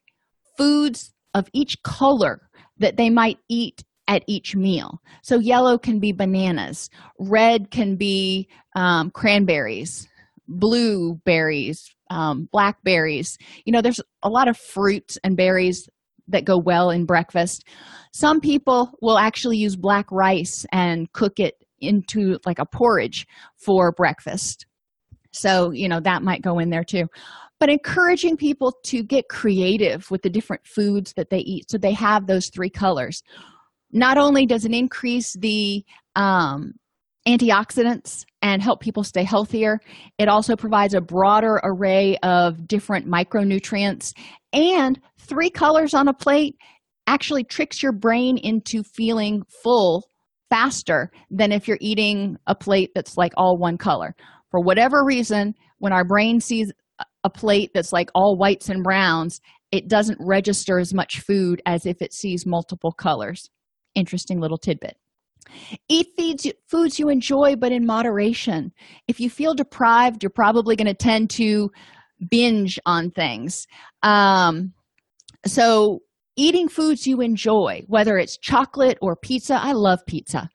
foods 0.57 1.13
of 1.35 1.47
each 1.53 1.83
color 1.83 2.49
that 2.79 2.97
they 2.97 3.11
might 3.11 3.37
eat 3.47 3.83
at 4.07 4.23
each 4.27 4.55
meal. 4.55 5.01
So, 5.21 5.37
yellow 5.37 5.77
can 5.77 5.99
be 5.99 6.11
bananas, 6.11 6.89
red 7.19 7.69
can 7.69 7.95
be 7.95 8.47
um, 8.75 9.11
cranberries, 9.11 10.07
blueberries, 10.47 11.93
um, 12.09 12.47
blackberries. 12.51 13.37
You 13.65 13.73
know, 13.73 13.81
there's 13.81 14.01
a 14.23 14.29
lot 14.29 14.47
of 14.47 14.57
fruits 14.57 15.17
and 15.23 15.37
berries 15.37 15.87
that 16.27 16.45
go 16.45 16.57
well 16.57 16.89
in 16.89 17.05
breakfast. 17.05 17.65
Some 18.13 18.39
people 18.39 18.91
will 19.01 19.17
actually 19.17 19.57
use 19.57 19.75
black 19.75 20.07
rice 20.11 20.65
and 20.71 21.11
cook 21.11 21.39
it 21.39 21.55
into 21.79 22.39
like 22.45 22.59
a 22.59 22.65
porridge 22.65 23.27
for 23.57 23.91
breakfast. 23.91 24.65
So, 25.35 25.71
you 25.71 25.87
know, 25.87 25.99
that 25.99 26.23
might 26.23 26.41
go 26.41 26.59
in 26.59 26.69
there 26.69 26.83
too. 26.83 27.07
But 27.59 27.69
encouraging 27.69 28.37
people 28.37 28.73
to 28.85 29.03
get 29.03 29.29
creative 29.29 30.09
with 30.11 30.21
the 30.21 30.29
different 30.29 30.65
foods 30.65 31.13
that 31.15 31.29
they 31.29 31.39
eat. 31.39 31.69
So 31.69 31.77
they 31.77 31.93
have 31.93 32.27
those 32.27 32.49
three 32.49 32.69
colors. 32.69 33.21
Not 33.91 34.17
only 34.17 34.45
does 34.45 34.65
it 34.65 34.73
increase 34.73 35.33
the 35.39 35.85
um, 36.15 36.73
antioxidants 37.27 38.25
and 38.41 38.61
help 38.61 38.81
people 38.81 39.03
stay 39.03 39.23
healthier 39.23 39.79
it 40.19 40.27
also 40.27 40.55
provides 40.55 40.93
a 40.93 41.01
broader 41.01 41.59
array 41.63 42.17
of 42.21 42.67
different 42.67 43.07
micronutrients. 43.07 44.13
And 44.53 44.99
three 45.19 45.49
colors 45.49 45.93
on 45.93 46.07
a 46.07 46.13
plate 46.13 46.55
actually 47.07 47.43
tricks 47.43 47.81
your 47.81 47.91
brain 47.91 48.37
into 48.37 48.83
feeling 48.83 49.43
full 49.63 50.03
faster 50.49 51.11
than 51.31 51.51
if 51.51 51.67
you're 51.67 51.79
eating 51.81 52.37
a 52.47 52.55
plate 52.55 52.91
that's 52.93 53.17
like 53.17 53.33
all 53.35 53.57
one 53.57 53.77
color 53.77 54.15
for 54.55 54.61
whatever 54.61 55.03
reason 55.03 55.53
when 55.79 55.91
our 55.91 56.05
brain 56.05 56.39
sees 56.39 56.71
a 57.25 57.29
plate 57.29 57.71
that's 57.73 57.91
like 57.91 58.09
all 58.15 58.37
whites 58.37 58.69
and 58.69 58.85
browns 58.85 59.41
it 59.73 59.89
doesn't 59.89 60.17
register 60.21 60.79
as 60.79 60.93
much 60.93 61.19
food 61.19 61.61
as 61.65 61.85
if 61.85 62.01
it 62.01 62.13
sees 62.13 62.45
multiple 62.45 62.93
colors. 62.93 63.49
Interesting 63.95 64.39
little 64.39 64.57
tidbit. 64.57 64.95
Eat 65.89 66.07
feeds 66.15 66.47
foods 66.69 66.97
you 66.97 67.09
enjoy 67.09 67.57
but 67.57 67.73
in 67.73 67.85
moderation. 67.85 68.71
If 69.09 69.19
you 69.19 69.29
feel 69.29 69.55
deprived 69.55 70.23
you're 70.23 70.29
probably 70.29 70.77
going 70.77 70.87
to 70.87 70.93
tend 70.93 71.31
to 71.31 71.69
binge 72.31 72.79
on 72.85 73.11
things. 73.11 73.67
Um, 74.03 74.71
so 75.45 75.99
eating 76.35 76.67
foods 76.67 77.07
you 77.07 77.21
enjoy, 77.21 77.83
whether 77.87 78.17
it's 78.17 78.37
chocolate 78.37 78.97
or 79.01 79.15
pizza. 79.15 79.59
I 79.61 79.73
love 79.73 79.99
pizza. 80.05 80.49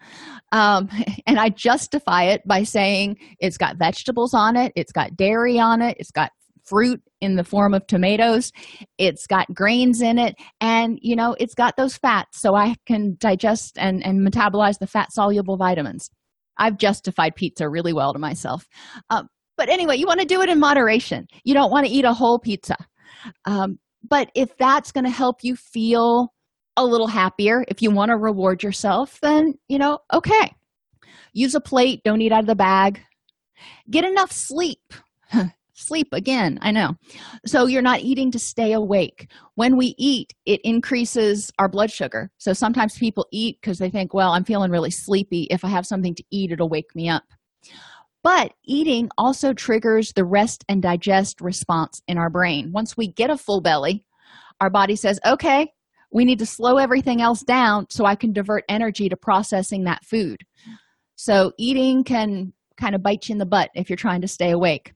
Um, 0.52 0.88
and 1.26 1.38
I 1.38 1.48
justify 1.50 2.24
it 2.24 2.42
by 2.46 2.62
saying 2.62 3.16
it's 3.38 3.56
got 3.56 3.76
vegetables 3.76 4.34
on 4.34 4.56
it, 4.56 4.72
it's 4.76 4.92
got 4.92 5.16
dairy 5.16 5.58
on 5.58 5.82
it, 5.82 5.96
it's 5.98 6.10
got 6.10 6.30
fruit 6.64 7.00
in 7.20 7.36
the 7.36 7.44
form 7.44 7.74
of 7.74 7.86
tomatoes, 7.86 8.52
it's 8.98 9.26
got 9.26 9.52
grains 9.52 10.00
in 10.00 10.18
it, 10.18 10.36
and 10.60 10.98
you 11.02 11.16
know, 11.16 11.34
it's 11.38 11.54
got 11.54 11.76
those 11.76 11.96
fats 11.96 12.40
so 12.40 12.54
I 12.54 12.76
can 12.86 13.16
digest 13.18 13.76
and, 13.78 14.04
and 14.04 14.26
metabolize 14.26 14.78
the 14.78 14.86
fat 14.86 15.12
soluble 15.12 15.56
vitamins. 15.56 16.10
I've 16.58 16.76
justified 16.76 17.34
pizza 17.36 17.68
really 17.68 17.92
well 17.92 18.12
to 18.12 18.18
myself. 18.18 18.66
Um, 19.08 19.28
but 19.56 19.68
anyway, 19.68 19.96
you 19.96 20.06
want 20.06 20.20
to 20.20 20.26
do 20.26 20.42
it 20.42 20.48
in 20.48 20.58
moderation. 20.58 21.26
You 21.44 21.54
don't 21.54 21.70
want 21.70 21.86
to 21.86 21.92
eat 21.92 22.04
a 22.04 22.12
whole 22.12 22.38
pizza. 22.38 22.76
Um, 23.44 23.78
but 24.08 24.30
if 24.34 24.56
that's 24.58 24.92
going 24.92 25.04
to 25.04 25.10
help 25.10 25.42
you 25.42 25.56
feel 25.56 26.32
a 26.76 26.84
little 26.84 27.06
happier, 27.06 27.64
if 27.68 27.82
you 27.82 27.90
want 27.90 28.10
to 28.10 28.16
reward 28.16 28.62
yourself, 28.62 29.18
then, 29.20 29.54
you 29.68 29.78
know, 29.78 29.98
okay. 30.12 30.54
Use 31.32 31.54
a 31.54 31.60
plate, 31.60 32.00
don't 32.04 32.20
eat 32.20 32.32
out 32.32 32.40
of 32.40 32.46
the 32.46 32.54
bag. 32.54 33.00
Get 33.90 34.04
enough 34.04 34.32
sleep. 34.32 34.92
sleep 35.74 36.08
again, 36.12 36.58
I 36.62 36.70
know. 36.70 36.94
So 37.46 37.66
you're 37.66 37.82
not 37.82 38.00
eating 38.00 38.30
to 38.32 38.38
stay 38.38 38.72
awake. 38.72 39.30
When 39.54 39.76
we 39.76 39.94
eat, 39.98 40.32
it 40.46 40.60
increases 40.64 41.50
our 41.58 41.68
blood 41.68 41.90
sugar. 41.90 42.30
So 42.38 42.52
sometimes 42.52 42.98
people 42.98 43.26
eat 43.32 43.58
because 43.60 43.78
they 43.78 43.90
think, 43.90 44.14
well, 44.14 44.32
I'm 44.32 44.44
feeling 44.44 44.70
really 44.70 44.90
sleepy. 44.90 45.46
If 45.50 45.64
I 45.64 45.68
have 45.68 45.86
something 45.86 46.14
to 46.14 46.24
eat, 46.30 46.52
it'll 46.52 46.68
wake 46.68 46.94
me 46.94 47.08
up. 47.08 47.24
But 48.22 48.52
eating 48.64 49.08
also 49.16 49.52
triggers 49.52 50.12
the 50.12 50.24
rest 50.24 50.64
and 50.68 50.82
digest 50.82 51.40
response 51.40 52.02
in 52.06 52.18
our 52.18 52.28
brain. 52.28 52.70
Once 52.72 52.96
we 52.96 53.08
get 53.08 53.30
a 53.30 53.38
full 53.38 53.60
belly, 53.60 54.04
our 54.60 54.68
body 54.68 54.96
says, 54.96 55.18
okay, 55.24 55.72
we 56.12 56.24
need 56.24 56.38
to 56.40 56.46
slow 56.46 56.76
everything 56.76 57.22
else 57.22 57.42
down 57.42 57.86
so 57.88 58.04
I 58.04 58.14
can 58.14 58.32
divert 58.32 58.64
energy 58.68 59.08
to 59.08 59.16
processing 59.16 59.84
that 59.84 60.04
food. 60.04 60.42
So, 61.16 61.52
eating 61.58 62.04
can 62.04 62.52
kind 62.78 62.94
of 62.94 63.02
bite 63.02 63.28
you 63.28 63.34
in 63.34 63.38
the 63.38 63.46
butt 63.46 63.70
if 63.74 63.88
you're 63.88 63.96
trying 63.96 64.22
to 64.22 64.28
stay 64.28 64.50
awake. 64.50 64.92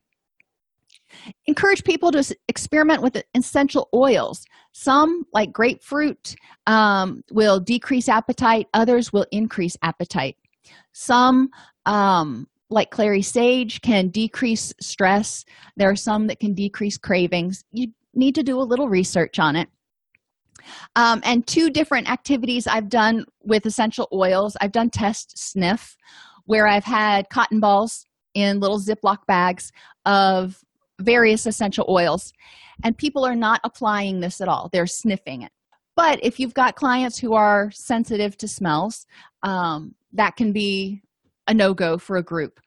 Encourage 1.45 1.83
people 1.83 2.11
to 2.11 2.35
experiment 2.47 3.01
with 3.01 3.21
essential 3.35 3.87
oils. 3.93 4.43
Some, 4.73 5.25
like 5.33 5.53
grapefruit, 5.53 6.35
um, 6.67 7.21
will 7.31 7.59
decrease 7.59 8.09
appetite, 8.09 8.67
others 8.73 9.13
will 9.13 9.25
increase 9.31 9.77
appetite. 9.81 10.35
Some 10.93 11.49
um, 11.85 12.47
like 12.69 12.89
clary 12.89 13.21
sage 13.21 13.81
can 13.81 14.09
decrease 14.09 14.73
stress. 14.81 15.45
There 15.77 15.89
are 15.89 15.95
some 15.95 16.27
that 16.27 16.39
can 16.39 16.53
decrease 16.53 16.97
cravings. 16.97 17.63
You 17.71 17.87
need 18.13 18.35
to 18.35 18.43
do 18.43 18.59
a 18.59 18.63
little 18.63 18.89
research 18.89 19.39
on 19.39 19.55
it. 19.55 19.69
Um, 20.95 21.21
and 21.23 21.45
two 21.45 21.69
different 21.69 22.09
activities 22.09 22.65
i've 22.65 22.89
done 22.89 23.25
with 23.43 23.65
essential 23.67 24.07
oils. 24.11 24.57
I've 24.61 24.71
done 24.71 24.89
test 24.89 25.37
sniff 25.37 25.95
where 26.45 26.67
i've 26.67 26.85
had 26.85 27.29
cotton 27.29 27.59
balls 27.59 28.07
in 28.33 28.59
little 28.59 28.79
ziploc 28.79 29.17
bags 29.27 29.71
of 30.05 30.59
various 30.99 31.45
essential 31.45 31.85
oils. 31.87 32.33
And 32.83 32.97
people 32.97 33.25
are 33.25 33.35
not 33.35 33.61
applying 33.63 34.21
this 34.21 34.41
at 34.41 34.47
all. 34.47 34.69
They're 34.71 34.87
sniffing 34.87 35.43
it. 35.43 35.51
But 35.95 36.19
if 36.23 36.39
you've 36.39 36.53
got 36.53 36.75
clients 36.75 37.17
who 37.17 37.33
are 37.33 37.69
sensitive 37.71 38.37
to 38.37 38.47
smells 38.47 39.05
um, 39.43 39.93
that 40.13 40.35
can 40.35 40.51
be 40.51 41.01
a 41.47 41.53
no-go 41.53 41.97
for 41.97 42.17
a 42.17 42.23
group. 42.23 42.59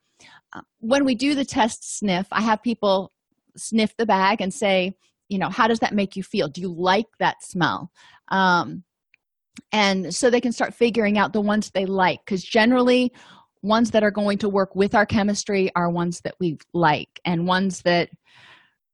Uh, 0.53 0.62
when 0.81 1.05
we 1.05 1.14
do 1.14 1.35
the 1.35 1.45
test 1.45 1.99
sniff 1.99 2.26
i 2.33 2.41
have 2.41 2.62
people 2.62 3.12
sniff 3.55 3.95
the 3.99 4.07
bag 4.07 4.41
and 4.41 4.55
say 4.55 4.95
you 5.29 5.39
know 5.39 5.49
how 5.49 5.68
does 5.68 5.81
that 5.81 5.95
make 5.95 6.16
you 6.16 6.22
feel? 6.22 6.49
Do 6.49 6.61
you 6.61 6.72
like 6.72 7.07
that 7.18 7.43
smell? 7.43 7.91
Um, 8.29 8.83
and 9.72 10.14
so 10.14 10.31
they 10.31 10.41
can 10.41 10.53
start 10.53 10.74
figuring 10.74 11.18
out 11.18 11.33
the 11.33 11.41
ones 11.41 11.70
they 11.70 11.87
like 11.87 12.20
because 12.24 12.43
generally 12.43 13.12
ones 13.62 13.91
that 13.91 14.05
are 14.05 14.11
going 14.11 14.39
to 14.39 14.49
work 14.49 14.74
with 14.74 14.95
our 14.95 15.05
chemistry 15.05 15.70
are 15.74 15.91
ones 15.91 16.20
that 16.22 16.35
we 16.39 16.59
like 16.72 17.20
and 17.24 17.47
ones 17.47 17.83
that 17.83 18.09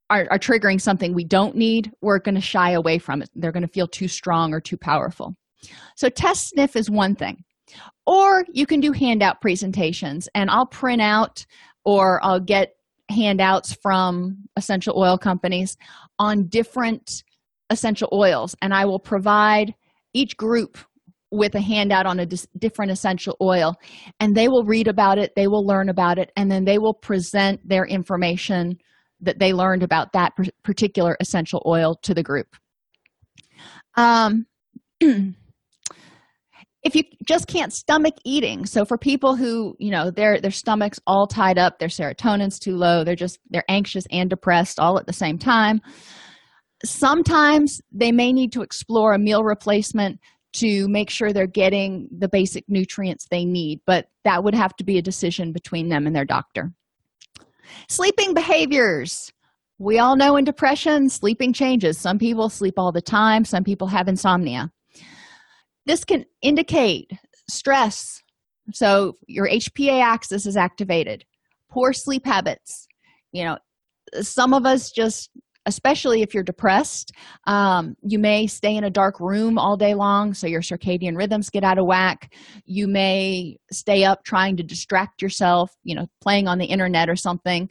are, 0.08 0.26
are 0.30 0.38
triggering 0.38 0.80
something 0.80 1.12
we 1.12 1.24
don't 1.24 1.54
need 1.54 1.92
we're 2.00 2.18
going 2.18 2.34
to 2.34 2.40
shy 2.40 2.70
away 2.70 2.98
from 2.98 3.22
it. 3.22 3.30
They're 3.34 3.52
going 3.52 3.66
to 3.66 3.72
feel 3.72 3.88
too 3.88 4.08
strong 4.08 4.52
or 4.54 4.60
too 4.60 4.76
powerful. 4.76 5.36
So 5.96 6.08
test 6.08 6.48
sniff 6.48 6.76
is 6.76 6.90
one 6.90 7.14
thing 7.14 7.44
or 8.06 8.44
you 8.52 8.66
can 8.66 8.80
do 8.80 8.92
handout 8.92 9.40
presentations 9.40 10.28
and 10.34 10.50
i'll 10.50 10.66
print 10.66 11.00
out 11.00 11.44
or 11.84 12.20
i'll 12.24 12.40
get 12.40 12.76
handouts 13.10 13.76
from 13.82 14.36
essential 14.56 14.98
oil 14.98 15.18
companies 15.18 15.76
on 16.18 16.46
different 16.46 17.22
essential 17.70 18.08
oils 18.12 18.54
and 18.62 18.72
i 18.72 18.84
will 18.84 19.00
provide 19.00 19.74
each 20.14 20.36
group 20.36 20.78
with 21.30 21.54
a 21.56 21.60
handout 21.60 22.06
on 22.06 22.20
a 22.20 22.26
dis- 22.26 22.46
different 22.58 22.92
essential 22.92 23.36
oil 23.42 23.74
and 24.20 24.36
they 24.36 24.48
will 24.48 24.64
read 24.64 24.88
about 24.88 25.18
it 25.18 25.32
they 25.34 25.48
will 25.48 25.66
learn 25.66 25.88
about 25.88 26.18
it 26.18 26.30
and 26.36 26.50
then 26.50 26.64
they 26.64 26.78
will 26.78 26.94
present 26.94 27.60
their 27.68 27.84
information 27.84 28.78
that 29.24 29.38
they 29.38 29.52
learned 29.52 29.82
about 29.82 30.12
that 30.12 30.32
particular 30.62 31.16
essential 31.20 31.62
oil 31.66 31.96
to 32.02 32.14
the 32.14 32.22
group. 32.22 32.56
Um 33.96 34.46
if 36.84 36.94
you 36.94 37.02
just 37.26 37.48
can't 37.48 37.72
stomach 37.72 38.14
eating. 38.24 38.66
So 38.66 38.84
for 38.84 38.98
people 38.98 39.34
who 39.34 39.74
you 39.78 39.90
know 39.90 40.10
their 40.10 40.40
their 40.40 40.50
stomachs 40.50 41.00
all 41.06 41.26
tied 41.26 41.58
up 41.58 41.78
their 41.78 41.88
serotonin's 41.88 42.58
too 42.58 42.76
low 42.76 43.04
they're 43.04 43.16
just 43.16 43.38
they're 43.50 43.64
anxious 43.68 44.04
and 44.10 44.30
depressed 44.30 44.78
all 44.78 44.98
at 44.98 45.06
the 45.06 45.12
same 45.12 45.38
time 45.38 45.80
sometimes 46.84 47.80
they 47.92 48.12
may 48.12 48.32
need 48.32 48.52
to 48.52 48.62
explore 48.62 49.14
a 49.14 49.18
meal 49.18 49.42
replacement 49.42 50.20
to 50.52 50.86
make 50.88 51.10
sure 51.10 51.32
they're 51.32 51.46
getting 51.46 52.08
the 52.16 52.28
basic 52.28 52.64
nutrients 52.68 53.26
they 53.30 53.44
need 53.44 53.80
but 53.86 54.06
that 54.24 54.44
would 54.44 54.54
have 54.54 54.76
to 54.76 54.84
be 54.84 54.98
a 54.98 55.02
decision 55.02 55.52
between 55.52 55.88
them 55.88 56.06
and 56.06 56.14
their 56.14 56.24
doctor. 56.24 56.72
Sleeping 57.88 58.34
behaviors. 58.34 59.32
We 59.78 59.98
all 59.98 60.16
know 60.16 60.36
in 60.36 60.44
depression 60.44 61.08
sleeping 61.08 61.52
changes. 61.52 61.98
Some 61.98 62.18
people 62.18 62.48
sleep 62.48 62.74
all 62.76 62.92
the 62.92 63.02
time. 63.02 63.44
Some 63.44 63.64
people 63.64 63.88
have 63.88 64.06
insomnia 64.06 64.70
this 65.86 66.04
can 66.04 66.24
indicate 66.42 67.10
stress. 67.48 68.22
So 68.72 69.14
your 69.26 69.48
HPA 69.48 70.02
axis 70.02 70.46
is 70.46 70.56
activated, 70.56 71.24
poor 71.70 71.92
sleep 71.92 72.24
habits. 72.26 72.86
You 73.32 73.44
know, 73.44 73.58
some 74.22 74.54
of 74.54 74.64
us 74.64 74.90
just, 74.90 75.30
especially 75.66 76.22
if 76.22 76.32
you're 76.32 76.42
depressed, 76.42 77.12
um, 77.46 77.96
you 78.02 78.18
may 78.18 78.46
stay 78.46 78.76
in 78.76 78.84
a 78.84 78.90
dark 78.90 79.20
room 79.20 79.58
all 79.58 79.76
day 79.76 79.94
long, 79.94 80.34
so 80.34 80.46
your 80.46 80.60
circadian 80.62 81.16
rhythms 81.16 81.50
get 81.50 81.64
out 81.64 81.78
of 81.78 81.86
whack. 81.86 82.32
You 82.64 82.86
may 82.86 83.56
stay 83.72 84.04
up 84.04 84.24
trying 84.24 84.56
to 84.58 84.62
distract 84.62 85.20
yourself, 85.20 85.72
you 85.82 85.94
know, 85.94 86.06
playing 86.22 86.48
on 86.48 86.58
the 86.58 86.66
internet 86.66 87.10
or 87.10 87.16
something, 87.16 87.68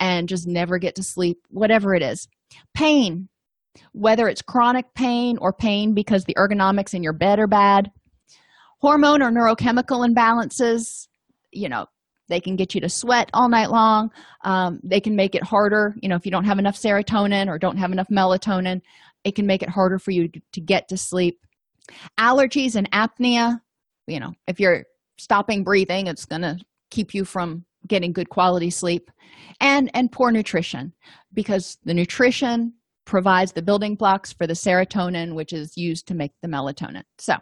and 0.00 0.28
just 0.28 0.46
never 0.46 0.78
get 0.78 0.94
to 0.96 1.02
sleep, 1.02 1.38
whatever 1.48 1.94
it 1.94 2.02
is. 2.02 2.28
Pain, 2.74 3.28
whether 3.92 4.28
it's 4.28 4.42
chronic 4.42 4.86
pain 4.94 5.38
or 5.38 5.52
pain 5.52 5.94
because 5.94 6.24
the 6.24 6.34
ergonomics 6.34 6.94
in 6.94 7.02
your 7.02 7.12
bed 7.12 7.38
are 7.38 7.46
bad. 7.46 7.90
Hormone 8.80 9.22
or 9.22 9.30
neurochemical 9.30 10.06
imbalances 10.06 11.08
you 11.52 11.68
know 11.68 11.86
they 12.28 12.40
can 12.40 12.56
get 12.56 12.74
you 12.74 12.80
to 12.80 12.88
sweat 12.88 13.30
all 13.34 13.48
night 13.48 13.70
long. 13.70 14.10
Um, 14.44 14.80
they 14.82 15.00
can 15.00 15.14
make 15.14 15.34
it 15.34 15.42
harder 15.42 15.94
you 16.00 16.08
know 16.08 16.16
if 16.16 16.24
you 16.24 16.32
don't 16.32 16.44
have 16.44 16.58
enough 16.58 16.76
serotonin 16.76 17.48
or 17.48 17.58
don't 17.58 17.78
have 17.78 17.92
enough 17.92 18.08
melatonin 18.08 18.80
it 19.24 19.34
can 19.34 19.46
make 19.46 19.62
it 19.62 19.70
harder 19.70 19.98
for 19.98 20.10
you 20.10 20.28
to, 20.28 20.40
to 20.52 20.60
get 20.60 20.88
to 20.88 20.96
sleep. 20.96 21.40
Allergies 22.18 22.76
and 22.76 22.90
apnea 22.92 23.60
you 24.06 24.20
know 24.20 24.32
if 24.46 24.60
you're 24.60 24.84
stopping 25.18 25.62
breathing 25.64 26.06
it's 26.06 26.24
going 26.24 26.42
to 26.42 26.58
keep 26.90 27.14
you 27.14 27.24
from 27.24 27.64
getting 27.86 28.12
good 28.12 28.28
quality 28.28 28.70
sleep. 28.70 29.10
And 29.60 29.90
and 29.94 30.10
poor 30.10 30.30
nutrition 30.30 30.92
because 31.32 31.78
the 31.84 31.94
nutrition 31.94 32.74
provides 33.04 33.52
the 33.52 33.62
building 33.62 33.94
blocks 33.94 34.32
for 34.32 34.46
the 34.46 34.54
serotonin, 34.54 35.34
which 35.34 35.52
is 35.52 35.76
used 35.76 36.06
to 36.08 36.14
make 36.14 36.32
the 36.42 36.48
melatonin. 36.48 37.04
So 37.18 37.36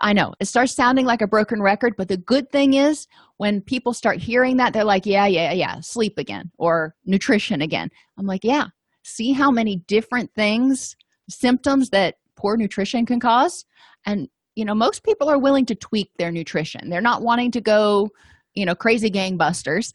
I 0.00 0.12
know 0.12 0.34
it 0.40 0.46
starts 0.46 0.74
sounding 0.74 1.06
like 1.06 1.22
a 1.22 1.26
broken 1.26 1.62
record, 1.62 1.94
but 1.96 2.08
the 2.08 2.16
good 2.16 2.50
thing 2.50 2.74
is 2.74 3.06
when 3.36 3.60
people 3.60 3.92
start 3.92 4.18
hearing 4.18 4.56
that, 4.56 4.72
they're 4.72 4.84
like, 4.84 5.06
yeah, 5.06 5.26
yeah, 5.26 5.52
yeah, 5.52 5.80
sleep 5.80 6.18
again 6.18 6.50
or 6.58 6.94
nutrition 7.04 7.62
again. 7.62 7.88
I'm 8.18 8.26
like, 8.26 8.44
yeah, 8.44 8.66
see 9.02 9.32
how 9.32 9.50
many 9.50 9.76
different 9.86 10.30
things, 10.34 10.96
symptoms 11.28 11.90
that 11.90 12.16
poor 12.36 12.56
nutrition 12.56 13.06
can 13.06 13.20
cause. 13.20 13.64
And, 14.04 14.28
you 14.56 14.64
know, 14.64 14.74
most 14.74 15.04
people 15.04 15.28
are 15.28 15.38
willing 15.38 15.66
to 15.66 15.74
tweak 15.74 16.10
their 16.18 16.32
nutrition. 16.32 16.90
They're 16.90 17.00
not 17.00 17.22
wanting 17.22 17.52
to 17.52 17.60
go, 17.60 18.10
you 18.54 18.66
know, 18.66 18.74
crazy 18.74 19.10
gangbusters. 19.10 19.92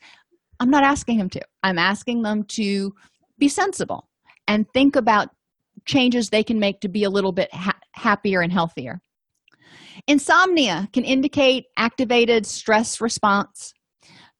I'm 0.59 0.69
not 0.69 0.83
asking 0.83 1.17
them 1.17 1.29
to. 1.29 1.41
I'm 1.63 1.77
asking 1.77 2.23
them 2.23 2.43
to 2.45 2.93
be 3.37 3.47
sensible 3.47 4.08
and 4.49 4.65
think 4.73 4.95
about 4.95 5.29
changes 5.85 6.29
they 6.29 6.43
can 6.43 6.59
make 6.59 6.81
to 6.81 6.89
be 6.89 7.03
a 7.03 7.09
little 7.09 7.31
bit 7.31 7.53
ha- 7.53 7.79
happier 7.93 8.41
and 8.41 8.51
healthier. 8.51 8.99
Insomnia 10.07 10.89
can 10.91 11.05
indicate 11.05 11.65
activated 11.77 12.45
stress 12.45 12.99
response, 12.99 13.73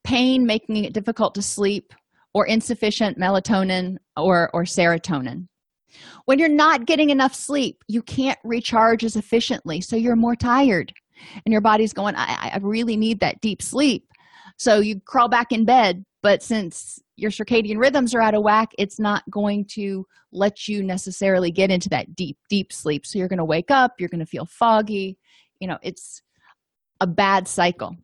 pain 0.04 0.46
making 0.46 0.84
it 0.84 0.94
difficult 0.94 1.36
to 1.36 1.42
sleep, 1.42 1.94
or 2.34 2.46
insufficient 2.48 3.20
melatonin 3.20 3.98
or, 4.18 4.50
or 4.54 4.64
serotonin. 4.64 5.48
When 6.26 6.40
you're 6.40 6.50
not 6.50 6.86
getting 6.86 7.12
enough 7.12 7.36
sleep, 7.36 7.84
you 7.88 8.02
can't 8.02 8.40
recharge 8.44 9.06
as 9.06 9.16
efficiently, 9.16 9.80
so 9.80 9.96
you're 9.96 10.16
more 10.16 10.36
tired. 10.36 10.92
And 11.46 11.52
your 11.52 11.62
body's 11.62 11.94
going, 11.94 12.16
I, 12.16 12.52
I 12.54 12.60
really 12.62 12.98
need 12.98 13.20
that 13.20 13.42
deep 13.42 13.62
sleep. 13.62 14.06
So 14.58 14.80
you 14.80 15.02
crawl 15.02 15.28
back 15.28 15.52
in 15.52 15.66
bed, 15.66 16.04
but 16.24 16.42
since 16.42 17.00
your 17.20 17.32
circadian 17.32 17.78
rhythms 17.78 18.14
are 18.16 18.22
out 18.22 18.36
of 18.36 18.44
whack, 18.44 18.72
it's 18.78 19.00
not 19.00 19.24
going 19.30 19.66
to 19.74 20.06
let 20.32 20.68
you 20.68 20.84
necessarily 20.84 21.52
get 21.52 21.72
into 21.72 21.90
that 21.90 22.16
deep, 22.16 22.38
deep 22.50 22.72
sleep. 22.72 23.06
So 23.06 23.20
you're 23.20 23.28
going 23.28 23.38
to 23.38 23.46
wake 23.46 23.72
up, 23.72 23.94
you're 24.00 24.10
going 24.10 24.20
to 24.20 24.26
feel 24.26 24.46
foggy. 24.46 25.18
You 25.60 25.68
know, 25.68 25.78
it's 25.82 26.22
a 27.02 27.08
bad 27.08 27.48
cycle. 27.48 27.96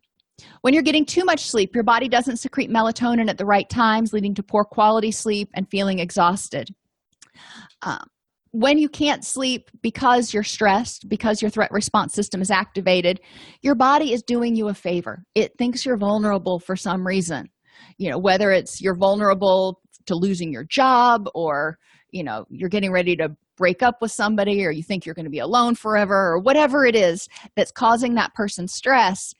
When 0.60 0.74
you're 0.74 0.82
getting 0.82 1.06
too 1.06 1.24
much 1.24 1.48
sleep, 1.48 1.74
your 1.74 1.84
body 1.84 2.08
doesn't 2.08 2.36
secrete 2.36 2.70
melatonin 2.70 3.30
at 3.30 3.38
the 3.38 3.46
right 3.46 3.68
times, 3.68 4.12
leading 4.12 4.34
to 4.34 4.42
poor 4.42 4.64
quality 4.64 5.10
sleep 5.10 5.48
and 5.54 5.68
feeling 5.70 5.98
exhausted. 5.98 6.74
Um, 7.82 8.06
when 8.50 8.78
you 8.78 8.88
can't 8.88 9.24
sleep 9.24 9.70
because 9.82 10.32
you're 10.32 10.42
stressed, 10.42 11.08
because 11.08 11.42
your 11.42 11.50
threat 11.50 11.70
response 11.72 12.14
system 12.14 12.40
is 12.40 12.50
activated, 12.50 13.20
your 13.60 13.74
body 13.74 14.12
is 14.12 14.22
doing 14.22 14.56
you 14.56 14.68
a 14.68 14.74
favor. 14.74 15.24
It 15.34 15.52
thinks 15.58 15.84
you're 15.84 15.98
vulnerable 15.98 16.58
for 16.58 16.76
some 16.76 17.06
reason. 17.06 17.50
You 17.98 18.10
know, 18.10 18.18
whether 18.18 18.50
it's 18.50 18.80
you're 18.80 18.96
vulnerable 18.96 19.80
to 20.06 20.14
losing 20.14 20.52
your 20.52 20.64
job 20.64 21.28
or, 21.34 21.78
you 22.10 22.22
know, 22.22 22.46
you're 22.50 22.68
getting 22.68 22.92
ready 22.92 23.16
to 23.16 23.34
break 23.56 23.82
up 23.82 24.02
with 24.02 24.12
somebody 24.12 24.64
or 24.64 24.70
you 24.70 24.82
think 24.82 25.06
you're 25.06 25.14
going 25.14 25.24
to 25.24 25.30
be 25.30 25.38
alone 25.38 25.74
forever 25.74 26.14
or 26.14 26.38
whatever 26.38 26.84
it 26.84 26.94
is 26.94 27.28
that's 27.54 27.72
causing 27.72 28.14
that 28.14 28.34
person 28.34 28.68
stress 28.68 29.34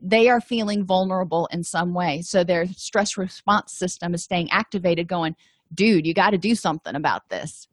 they 0.00 0.28
are 0.28 0.40
feeling 0.40 0.84
vulnerable 0.84 1.48
in 1.52 1.62
some 1.62 1.92
way. 1.92 2.22
So 2.22 2.42
their 2.42 2.66
stress 2.68 3.16
response 3.16 3.72
system 3.72 4.14
is 4.14 4.24
staying 4.24 4.50
activated, 4.50 5.08
going, 5.08 5.36
dude, 5.74 6.06
you 6.06 6.14
got 6.14 6.30
to 6.30 6.38
do 6.38 6.54
something 6.54 6.94
about 6.94 7.28
this. 7.28 7.68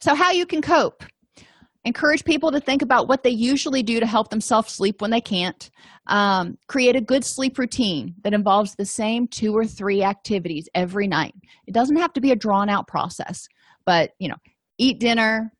So, 0.00 0.14
how 0.14 0.32
you 0.32 0.46
can 0.46 0.60
cope? 0.60 1.04
Encourage 1.88 2.22
people 2.22 2.52
to 2.52 2.60
think 2.60 2.82
about 2.82 3.08
what 3.08 3.22
they 3.22 3.30
usually 3.30 3.82
do 3.82 3.98
to 3.98 4.04
help 4.04 4.28
themselves 4.28 4.74
sleep 4.74 5.00
when 5.00 5.10
they 5.10 5.22
can't. 5.22 5.70
Um, 6.06 6.58
create 6.66 6.96
a 6.96 7.00
good 7.00 7.24
sleep 7.24 7.56
routine 7.56 8.14
that 8.24 8.34
involves 8.34 8.74
the 8.74 8.84
same 8.84 9.26
two 9.26 9.56
or 9.56 9.64
three 9.64 10.02
activities 10.02 10.68
every 10.74 11.06
night. 11.06 11.32
It 11.66 11.72
doesn't 11.72 11.96
have 11.96 12.12
to 12.12 12.20
be 12.20 12.30
a 12.30 12.36
drawn 12.36 12.68
out 12.68 12.88
process, 12.88 13.48
but 13.86 14.10
you 14.18 14.28
know, 14.28 14.36
eat 14.76 15.00
dinner, 15.00 15.50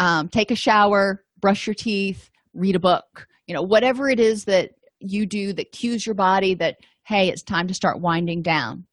um, 0.00 0.28
take 0.28 0.50
a 0.50 0.56
shower, 0.56 1.24
brush 1.38 1.68
your 1.68 1.74
teeth, 1.74 2.28
read 2.54 2.74
a 2.74 2.80
book. 2.80 3.28
You 3.46 3.54
know, 3.54 3.62
whatever 3.62 4.08
it 4.08 4.18
is 4.18 4.46
that 4.46 4.70
you 4.98 5.26
do 5.26 5.52
that 5.52 5.70
cues 5.70 6.04
your 6.04 6.16
body 6.16 6.54
that 6.54 6.78
hey 7.04 7.28
it's 7.28 7.44
time 7.44 7.68
to 7.68 7.74
start 7.74 8.00
winding 8.00 8.42
down 8.42 8.84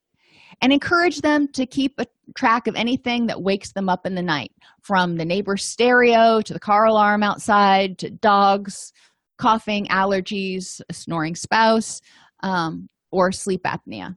and 0.61 0.73
encourage 0.73 1.21
them 1.21 1.47
to 1.49 1.65
keep 1.65 1.93
a 1.99 2.05
track 2.35 2.67
of 2.67 2.75
anything 2.75 3.27
that 3.27 3.41
wakes 3.41 3.71
them 3.71 3.89
up 3.89 4.05
in 4.05 4.15
the 4.15 4.21
night 4.21 4.51
from 4.81 5.17
the 5.17 5.25
neighbor's 5.25 5.63
stereo 5.63 6.41
to 6.41 6.53
the 6.53 6.59
car 6.59 6.85
alarm 6.85 7.23
outside 7.23 7.97
to 7.99 8.09
dogs 8.09 8.93
coughing 9.37 9.85
allergies 9.87 10.81
a 10.89 10.93
snoring 10.93 11.35
spouse 11.35 12.01
um, 12.43 12.89
or 13.11 13.31
sleep 13.31 13.63
apnea. 13.63 14.15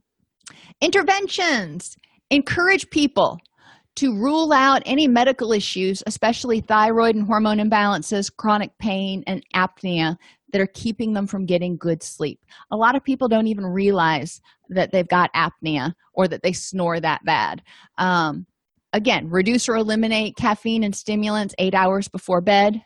Interventions. 0.80 1.96
Encourage 2.30 2.88
people 2.90 3.38
to 3.96 4.14
rule 4.14 4.52
out 4.52 4.82
any 4.86 5.08
medical 5.08 5.52
issues, 5.52 6.02
especially 6.06 6.60
thyroid 6.60 7.16
and 7.16 7.26
hormone 7.26 7.58
imbalances, 7.58 8.30
chronic 8.34 8.70
pain, 8.78 9.24
and 9.26 9.42
apnea 9.54 10.16
that 10.52 10.60
are 10.60 10.68
keeping 10.74 11.12
them 11.12 11.26
from 11.26 11.46
getting 11.46 11.76
good 11.76 12.02
sleep. 12.02 12.44
A 12.70 12.76
lot 12.76 12.96
of 12.96 13.04
people 13.04 13.28
don't 13.28 13.46
even 13.46 13.66
realize 13.66 14.40
that 14.70 14.92
they've 14.92 15.08
got 15.08 15.32
apnea 15.34 15.94
or 16.14 16.28
that 16.28 16.42
they 16.42 16.52
snore 16.52 17.00
that 17.00 17.24
bad. 17.24 17.62
Um, 17.98 18.46
again, 18.92 19.28
reduce 19.28 19.68
or 19.68 19.76
eliminate 19.76 20.36
caffeine 20.36 20.84
and 20.84 20.94
stimulants 20.94 21.54
eight 21.58 21.74
hours 21.74 22.08
before 22.08 22.40
bed. 22.40 22.82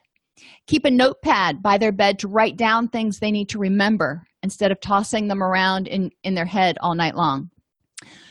Keep 0.66 0.84
a 0.86 0.90
notepad 0.90 1.62
by 1.62 1.78
their 1.78 1.92
bed 1.92 2.18
to 2.20 2.28
write 2.28 2.56
down 2.56 2.88
things 2.88 3.18
they 3.18 3.30
need 3.30 3.48
to 3.50 3.58
remember 3.58 4.24
instead 4.42 4.72
of 4.72 4.80
tossing 4.80 5.28
them 5.28 5.42
around 5.42 5.86
in, 5.86 6.10
in 6.24 6.34
their 6.34 6.46
head 6.46 6.76
all 6.80 6.94
night 6.94 7.14
long. 7.14 7.50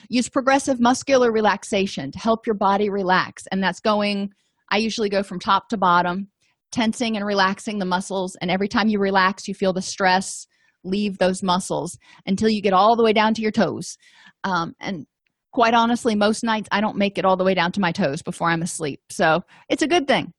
Use 0.10 0.28
progressive 0.28 0.82
muscular 0.82 1.32
relaxation 1.32 2.12
to 2.12 2.20
help 2.20 2.46
your 2.46 2.56
body 2.56 2.90
relax. 2.90 3.48
And 3.50 3.64
that's 3.64 3.80
going, 3.80 4.32
I 4.70 4.78
usually 4.78 5.08
go 5.08 5.24
from 5.24 5.40
top 5.40 5.70
to 5.70 5.78
bottom, 5.78 6.28
tensing 6.72 7.16
and 7.16 7.26
relaxing 7.26 7.80
the 7.80 7.86
muscles. 7.86 8.36
And 8.42 8.50
every 8.50 8.68
time 8.68 8.88
you 8.88 9.00
relax, 9.00 9.48
you 9.48 9.54
feel 9.54 9.74
the 9.74 9.82
stress 9.82 10.48
leave 10.84 11.18
those 11.18 11.44
muscles 11.44 11.98
until 12.26 12.50
you 12.50 12.62
get 12.62 12.74
all 12.74 12.96
the 12.96 13.04
way 13.04 13.14
down 13.14 13.34
to 13.36 13.42
your 13.42 13.52
toes. 13.52 13.98
Um, 14.44 14.74
and 14.80 15.06
quite 15.52 15.74
honestly, 15.74 16.16
most 16.16 16.44
nights 16.44 16.68
I 16.72 16.82
don't 16.82 16.98
make 16.98 17.18
it 17.18 17.26
all 17.26 17.38
the 17.38 17.44
way 17.44 17.54
down 17.54 17.72
to 17.74 17.82
my 17.82 17.92
toes 17.92 18.22
before 18.22 18.50
I'm 18.50 18.62
asleep. 18.62 19.02
So 19.10 19.42
it's 19.70 19.84
a 19.84 19.88
good 19.88 20.08
thing. 20.08 20.34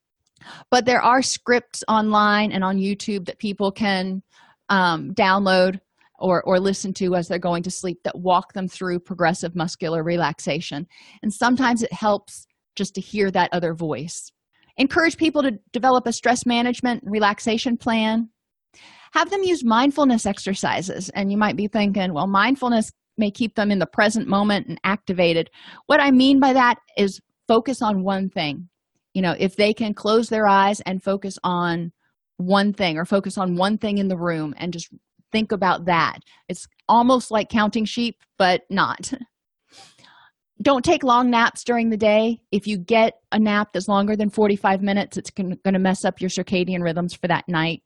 But 0.70 0.87
there 0.87 1.01
are 1.01 1.22
scripts 1.22 1.85
online 1.87 2.51
and 2.51 2.64
on 2.64 2.78
YouTube 2.78 3.26
that 3.26 3.39
people 3.39 3.70
can 3.70 4.22
um, 4.68 5.12
download 5.14 5.78
or, 6.18 6.43
or 6.45 6.59
listen 6.59 6.93
to 6.95 7.14
as 7.14 7.28
they're 7.28 7.39
going 7.39 7.62
to 7.64 7.70
sleep 7.70 7.99
that 8.05 8.18
walk 8.18 8.53
them 8.53 8.68
through 8.68 9.01
progressive 9.01 9.55
muscular 9.55 10.03
relaxation. 10.03 10.87
And 11.22 11.33
sometimes 11.33 11.83
it 11.83 11.93
helps 11.93 12.47
just 12.74 12.95
to 12.95 13.01
hear 13.01 13.30
that 13.30 13.51
other 13.53 13.74
voice. 13.74 14.33
Encourage 14.77 15.16
people 15.16 15.43
to 15.43 15.59
develop 15.73 16.07
a 16.07 16.12
stress 16.12 16.47
management 16.47 17.03
relaxation 17.05 17.77
plan. 17.77 18.29
Have 19.12 19.31
them 19.31 19.43
use 19.43 19.64
mindfulness 19.64 20.25
exercises. 20.27 21.11
And 21.11 21.31
you 21.31 21.37
might 21.37 21.57
be 21.57 21.68
thinking, 21.68 22.14
well, 22.14 22.27
mindfulness 22.27 22.91
may 23.18 23.31
keep 23.31 23.55
them 23.55 23.70
in 23.70 23.79
the 23.79 23.87
present 23.87 24.27
moment 24.27 24.66
and 24.66 24.81
activated. 24.85 25.51
What 25.87 26.01
I 26.01 26.11
mean 26.11 26.41
by 26.41 26.55
that 26.55 26.77
is 26.97 27.20
focus 27.47 27.83
on 27.83 28.05
one 28.05 28.31
thing. 28.31 28.68
You 29.12 29.20
know, 29.20 29.37
if 29.39 29.57
they 29.57 29.75
can 29.75 29.93
close 29.93 30.31
their 30.31 30.47
eyes 30.47 30.81
and 30.81 31.03
focus 31.03 31.39
on 31.45 31.93
one 32.39 32.73
thing 32.73 32.97
or 32.97 33.05
focus 33.05 33.37
on 33.37 33.57
one 33.57 33.79
thing 33.79 33.99
in 33.99 34.09
the 34.09 34.16
room 34.16 34.55
and 34.57 34.73
just 34.73 34.89
think 35.31 35.53
about 35.53 35.87
that. 35.87 36.18
It's 36.49 36.66
almost 36.89 37.31
like 37.31 37.49
counting 37.49 37.85
sheep, 37.85 38.23
but 38.39 38.62
not. 38.70 39.12
Don't 40.62 40.84
take 40.84 41.02
long 41.02 41.28
naps 41.28 41.64
during 41.64 41.90
the 41.90 41.96
day. 41.96 42.40
If 42.52 42.66
you 42.66 42.78
get 42.78 43.14
a 43.32 43.38
nap 43.38 43.72
that's 43.72 43.88
longer 43.88 44.14
than 44.16 44.30
45 44.30 44.80
minutes, 44.80 45.16
it's 45.16 45.30
going 45.30 45.58
to 45.64 45.78
mess 45.78 46.04
up 46.04 46.20
your 46.20 46.30
circadian 46.30 46.82
rhythms 46.82 47.14
for 47.14 47.26
that 47.26 47.48
night. 47.48 47.82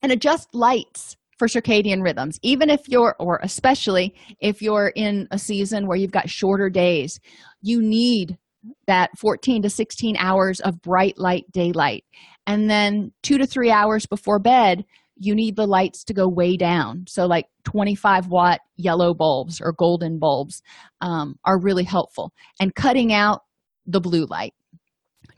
And 0.00 0.10
adjust 0.10 0.48
lights 0.54 1.16
for 1.38 1.48
circadian 1.48 2.02
rhythms, 2.02 2.38
even 2.42 2.70
if 2.70 2.88
you're, 2.88 3.14
or 3.18 3.40
especially 3.42 4.14
if 4.40 4.62
you're 4.62 4.92
in 4.96 5.28
a 5.30 5.38
season 5.38 5.86
where 5.86 5.98
you've 5.98 6.10
got 6.10 6.30
shorter 6.30 6.70
days. 6.70 7.20
You 7.60 7.82
need 7.82 8.38
that 8.86 9.10
14 9.18 9.62
to 9.62 9.70
16 9.70 10.16
hours 10.16 10.60
of 10.60 10.80
bright 10.80 11.18
light 11.18 11.44
daylight. 11.52 12.04
And 12.46 12.70
then 12.70 13.12
two 13.22 13.38
to 13.38 13.46
three 13.46 13.70
hours 13.70 14.06
before 14.06 14.38
bed, 14.38 14.84
you 15.16 15.34
need 15.34 15.56
the 15.56 15.66
lights 15.66 16.04
to 16.04 16.14
go 16.14 16.28
way 16.28 16.56
down. 16.56 17.04
So, 17.08 17.26
like 17.26 17.46
25 17.64 18.28
watt 18.28 18.60
yellow 18.76 19.14
bulbs 19.14 19.60
or 19.60 19.72
golden 19.72 20.18
bulbs 20.18 20.62
um, 21.00 21.38
are 21.44 21.58
really 21.58 21.84
helpful. 21.84 22.32
And 22.60 22.74
cutting 22.74 23.12
out 23.12 23.42
the 23.86 24.00
blue 24.00 24.26
light 24.26 24.54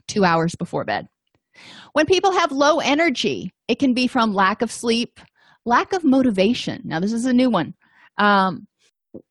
two 0.07 0.25
hours 0.25 0.55
before 0.55 0.83
bed. 0.83 1.07
When 1.93 2.05
people 2.05 2.31
have 2.31 2.51
low 2.51 2.79
energy, 2.79 3.51
it 3.67 3.79
can 3.79 3.93
be 3.93 4.07
from 4.07 4.33
lack 4.33 4.61
of 4.61 4.71
sleep, 4.71 5.19
lack 5.65 5.93
of 5.93 6.03
motivation. 6.03 6.81
Now, 6.85 6.99
this 6.99 7.13
is 7.13 7.25
a 7.25 7.33
new 7.33 7.49
one. 7.49 7.73
Um, 8.17 8.67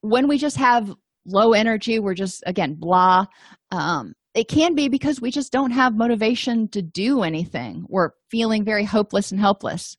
when 0.01 0.29
we 0.29 0.39
just 0.39 0.57
have 0.57 0.95
low 1.27 1.53
energy, 1.53 1.99
we're 1.99 2.15
just, 2.15 2.43
again, 2.47 2.75
blah. 2.75 3.27
Um, 3.71 4.15
it 4.35 4.49
can 4.49 4.75
be 4.75 4.89
because 4.89 5.21
we 5.21 5.31
just 5.31 5.53
don't 5.53 5.71
have 5.71 5.97
motivation 5.97 6.69
to 6.69 6.83
do 6.83 7.23
anything. 7.23 7.85
We're 7.89 8.11
feeling 8.31 8.65
very 8.65 8.85
hopeless 8.85 9.31
and 9.31 9.41
helpless. 9.41 9.97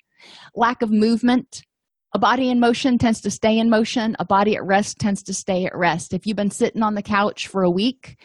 Lack 0.55 0.81
of 0.81 0.91
movement. 0.91 1.63
A 2.13 2.19
body 2.19 2.49
in 2.49 2.59
motion 2.59 2.97
tends 2.97 3.21
to 3.21 3.31
stay 3.31 3.59
in 3.59 3.69
motion. 3.69 4.15
A 4.19 4.25
body 4.25 4.55
at 4.55 4.65
rest 4.65 4.97
tends 4.99 5.21
to 5.23 5.33
stay 5.33 5.65
at 5.65 5.75
rest. 5.75 6.13
If 6.13 6.25
you've 6.25 6.37
been 6.37 6.49
sitting 6.49 6.81
on 6.81 6.95
the 6.95 7.03
couch 7.03 7.47
for 7.47 7.63
a 7.63 7.69
week, 7.69 8.17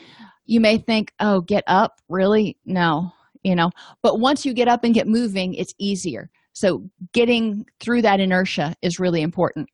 you 0.47 0.61
may 0.61 0.79
think, 0.79 1.13
oh, 1.21 1.41
get 1.41 1.65
up? 1.67 2.01
Really? 2.09 2.57
No, 2.65 3.13
you 3.43 3.55
know. 3.55 3.71
But 4.03 4.21
once 4.21 4.47
you 4.47 4.55
get 4.55 4.69
up 4.69 4.85
and 4.85 4.95
get 4.95 5.07
moving, 5.07 5.55
it's 5.55 5.75
easier. 5.79 6.31
So 6.55 6.89
getting 7.13 7.67
through 7.81 8.03
that 8.03 8.21
inertia 8.21 8.75
is 8.81 9.01
really 9.01 9.23
important. 9.23 9.69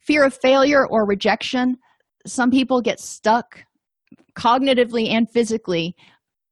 Fear 0.00 0.24
of 0.24 0.34
failure 0.34 0.86
or 0.86 1.04
rejection. 1.04 1.76
Some 2.26 2.50
people 2.50 2.80
get 2.80 3.00
stuck 3.00 3.64
cognitively 4.36 5.10
and 5.10 5.30
physically 5.30 5.94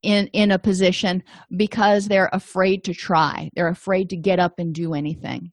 in 0.02 0.28
in 0.28 0.50
a 0.50 0.58
position 0.58 1.22
because 1.56 2.06
they're 2.06 2.30
afraid 2.32 2.84
to 2.84 2.94
try. 2.94 3.50
They're 3.54 3.68
afraid 3.68 4.10
to 4.10 4.16
get 4.16 4.38
up 4.38 4.54
and 4.58 4.74
do 4.74 4.94
anything. 4.94 5.52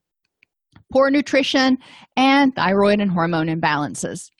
Poor 0.91 1.09
nutrition 1.09 1.77
and 2.15 2.55
thyroid 2.55 3.01
and 3.01 3.11
hormone 3.11 3.47
imbalances. 3.47 4.31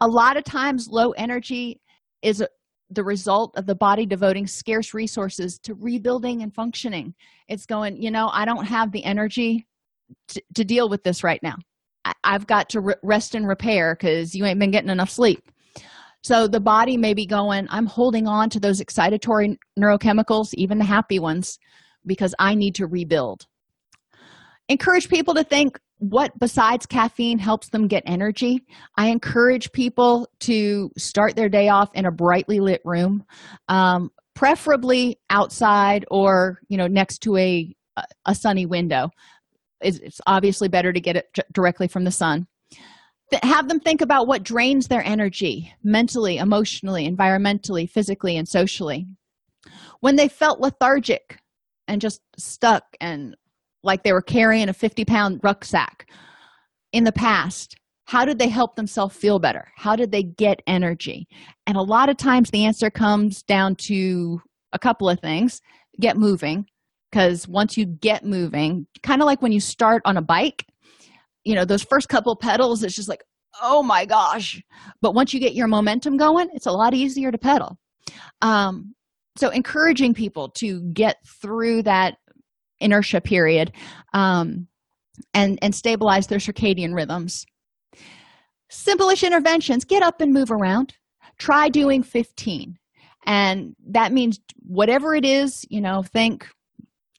A 0.00 0.08
lot 0.08 0.36
of 0.36 0.44
times 0.44 0.88
low 0.88 1.10
energy 1.12 1.80
is 2.22 2.44
the 2.90 3.04
result 3.04 3.56
of 3.56 3.66
the 3.66 3.74
body 3.74 4.06
devoting 4.06 4.46
scarce 4.46 4.94
resources 4.94 5.58
to 5.60 5.74
rebuilding 5.74 6.42
and 6.42 6.54
functioning. 6.54 7.14
It's 7.48 7.66
going 7.66 8.00
you 8.00 8.10
know 8.10 8.30
i 8.32 8.44
don't 8.44 8.64
have 8.64 8.92
the 8.92 9.04
energy 9.04 9.66
to, 10.28 10.42
to 10.54 10.64
deal 10.64 10.88
with 10.88 11.02
this 11.02 11.24
right 11.24 11.42
now. 11.42 11.56
I, 12.04 12.14
have 12.24 12.46
got 12.46 12.68
to 12.70 12.80
re- 12.80 12.94
rest 13.02 13.34
and 13.34 13.46
repair 13.46 13.94
because 13.94 14.34
you 14.34 14.44
ain't 14.44 14.58
been 14.58 14.70
getting 14.70 14.90
enough 14.90 15.10
sleep 15.10 15.51
So 16.22 16.46
the 16.46 16.60
body 16.60 16.96
may 16.96 17.14
be 17.14 17.26
going, 17.26 17.66
I'm 17.68 17.86
holding 17.86 18.28
on 18.28 18.48
to 18.50 18.60
those 18.60 18.80
excitatory 18.80 19.56
neurochemicals, 19.78 20.54
even 20.54 20.78
the 20.78 20.84
happy 20.84 21.18
ones, 21.18 21.58
because 22.06 22.34
I 22.38 22.54
need 22.54 22.76
to 22.76 22.86
rebuild. 22.86 23.46
Encourage 24.68 25.08
people 25.08 25.34
to 25.34 25.44
think 25.44 25.78
what 25.98 26.36
besides 26.38 26.86
caffeine 26.86 27.38
helps 27.38 27.68
them 27.70 27.88
get 27.88 28.02
energy. 28.06 28.64
I 28.96 29.08
encourage 29.08 29.72
people 29.72 30.28
to 30.40 30.90
start 30.96 31.36
their 31.36 31.48
day 31.48 31.68
off 31.68 31.90
in 31.94 32.06
a 32.06 32.12
brightly 32.12 32.60
lit 32.60 32.80
room, 32.84 33.24
um, 33.68 34.10
preferably 34.34 35.18
outside 35.30 36.04
or 36.10 36.58
you 36.68 36.76
know 36.76 36.86
next 36.86 37.18
to 37.22 37.36
a 37.36 37.72
a 38.24 38.34
sunny 38.34 38.66
window. 38.66 39.10
It's, 39.80 39.98
it's 39.98 40.20
obviously 40.26 40.68
better 40.68 40.92
to 40.92 41.00
get 41.00 41.16
it 41.16 41.26
directly 41.52 41.88
from 41.88 42.04
the 42.04 42.10
sun 42.10 42.46
have 43.42 43.68
them 43.68 43.80
think 43.80 44.00
about 44.00 44.26
what 44.26 44.42
drains 44.42 44.88
their 44.88 45.04
energy 45.04 45.72
mentally, 45.82 46.38
emotionally, 46.38 47.08
environmentally, 47.08 47.88
physically, 47.88 48.36
and 48.36 48.48
socially. 48.48 49.06
When 50.00 50.16
they 50.16 50.28
felt 50.28 50.60
lethargic 50.60 51.38
and 51.88 52.00
just 52.00 52.20
stuck 52.36 52.84
and 53.00 53.36
like 53.82 54.02
they 54.02 54.12
were 54.12 54.22
carrying 54.22 54.68
a 54.68 54.74
50 54.74 55.04
pound 55.04 55.40
rucksack 55.42 56.06
in 56.92 57.04
the 57.04 57.12
past, 57.12 57.76
how 58.04 58.24
did 58.24 58.38
they 58.38 58.48
help 58.48 58.76
themselves 58.76 59.16
feel 59.16 59.38
better? 59.38 59.68
How 59.76 59.96
did 59.96 60.12
they 60.12 60.22
get 60.22 60.60
energy? 60.66 61.26
And 61.66 61.76
a 61.76 61.82
lot 61.82 62.08
of 62.08 62.16
times 62.16 62.50
the 62.50 62.64
answer 62.64 62.90
comes 62.90 63.42
down 63.42 63.76
to 63.86 64.40
a 64.72 64.78
couple 64.78 65.08
of 65.08 65.20
things 65.20 65.60
get 66.00 66.16
moving, 66.16 66.66
because 67.10 67.46
once 67.46 67.76
you 67.76 67.86
get 67.86 68.24
moving, 68.24 68.86
kind 69.02 69.20
of 69.20 69.26
like 69.26 69.42
when 69.42 69.52
you 69.52 69.60
start 69.60 70.02
on 70.04 70.16
a 70.16 70.22
bike, 70.22 70.64
you 71.44 71.54
know 71.54 71.64
those 71.64 71.82
first 71.82 72.08
couple 72.08 72.34
pedals 72.36 72.82
it's 72.82 72.94
just 72.94 73.08
like 73.08 73.22
oh 73.60 73.82
my 73.82 74.06
gosh. 74.06 74.62
But 75.02 75.14
once 75.14 75.34
you 75.34 75.40
get 75.40 75.54
your 75.54 75.68
momentum 75.68 76.16
going 76.16 76.48
it's 76.52 76.66
a 76.66 76.72
lot 76.72 76.94
easier 76.94 77.30
to 77.30 77.38
pedal. 77.38 77.78
Um, 78.40 78.94
so 79.36 79.50
encouraging 79.50 80.14
people 80.14 80.48
to 80.50 80.82
get 80.92 81.16
through 81.26 81.82
that 81.82 82.16
inertia 82.80 83.20
period 83.20 83.72
um, 84.12 84.68
and 85.34 85.58
and 85.62 85.74
stabilize 85.74 86.26
their 86.26 86.38
circadian 86.38 86.94
rhythms. 86.94 87.46
Simplish 88.70 89.22
interventions 89.22 89.84
get 89.84 90.02
up 90.02 90.20
and 90.20 90.32
move 90.32 90.50
around. 90.50 90.94
Try 91.38 91.68
doing 91.68 92.02
15 92.02 92.78
and 93.26 93.74
that 93.86 94.12
means 94.12 94.40
whatever 94.60 95.14
it 95.14 95.24
is 95.24 95.64
you 95.68 95.80
know 95.80 96.02
think 96.02 96.48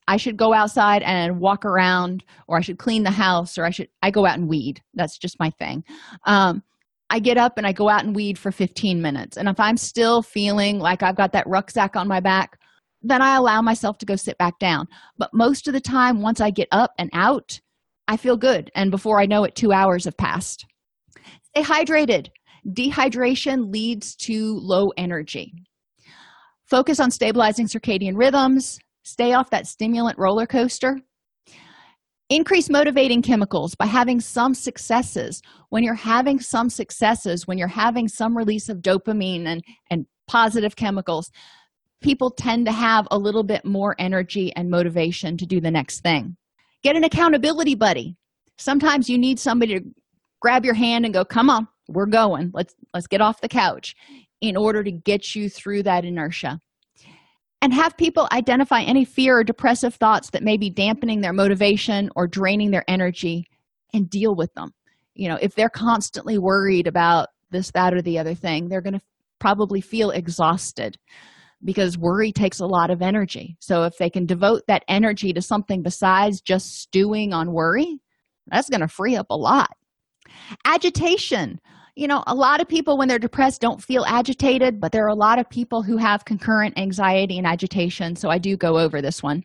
I 0.08 0.18
should 0.18 0.38
go 0.38 0.54
outside 0.54 1.02
and 1.04 1.40
walk 1.40 1.66
around, 1.66 2.24
or 2.48 2.58
I 2.58 2.62
should 2.62 2.78
clean 2.78 3.04
the 3.04 3.12
house, 3.12 3.58
or 3.58 3.66
I 3.66 3.70
should 3.70 3.90
I 4.02 4.12
go 4.12 4.26
out 4.26 4.38
and 4.38 4.50
weed. 4.50 4.82
That's 4.94 5.18
just 5.18 5.40
my 5.40 5.50
thing. 5.52 5.84
Um, 6.26 6.64
I 7.10 7.20
get 7.20 7.38
up 7.38 7.58
and 7.58 7.68
I 7.68 7.74
go 7.74 7.90
out 7.90 8.04
and 8.04 8.16
weed 8.16 8.40
for 8.40 8.52
15 8.52 9.02
minutes. 9.02 9.38
And 9.38 9.48
if 9.48 9.60
I'm 9.60 9.78
still 9.78 10.22
feeling 10.24 10.80
like 10.80 11.04
I've 11.04 11.16
got 11.16 11.34
that 11.34 11.48
rucksack 11.48 11.96
on 11.96 12.08
my 12.08 12.20
back, 12.20 12.58
then 13.04 13.22
I 13.22 13.36
allow 13.36 13.62
myself 13.62 13.98
to 14.00 14.06
go 14.06 14.16
sit 14.16 14.38
back 14.38 14.58
down. 14.60 14.88
But 15.18 15.34
most 15.34 15.68
of 15.68 15.74
the 15.74 15.82
time, 15.82 16.22
once 16.22 16.42
I 16.42 16.50
get 16.50 16.70
up 16.72 16.92
and 16.98 17.10
out, 17.14 17.60
I 18.08 18.18
feel 18.18 18.38
good. 18.38 18.72
And 18.76 18.92
before 18.92 19.22
I 19.22 19.26
know 19.26 19.44
it, 19.44 19.56
two 19.56 19.72
hours 19.72 20.06
have 20.06 20.18
passed. 20.18 20.66
Stay 21.56 21.62
hydrated. 21.62 22.30
Dehydration 22.68 23.72
leads 23.72 24.16
to 24.16 24.58
low 24.60 24.90
energy. 24.98 25.54
Focus 26.66 27.00
on 27.00 27.12
stabilizing 27.12 27.68
circadian 27.68 28.18
rhythms, 28.18 28.80
stay 29.04 29.34
off 29.34 29.50
that 29.52 29.68
stimulant 29.68 30.18
roller 30.18 30.46
coaster? 30.46 31.00
Increase 32.30 32.70
motivating 32.70 33.22
chemicals 33.22 33.76
by 33.76 33.86
having 33.86 34.20
some 34.20 34.54
successes. 34.54 35.42
When 35.70 35.84
you're 35.84 35.94
having 35.94 36.40
some 36.40 36.70
successes 36.70 37.48
when 37.48 37.58
you're 37.58 37.68
having 37.68 38.08
some 38.08 38.36
release 38.36 38.70
of 38.70 38.78
dopamine 38.78 39.46
and 39.46 39.64
and 39.90 40.06
positive 40.28 40.76
chemicals 40.76 41.30
people 42.02 42.30
tend 42.30 42.66
to 42.66 42.72
have 42.72 43.08
a 43.12 43.18
little 43.18 43.44
bit 43.44 43.64
more 43.64 43.96
energy 43.98 44.54
and 44.56 44.70
motivation 44.70 45.38
to 45.38 45.46
do 45.46 45.62
the 45.62 45.72
next 45.72 46.02
thing. 46.02 46.36
Get 46.84 46.98
an 46.98 47.06
accountability 47.06 47.76
buddy. 47.76 48.18
Sometimes 48.58 49.10
you 49.10 49.18
need 49.18 49.40
somebody 49.40 49.80
to 49.80 49.86
grab 50.42 50.66
your 50.66 50.74
hand 50.74 51.06
and 51.06 51.14
go 51.14 51.24
come 51.24 51.50
on 51.50 51.68
we're 51.88 52.06
going. 52.06 52.52
Let's 52.54 52.76
let's 52.94 53.08
get 53.08 53.22
off 53.22 53.42
the 53.42 53.48
couch 53.48 53.96
in 54.42 54.56
order 54.58 54.84
to 54.84 54.92
get 54.92 55.36
you 55.36 55.50
through 55.50 55.84
that 55.84 56.06
inertia 56.06 56.60
and 57.64 57.74
have 57.74 57.96
people 57.96 58.28
identify 58.34 58.82
any 58.82 59.06
fear 59.06 59.38
or 59.38 59.44
depressive 59.46 59.96
thoughts 59.96 60.32
that 60.32 60.44
may 60.44 60.58
be 60.58 60.70
dampening 60.70 61.22
their 61.22 61.32
motivation 61.32 62.10
or 62.14 62.28
draining 62.28 62.72
their 62.72 62.84
energy 62.90 63.48
and 63.94 64.10
deal 64.10 64.36
with 64.36 64.54
them. 64.54 64.74
You 65.16 65.30
know 65.30 65.40
if 65.42 65.56
they're 65.56 65.70
constantly 65.70 66.38
worried 66.38 66.88
about 66.88 67.30
this 67.52 67.72
that 67.72 67.94
or 67.94 68.02
the 68.02 68.20
other 68.20 68.36
thing 68.36 68.68
they're 68.68 68.82
going 68.82 69.00
to 69.00 69.02
probably 69.40 69.80
feel 69.80 70.12
exhausted 70.12 70.98
because 71.64 71.98
worry 71.98 72.34
takes 72.34 72.60
a 72.60 72.66
lot 72.66 72.90
of 72.90 73.02
energy. 73.02 73.56
So 73.62 73.84
if 73.84 73.98
they 73.98 74.10
can 74.10 74.26
devote 74.26 74.64
that 74.68 74.84
energy 74.90 75.32
to 75.32 75.42
something 75.42 75.82
besides 75.82 76.42
just 76.42 76.82
stewing 76.82 77.32
on 77.32 77.54
worry 77.54 78.02
that's 78.48 78.70
going 78.70 78.82
to 78.82 78.90
free 78.90 79.16
up 79.16 79.28
a 79.30 79.38
lot. 79.38 79.70
Agitation 80.66 81.62
you 81.96 82.08
know 82.08 82.24
a 82.28 82.36
lot 82.36 82.60
of 82.60 82.68
people 82.68 82.98
when 82.98 83.08
they're 83.08 83.20
depressed 83.20 83.62
don't 83.62 83.82
feel 83.82 84.04
agitated 84.06 84.80
but 84.80 84.92
there 84.92 85.06
are 85.06 85.10
a 85.10 85.16
lot 85.16 85.40
of 85.40 85.50
people 85.50 85.84
who 85.84 85.98
have 85.98 86.26
concurrent 86.26 86.78
anxiety 86.78 87.38
and 87.38 87.48
agitation 87.48 88.16
so 88.16 88.30
i 88.30 88.38
do 88.38 88.58
go 88.58 88.78
over 88.78 89.02
this 89.02 89.22
one. 89.22 89.44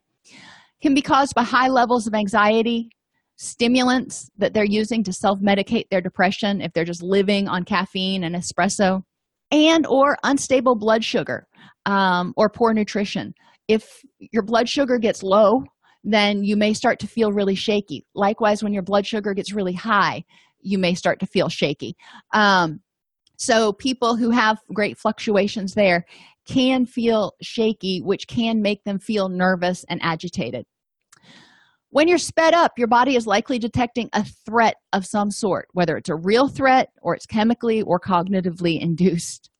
Can 0.81 0.95
be 0.95 1.03
caused 1.03 1.35
by 1.35 1.43
high 1.43 1.69
levels 1.69 2.07
of 2.07 2.15
anxiety 2.15 2.91
stimulants 3.37 4.31
that 4.39 4.53
they're 4.53 4.65
using 4.65 5.05
to 5.05 5.13
self-medicate 5.13 5.85
their 5.91 6.01
depression 6.01 6.61
if 6.61 6.73
they're 6.73 6.85
just 6.85 7.03
living 7.03 7.49
on 7.49 7.65
caffeine 7.65 8.25
and 8.25 8.35
espresso 8.35 9.03
and 9.51 9.87
or 9.87 10.17
unstable 10.25 10.75
blood 10.77 11.05
sugar 11.05 11.47
um, 11.87 12.33
or 12.37 12.49
poor 12.49 12.75
nutrition. 12.75 13.33
If 13.69 14.03
your 14.19 14.43
blood 14.43 14.69
sugar 14.69 14.99
gets 14.99 15.23
low 15.23 15.65
then 16.05 16.45
you 16.45 16.57
may 16.57 16.73
start 16.73 16.99
to 17.01 17.07
feel 17.07 17.33
really 17.33 17.57
shaky. 17.57 18.07
Likewise 18.15 18.63
when 18.63 18.73
your 18.73 18.85
blood 18.85 19.07
sugar 19.07 19.35
gets 19.35 19.53
really 19.53 19.73
high 19.73 20.25
you 20.61 20.79
may 20.79 20.95
start 20.95 21.21
to 21.21 21.27
feel 21.27 21.49
shaky. 21.49 21.97
Um, 22.33 22.81
so 23.37 23.73
people 23.73 24.17
who 24.17 24.31
have 24.31 24.59
great 24.75 24.99
fluctuations 24.99 25.75
there 25.75 26.05
can 26.47 26.87
feel 26.87 27.35
shaky 27.41 28.01
which 28.01 28.27
can 28.27 28.63
make 28.63 28.83
them 28.85 28.99
feel 28.99 29.29
nervous 29.29 29.85
and 29.89 30.01
agitated. 30.03 30.67
When 31.91 32.09
you're 32.09 32.19
sped 32.19 32.55
up 32.55 32.73
your 32.79 32.89
body 32.89 33.17
is 33.17 33.27
likely 33.27 33.59
detecting 33.59 34.11
a 34.13 34.25
threat 34.25 34.77
of 34.93 35.07
some 35.07 35.31
sort 35.31 35.69
whether 35.73 35.97
it's 35.97 36.09
a 36.09 36.17
real 36.17 36.49
threat 36.49 36.91
or 37.03 37.15
it's 37.15 37.27
chemically 37.27 37.83
or 37.83 38.01
cognitively 38.01 38.81
induced. 38.81 39.51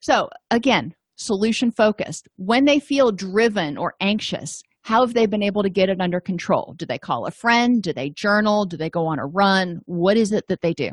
So 0.00 0.28
again 0.50 0.94
solution 1.16 1.70
focused. 1.70 2.28
When 2.36 2.64
they 2.64 2.80
feel 2.80 3.12
driven 3.12 3.78
or 3.78 3.94
anxious 4.00 4.62
how 4.82 5.00
have 5.02 5.14
they 5.14 5.26
been 5.26 5.42
able 5.42 5.62
to 5.62 5.70
get 5.70 5.88
it 5.88 6.00
under 6.00 6.20
control? 6.20 6.74
Do 6.76 6.86
they 6.86 6.98
call 6.98 7.26
a 7.26 7.30
friend? 7.30 7.82
Do 7.82 7.92
they 7.92 8.10
journal? 8.10 8.64
Do 8.64 8.76
they 8.76 8.90
go 8.90 9.06
on 9.06 9.18
a 9.18 9.26
run? 9.26 9.80
What 9.86 10.16
is 10.16 10.32
it 10.32 10.48
that 10.48 10.60
they 10.60 10.74
do? 10.74 10.90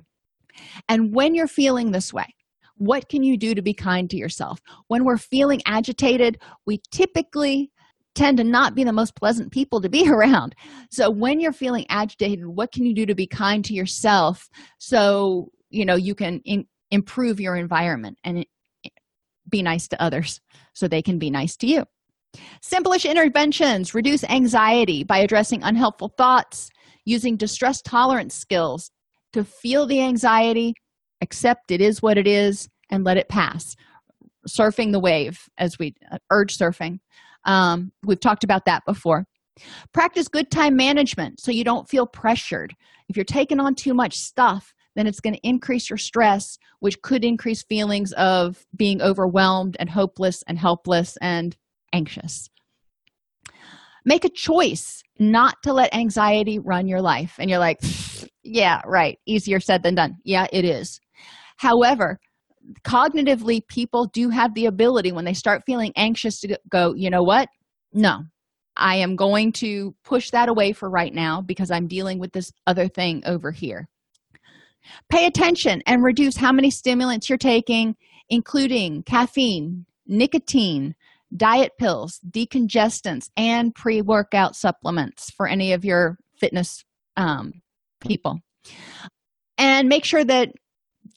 And 0.87 1.13
when 1.13 1.35
you're 1.35 1.47
feeling 1.47 1.91
this 1.91 2.13
way 2.13 2.35
what 2.79 3.09
can 3.09 3.23
you 3.23 3.35
do 3.35 3.53
to 3.53 3.61
be 3.61 3.73
kind 3.73 4.09
to 4.09 4.15
yourself? 4.15 4.61
When 4.87 5.03
we're 5.03 5.17
feeling 5.17 5.61
agitated 5.65 6.41
we 6.65 6.81
typically 6.91 7.71
tend 8.15 8.37
to 8.37 8.43
not 8.43 8.73
be 8.73 8.83
the 8.83 8.93
most 8.93 9.15
pleasant 9.15 9.51
people 9.51 9.81
to 9.81 9.89
be 9.89 10.09
around. 10.09 10.55
So 10.89 11.11
when 11.11 11.39
you're 11.39 11.51
feeling 11.51 11.85
agitated 11.89 12.47
what 12.47 12.71
can 12.71 12.85
you 12.85 12.95
do 12.95 13.05
to 13.05 13.15
be 13.15 13.27
kind 13.27 13.63
to 13.65 13.73
yourself 13.73 14.49
so 14.79 15.51
you 15.69 15.85
know 15.85 15.95
you 15.95 16.15
can 16.15 16.41
in, 16.45 16.65
improve 16.89 17.39
your 17.39 17.55
environment 17.55 18.17
and 18.23 18.45
eh, 18.85 18.89
be 19.47 19.61
nice 19.61 19.87
to 19.89 20.01
others 20.01 20.41
so 20.73 20.87
they 20.87 21.01
can 21.01 21.19
be 21.19 21.29
nice 21.29 21.55
to 21.57 21.67
you 21.67 21.85
Simplish 22.61 23.09
interventions 23.09 23.93
reduce 23.93 24.23
anxiety 24.25 25.03
by 25.03 25.19
addressing 25.19 25.63
unhelpful 25.63 26.13
thoughts, 26.17 26.69
using 27.05 27.37
distress 27.37 27.81
tolerance 27.81 28.35
skills 28.35 28.91
to 29.33 29.43
feel 29.43 29.85
the 29.85 30.01
anxiety, 30.01 30.73
accept 31.21 31.71
it 31.71 31.81
is 31.81 32.01
what 32.01 32.17
it 32.17 32.27
is, 32.27 32.69
and 32.89 33.03
let 33.03 33.17
it 33.17 33.29
pass. 33.29 33.75
Surfing 34.47 34.91
the 34.91 34.99
wave, 34.99 35.39
as 35.57 35.77
we 35.79 35.95
uh, 36.11 36.17
urge 36.31 36.57
surfing. 36.57 36.99
Um, 37.45 37.91
we've 38.03 38.19
talked 38.19 38.43
about 38.43 38.65
that 38.65 38.83
before. 38.85 39.25
Practice 39.93 40.27
good 40.27 40.49
time 40.49 40.75
management 40.75 41.39
so 41.39 41.51
you 41.51 41.63
don't 41.63 41.89
feel 41.89 42.07
pressured. 42.07 42.75
If 43.09 43.17
you're 43.17 43.25
taking 43.25 43.59
on 43.59 43.75
too 43.75 43.93
much 43.93 44.17
stuff, 44.17 44.73
then 44.95 45.05
it's 45.07 45.19
going 45.19 45.33
to 45.33 45.47
increase 45.47 45.89
your 45.89 45.97
stress, 45.97 46.57
which 46.79 47.01
could 47.01 47.23
increase 47.23 47.63
feelings 47.63 48.11
of 48.13 48.65
being 48.75 49.01
overwhelmed 49.01 49.75
and 49.79 49.89
hopeless 49.89 50.43
and 50.47 50.57
helpless 50.57 51.17
and 51.21 51.55
anxious. 51.93 52.49
Make 54.05 54.25
a 54.25 54.29
choice 54.29 55.03
not 55.19 55.55
to 55.63 55.73
let 55.73 55.93
anxiety 55.93 56.59
run 56.59 56.87
your 56.87 57.01
life. 57.01 57.35
And 57.37 57.49
you're 57.49 57.59
like, 57.59 57.79
yeah, 58.43 58.81
right. 58.85 59.19
Easier 59.25 59.59
said 59.59 59.83
than 59.83 59.95
done. 59.95 60.17
Yeah, 60.23 60.47
it 60.51 60.65
is. 60.65 60.99
However, 61.57 62.19
cognitively, 62.83 63.67
people 63.67 64.05
do 64.05 64.29
have 64.29 64.53
the 64.53 64.65
ability 64.65 65.11
when 65.11 65.25
they 65.25 65.33
start 65.33 65.63
feeling 65.65 65.91
anxious 65.95 66.39
to 66.41 66.57
go, 66.69 66.93
you 66.95 67.09
know 67.09 67.23
what? 67.23 67.49
No, 67.93 68.23
I 68.77 68.95
am 68.95 69.15
going 69.15 69.51
to 69.53 69.93
push 70.03 70.31
that 70.31 70.47
away 70.47 70.71
for 70.71 70.89
right 70.89 71.13
now 71.13 71.41
because 71.41 71.69
I'm 71.69 71.87
dealing 71.87 72.19
with 72.19 72.31
this 72.31 72.51
other 72.65 72.87
thing 72.87 73.21
over 73.25 73.51
here. 73.51 73.89
Pay 75.11 75.25
attention 75.25 75.81
and 75.85 76.03
reduce 76.03 76.37
how 76.37 76.53
many 76.53 76.71
stimulants 76.71 77.29
you're 77.29 77.37
taking 77.37 77.95
including 78.29 79.03
caffeine, 79.03 79.85
nicotine, 80.07 80.95
diet 81.35 81.73
pills, 81.77 82.19
decongestants, 82.29 83.29
and 83.37 83.73
pre 83.75 84.01
workout 84.01 84.55
supplements 84.55 85.31
for 85.31 85.47
any 85.47 85.73
of 85.73 85.85
your 85.85 86.17
fitness 86.35 86.83
um, 87.17 87.53
people. 88.01 88.39
And 89.57 89.89
make 89.89 90.05
sure 90.05 90.23
that 90.23 90.51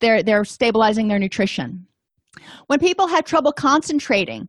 they're, 0.00 0.22
they're 0.22 0.44
stabilizing 0.44 1.08
their 1.08 1.18
nutrition. 1.18 1.86
When 2.66 2.78
people 2.78 3.06
have 3.06 3.24
trouble 3.24 3.52
concentrating, 3.52 4.48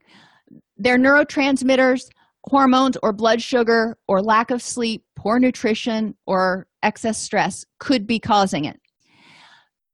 their 0.77 0.97
neurotransmitters, 0.97 2.09
hormones, 2.45 2.97
or 3.03 3.13
blood 3.13 3.41
sugar, 3.41 3.97
or 4.07 4.21
lack 4.21 4.51
of 4.51 4.61
sleep, 4.61 5.03
poor 5.15 5.39
nutrition, 5.39 6.15
or 6.25 6.67
excess 6.81 7.17
stress 7.17 7.65
could 7.79 8.07
be 8.07 8.19
causing 8.19 8.65
it. 8.65 8.79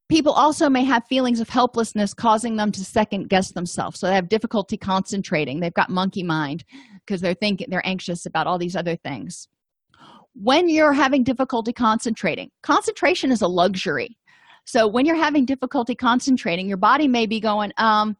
People 0.10 0.34
also 0.34 0.70
may 0.70 0.84
have 0.84 1.06
feelings 1.06 1.40
of 1.40 1.50
helplessness 1.50 2.16
causing 2.16 2.56
them 2.56 2.72
to 2.72 2.84
second 2.84 3.30
guess 3.30 3.52
themselves. 3.52 4.00
So 4.00 4.08
they 4.08 4.16
have 4.16 4.28
difficulty 4.28 4.76
concentrating. 4.76 5.60
They've 5.60 5.74
got 5.74 5.92
monkey 5.92 6.24
mind 6.24 6.66
because 7.06 7.22
they're 7.22 7.36
thinking 7.36 7.68
they're 7.70 7.86
anxious 7.86 8.26
about 8.26 8.48
all 8.48 8.58
these 8.58 8.76
other 8.76 8.96
things. 8.96 9.48
When 10.34 10.68
you're 10.68 10.94
having 10.94 11.24
difficulty 11.24 11.74
concentrating, 11.74 12.50
concentration 12.64 13.32
is 13.32 13.44
a 13.44 13.48
luxury. 13.48 14.18
So 14.66 14.88
when 14.88 15.06
you're 15.06 15.16
having 15.16 15.46
difficulty 15.46 15.94
concentrating, 15.94 16.68
your 16.68 16.78
body 16.78 17.08
may 17.08 17.28
be 17.28 17.40
going, 17.40 17.72
um, 17.78 18.18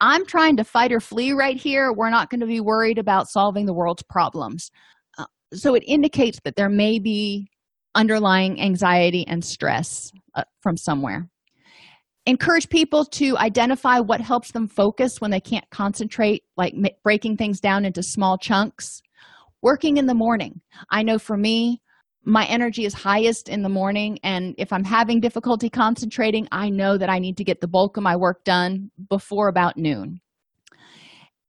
I'm 0.00 0.26
trying 0.26 0.56
to 0.58 0.64
fight 0.64 0.92
or 0.92 1.00
flee 1.00 1.32
right 1.32 1.56
here. 1.56 1.92
We're 1.92 2.10
not 2.10 2.28
going 2.28 2.40
to 2.40 2.46
be 2.46 2.60
worried 2.60 2.98
about 2.98 3.28
solving 3.28 3.66
the 3.66 3.74
world's 3.74 4.02
problems. 4.02 4.70
Uh, 5.18 5.26
so 5.54 5.74
it 5.74 5.84
indicates 5.86 6.40
that 6.44 6.56
there 6.56 6.70
may 6.70 6.98
be 6.98 7.48
underlying 7.94 8.60
anxiety 8.60 9.26
and 9.26 9.44
stress 9.44 10.12
uh, 10.34 10.44
from 10.62 10.76
somewhere. 10.76 11.29
Encourage 12.26 12.68
people 12.68 13.04
to 13.04 13.36
identify 13.38 13.98
what 13.98 14.20
helps 14.20 14.52
them 14.52 14.68
focus 14.68 15.20
when 15.20 15.30
they 15.30 15.40
can't 15.40 15.68
concentrate, 15.70 16.44
like 16.56 16.74
m- 16.74 16.92
breaking 17.02 17.36
things 17.36 17.60
down 17.60 17.84
into 17.84 18.02
small 18.02 18.36
chunks. 18.36 19.00
Working 19.62 19.96
in 19.96 20.06
the 20.06 20.14
morning. 20.14 20.60
I 20.90 21.02
know 21.02 21.18
for 21.18 21.36
me, 21.36 21.82
my 22.24 22.44
energy 22.46 22.84
is 22.84 22.94
highest 22.94 23.48
in 23.48 23.62
the 23.62 23.68
morning, 23.68 24.18
and 24.22 24.54
if 24.58 24.72
I'm 24.72 24.84
having 24.84 25.20
difficulty 25.20 25.70
concentrating, 25.70 26.46
I 26.52 26.68
know 26.68 26.98
that 26.98 27.08
I 27.08 27.18
need 27.18 27.38
to 27.38 27.44
get 27.44 27.60
the 27.60 27.68
bulk 27.68 27.96
of 27.96 28.02
my 28.02 28.16
work 28.16 28.44
done 28.44 28.90
before 29.08 29.48
about 29.48 29.76
noon. 29.76 30.20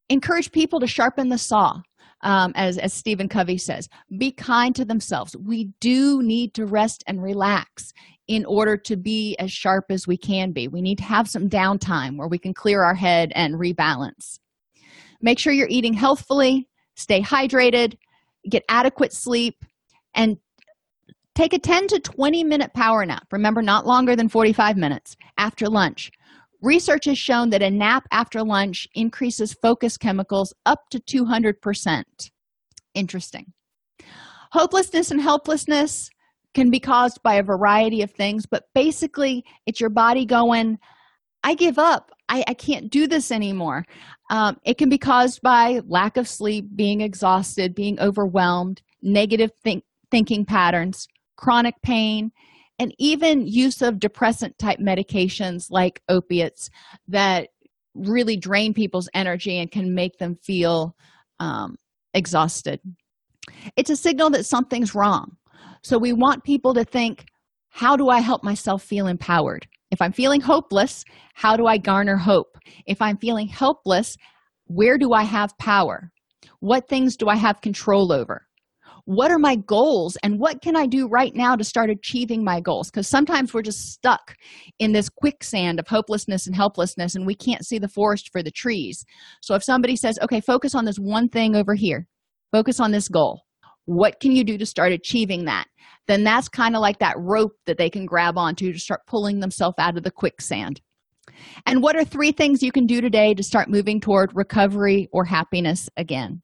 Encourage 0.10 0.52
people 0.52 0.80
to 0.80 0.88
sharpen 0.88 1.30
the 1.30 1.38
saw 1.38 1.82
um, 2.22 2.54
as, 2.56 2.78
as 2.78 2.94
Stephen 2.94 3.28
Covey 3.28 3.58
says, 3.58 3.90
be 4.18 4.32
kind 4.32 4.76
to 4.76 4.86
themselves. 4.86 5.36
We 5.38 5.72
do 5.80 6.22
need 6.22 6.54
to 6.56 6.66
rest 6.66 7.04
and 7.08 7.22
relax 7.22 7.92
in 8.32 8.46
order 8.46 8.78
to 8.78 8.96
be 8.96 9.36
as 9.40 9.52
sharp 9.52 9.88
as 9.90 10.08
we 10.08 10.16
can 10.16 10.54
be. 10.54 10.70
We 10.70 10.82
need 10.82 11.00
to 11.00 11.04
have 11.04 11.28
some 11.28 11.50
downtime 11.50 12.16
where 12.16 12.30
we 12.30 12.38
can 12.38 12.54
clear 12.54 12.82
our 12.82 12.96
head 12.96 13.34
and 13.36 13.56
rebalance. 13.56 14.40
Make 15.22 15.38
sure 15.38 15.52
you're 15.52 15.68
eating 15.70 15.94
healthfully, 15.94 16.70
stay 16.96 17.22
hydrated, 17.22 17.98
get 18.50 18.64
adequate 18.70 19.12
sleep, 19.12 19.66
and 20.16 20.38
take 21.36 21.52
a 21.52 21.60
10 21.60 21.88
to 21.88 22.00
20 22.00 22.46
minute 22.46 22.74
power 22.74 23.06
nap. 23.06 23.28
Remember, 23.34 23.62
not 23.62 23.86
longer 23.86 24.16
than 24.16 24.30
45 24.30 24.78
minutes 24.78 25.18
after 25.38 25.68
lunch. 25.68 26.10
Research 26.62 27.04
has 27.06 27.18
shown 27.18 27.50
that 27.50 27.62
a 27.62 27.70
nap 27.70 28.06
after 28.12 28.44
lunch 28.44 28.88
increases 28.96 29.58
focus 29.62 29.98
chemicals 29.98 30.54
up 30.66 30.90
to 30.92 31.02
200%. 31.02 32.04
Interesting. 32.94 33.52
Hopelessness 34.54 35.12
and 35.12 35.20
helplessness 35.20 36.10
can 36.54 36.70
be 36.70 36.80
caused 36.80 37.22
by 37.24 37.36
a 37.36 37.44
variety 37.44 38.02
of 38.02 38.12
things, 38.12 38.46
but 38.46 38.66
basically, 38.74 39.44
it's 39.66 39.80
your 39.80 39.90
body 39.90 40.26
going, 40.26 40.78
I 41.44 41.56
give 41.56 41.80
up. 41.80 42.12
I, 42.30 42.44
I 42.48 42.54
can't 42.54 42.90
do 42.90 43.08
this 43.08 43.32
anymore. 43.32 43.86
Um, 44.30 44.58
it 44.64 44.78
can 44.78 44.90
be 44.90 44.98
caused 44.98 45.42
by 45.42 45.82
lack 45.88 46.18
of 46.18 46.28
sleep, 46.28 46.66
being 46.76 47.02
exhausted, 47.02 47.76
being 47.76 48.00
overwhelmed, 48.00 48.82
negative 49.02 49.52
think- 49.64 49.84
thinking 50.12 50.46
patterns, 50.46 51.08
chronic 51.38 51.76
pain, 51.84 52.32
and 52.80 52.94
even 52.98 53.48
use 53.48 53.82
of 53.82 54.00
depressant 54.00 54.58
type 54.58 54.80
medications 54.80 55.66
like 55.70 56.02
opiates 56.10 56.70
that 57.08 57.50
really 57.94 58.38
drain 58.38 58.74
people's 58.74 59.10
energy 59.14 59.58
and 59.60 59.72
can 59.72 59.94
make 59.94 60.18
them 60.18 60.36
feel 60.42 60.96
um, 61.40 61.76
exhausted. 62.14 62.80
It's 63.76 63.90
a 63.90 63.96
signal 63.96 64.30
that 64.32 64.46
something's 64.46 64.96
wrong. 64.96 65.38
So 65.84 65.98
we 65.98 66.14
want 66.14 66.44
people 66.44 66.74
to 66.76 66.84
think, 66.84 67.26
how 67.70 67.96
do 67.96 68.10
I 68.10 68.20
help 68.20 68.44
myself 68.44 68.84
feel 68.84 69.08
empowered? 69.08 69.68
If 69.92 70.02
I'm 70.02 70.14
feeling 70.14 70.42
hopeless, 70.42 71.04
how 71.34 71.58
do 71.58 71.66
I 71.66 71.78
garner 71.78 72.18
hope? 72.18 72.58
If 72.86 73.02
I'm 73.02 73.18
feeling 73.18 73.48
helpless, 73.48 74.16
where 74.66 74.98
do 74.98 75.14
I 75.14 75.24
have 75.24 75.58
power? 75.58 76.12
What 76.60 76.88
things 76.88 77.18
do 77.18 77.28
I 77.28 77.36
have 77.36 77.62
control 77.62 78.14
over? 78.14 78.48
what 79.06 79.32
are 79.32 79.40
my 79.40 79.56
goals 79.56 80.18
and 80.24 80.40
what 80.40 80.62
can 80.62 80.76
I 80.76 80.86
do 80.86 81.08
right 81.08 81.34
now 81.36 81.56
to 81.56 81.64
start 81.64 81.90
achieving 81.90 82.44
my 82.44 82.60
goals? 82.62 82.90
Because 82.90 83.08
sometimes 83.08 83.54
we're 83.54 83.62
just 83.62 83.92
stuck 83.92 84.36
in 84.80 84.92
this 84.92 85.10
quicksand 85.10 85.80
of 85.80 85.88
hopelessness 85.88 86.48
and 86.48 86.56
helplessness 86.56 87.16
and 87.16 87.26
we 87.26 87.36
can't 87.36 87.66
see 87.66 87.80
the 87.80 87.88
forest 87.88 88.30
for 88.32 88.44
the 88.44 88.52
trees. 88.52 89.04
So 89.42 89.56
if 89.56 89.64
somebody 89.64 89.96
says, 89.96 90.20
okay, 90.22 90.40
focus 90.40 90.76
on 90.76 90.86
this 90.86 90.98
one 90.98 91.30
thing 91.30 91.56
over 91.56 91.74
here, 91.74 92.08
focus 92.52 92.80
on 92.80 92.92
this 92.92 93.08
goal, 93.08 93.42
what 93.86 94.20
can 94.20 94.32
you 94.32 94.44
do 94.44 94.58
to 94.58 94.66
start 94.66 94.92
achieving 94.92 95.46
that? 95.46 95.66
Then 96.08 96.24
that's 96.24 96.50
kind 96.50 96.76
of 96.76 96.82
like 96.82 97.00
that 97.00 97.16
rope 97.18 97.54
that 97.66 97.78
they 97.78 97.90
can 97.90 98.06
grab 98.06 98.38
onto 98.38 98.72
to 98.74 98.80
start 98.80 99.02
pulling 99.08 99.40
themselves 99.40 99.76
out 99.78 99.98
of 99.98 100.04
the 100.04 100.12
quicksand. 100.12 100.82
And 101.66 101.82
what 101.82 101.96
are 101.96 102.04
three 102.04 102.32
things 102.32 102.62
you 102.62 102.72
can 102.72 102.86
do 102.86 103.02
today 103.02 103.34
to 103.34 103.44
start 103.44 103.70
moving 103.70 104.00
toward 104.00 104.36
recovery 104.36 105.08
or 105.12 105.26
happiness 105.26 105.90
again? 105.98 106.42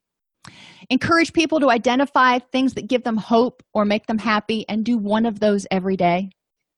Encourage 0.89 1.33
people 1.33 1.59
to 1.59 1.69
identify 1.69 2.39
things 2.39 2.73
that 2.75 2.87
give 2.87 3.03
them 3.03 3.17
hope 3.17 3.61
or 3.73 3.83
make 3.83 4.05
them 4.07 4.17
happy 4.17 4.65
and 4.69 4.85
do 4.85 4.97
one 4.97 5.25
of 5.25 5.39
those 5.39 5.67
every 5.71 5.97
day. 5.97 6.29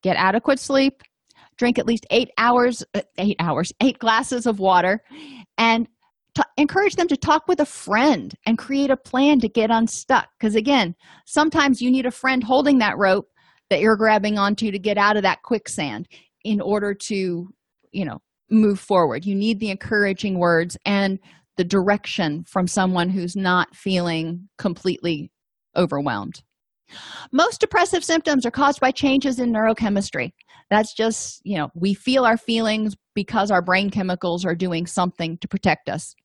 Get 0.01 0.16
adequate 0.18 0.60
sleep, 0.60 1.03
drink 1.57 1.78
at 1.78 1.86
least 1.86 2.07
eight 2.10 2.30
hours, 2.38 2.84
uh, 2.95 3.01
eight 3.18 3.36
hours, 3.39 3.72
eight 3.82 3.99
glasses 3.99 4.47
of 4.47 4.60
water, 4.60 5.03
and 5.57 5.88
encourage 6.57 6.95
them 6.95 7.07
to 7.07 7.17
talk 7.17 7.47
with 7.47 7.59
a 7.59 7.65
friend 7.65 8.35
and 8.45 8.57
create 8.57 8.91
a 8.91 8.97
plan 8.97 9.39
to 9.39 9.49
get 9.49 9.71
unstuck. 9.71 10.27
Because 10.39 10.55
again, 10.55 10.95
sometimes 11.25 11.81
you 11.81 11.91
need 11.91 12.05
a 12.05 12.11
friend 12.11 12.43
holding 12.43 12.79
that 12.79 12.97
rope 12.97 13.29
that 13.69 13.81
you're 13.81 13.95
grabbing 13.95 14.37
onto 14.37 14.71
to 14.71 14.79
get 14.79 14.97
out 14.97 15.17
of 15.17 15.23
that 15.23 15.43
quicksand 15.43 16.07
in 16.43 16.61
order 16.61 16.93
to, 16.93 17.53
you 17.91 18.05
know, 18.05 18.19
move 18.49 18.79
forward. 18.79 19.25
You 19.25 19.35
need 19.35 19.59
the 19.59 19.69
encouraging 19.69 20.39
words 20.39 20.77
and 20.85 21.19
the 21.57 21.63
direction 21.63 22.43
from 22.45 22.67
someone 22.67 23.09
who's 23.09 23.35
not 23.35 23.75
feeling 23.75 24.49
completely 24.57 25.31
overwhelmed. 25.75 26.41
Most 27.31 27.59
depressive 27.59 28.03
symptoms 28.03 28.45
are 28.45 28.51
caused 28.51 28.79
by 28.79 28.91
changes 28.91 29.39
in 29.39 29.51
neurochemistry. 29.51 30.31
That's 30.69 30.93
just, 30.93 31.41
you 31.43 31.57
know, 31.57 31.69
we 31.75 31.93
feel 31.93 32.25
our 32.25 32.37
feelings 32.37 32.95
because 33.13 33.51
our 33.51 33.61
brain 33.61 33.89
chemicals 33.89 34.45
are 34.45 34.55
doing 34.55 34.87
something 34.87 35.37
to 35.39 35.47
protect 35.47 35.89
us. 35.89 36.15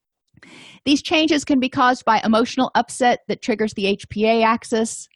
These 0.85 1.01
changes 1.01 1.43
can 1.43 1.59
be 1.59 1.69
caused 1.69 2.05
by 2.05 2.21
emotional 2.23 2.71
upset 2.75 3.19
that 3.27 3.41
triggers 3.41 3.73
the 3.73 3.97
HPA 3.97 4.43
axis, 4.43 5.07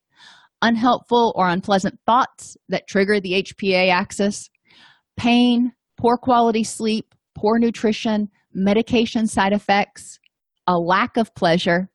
unhelpful 0.62 1.34
or 1.36 1.48
unpleasant 1.48 2.00
thoughts 2.06 2.58
that 2.70 2.88
trigger 2.88 3.20
the 3.20 3.44
HPA 3.44 3.92
axis, 3.92 4.50
pain, 5.18 5.74
poor 5.98 6.18
quality 6.18 6.64
sleep, 6.64 7.14
poor 7.36 7.60
nutrition, 7.60 8.30
medication 8.54 9.28
side 9.28 9.54
effects, 9.54 10.20
a 10.68 10.78
lack 10.78 11.18
of 11.18 11.34
pleasure, 11.36 11.90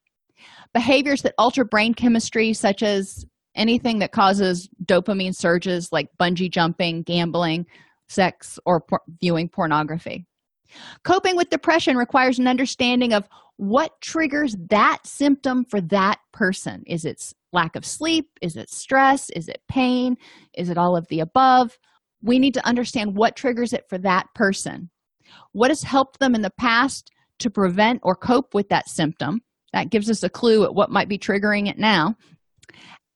behaviors 0.72 1.22
that 1.22 1.34
alter 1.38 1.64
brain 1.64 1.94
chemistry, 1.94 2.52
such 2.52 2.82
as 2.82 3.24
anything 3.54 4.00
that 4.00 4.12
causes 4.12 4.68
dopamine 4.84 5.34
surges 5.34 5.90
like 5.92 6.08
bungee 6.20 6.50
jumping, 6.50 7.02
gambling, 7.02 7.66
sex, 8.08 8.58
or 8.66 8.80
por- 8.80 9.02
viewing 9.20 9.48
pornography. 9.48 10.26
Coping 11.04 11.36
with 11.36 11.50
depression 11.50 11.96
requires 11.96 12.38
an 12.38 12.48
understanding 12.48 13.12
of 13.12 13.28
what 13.56 14.00
triggers 14.00 14.56
that 14.68 14.98
symptom 15.04 15.64
for 15.64 15.80
that 15.80 16.18
person. 16.32 16.82
Is 16.86 17.04
it 17.04 17.32
lack 17.52 17.76
of 17.76 17.84
sleep? 17.84 18.28
Is 18.42 18.56
it 18.56 18.70
stress? 18.70 19.30
Is 19.30 19.48
it 19.48 19.60
pain? 19.68 20.16
Is 20.56 20.70
it 20.70 20.78
all 20.78 20.96
of 20.96 21.06
the 21.08 21.20
above? 21.20 21.78
We 22.22 22.38
need 22.38 22.54
to 22.54 22.66
understand 22.66 23.16
what 23.16 23.36
triggers 23.36 23.72
it 23.72 23.84
for 23.88 23.98
that 23.98 24.26
person 24.34 24.90
what 25.52 25.70
has 25.70 25.82
helped 25.82 26.18
them 26.18 26.34
in 26.34 26.42
the 26.42 26.52
past 26.58 27.10
to 27.40 27.50
prevent 27.50 28.00
or 28.02 28.14
cope 28.14 28.54
with 28.54 28.68
that 28.68 28.88
symptom 28.88 29.40
that 29.72 29.90
gives 29.90 30.08
us 30.08 30.22
a 30.22 30.28
clue 30.28 30.64
at 30.64 30.74
what 30.74 30.90
might 30.90 31.08
be 31.08 31.18
triggering 31.18 31.68
it 31.68 31.78
now 31.78 32.14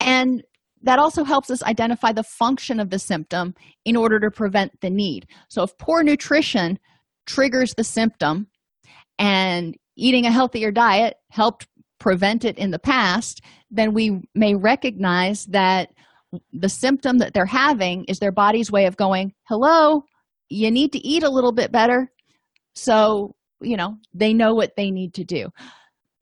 and 0.00 0.42
that 0.82 0.98
also 0.98 1.24
helps 1.24 1.50
us 1.50 1.62
identify 1.64 2.12
the 2.12 2.22
function 2.22 2.78
of 2.78 2.90
the 2.90 2.98
symptom 2.98 3.54
in 3.84 3.96
order 3.96 4.18
to 4.20 4.30
prevent 4.30 4.72
the 4.80 4.90
need 4.90 5.26
so 5.48 5.62
if 5.62 5.76
poor 5.78 6.02
nutrition 6.02 6.78
triggers 7.28 7.74
the 7.76 7.84
symptom 7.84 8.48
and 9.18 9.76
eating 9.96 10.26
a 10.26 10.32
healthier 10.32 10.70
diet 10.70 11.14
helped 11.30 11.66
prevent 12.00 12.44
it 12.44 12.58
in 12.58 12.70
the 12.70 12.78
past 12.78 13.40
then 13.70 13.92
we 13.92 14.20
may 14.34 14.54
recognize 14.54 15.44
that 15.46 15.90
the 16.52 16.68
symptom 16.68 17.18
that 17.18 17.34
they're 17.34 17.46
having 17.46 18.04
is 18.04 18.18
their 18.18 18.32
body's 18.32 18.70
way 18.70 18.86
of 18.86 18.96
going 18.96 19.32
hello 19.48 20.02
you 20.48 20.70
need 20.70 20.92
to 20.92 21.06
eat 21.06 21.22
a 21.22 21.30
little 21.30 21.52
bit 21.52 21.72
better. 21.72 22.10
So 22.74 23.34
you 23.60 23.76
know 23.76 23.96
they 24.14 24.32
know 24.32 24.54
what 24.54 24.76
they 24.76 24.90
need 24.90 25.14
to 25.14 25.24
do. 25.24 25.48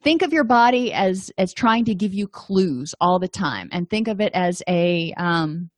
Think 0.03 0.23
of 0.23 0.33
your 0.33 0.45
body 0.45 0.93
as 0.93 1.31
as 1.39 1.53
trying 1.53 1.85
to 1.87 1.95
give 1.95 2.15
you 2.15 2.29
clues 2.29 2.95
all 3.01 3.19
the 3.19 3.29
time 3.29 3.69
and 3.73 3.89
think 3.89 4.09
of 4.09 4.21
it 4.21 4.33
as 4.35 4.63
a 4.69 5.13
um 5.17 5.71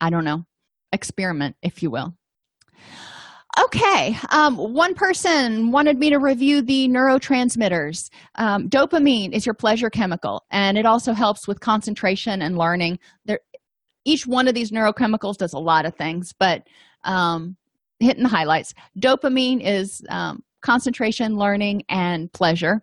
i 0.00 0.10
don't 0.10 0.24
know 0.24 0.44
experiment 0.92 1.54
if 1.62 1.82
you 1.82 1.90
will 1.90 2.14
okay 3.58 4.16
um, 4.30 4.56
one 4.56 4.94
person 4.94 5.70
wanted 5.70 5.98
me 5.98 6.10
to 6.10 6.18
review 6.18 6.62
the 6.62 6.88
neurotransmitters. 6.88 8.10
Um, 8.36 8.68
dopamine 8.68 9.32
is 9.32 9.46
your 9.46 9.54
pleasure 9.54 9.90
chemical 9.90 10.44
and 10.50 10.76
it 10.76 10.86
also 10.86 11.12
helps 11.12 11.46
with 11.46 11.60
concentration 11.60 12.42
and 12.42 12.58
learning. 12.58 12.98
There 13.24 13.40
each 14.04 14.26
one 14.26 14.48
of 14.48 14.54
these 14.54 14.70
neurochemicals 14.70 15.36
does 15.36 15.52
a 15.52 15.58
lot 15.58 15.86
of 15.86 15.94
things 15.94 16.32
but 16.38 16.66
um, 17.04 17.56
hitting 18.00 18.22
the 18.22 18.28
highlights. 18.28 18.74
Dopamine 18.98 19.60
is 19.64 20.02
um, 20.08 20.42
concentration 20.62 21.36
learning 21.36 21.82
and 21.88 22.32
pleasure. 22.32 22.82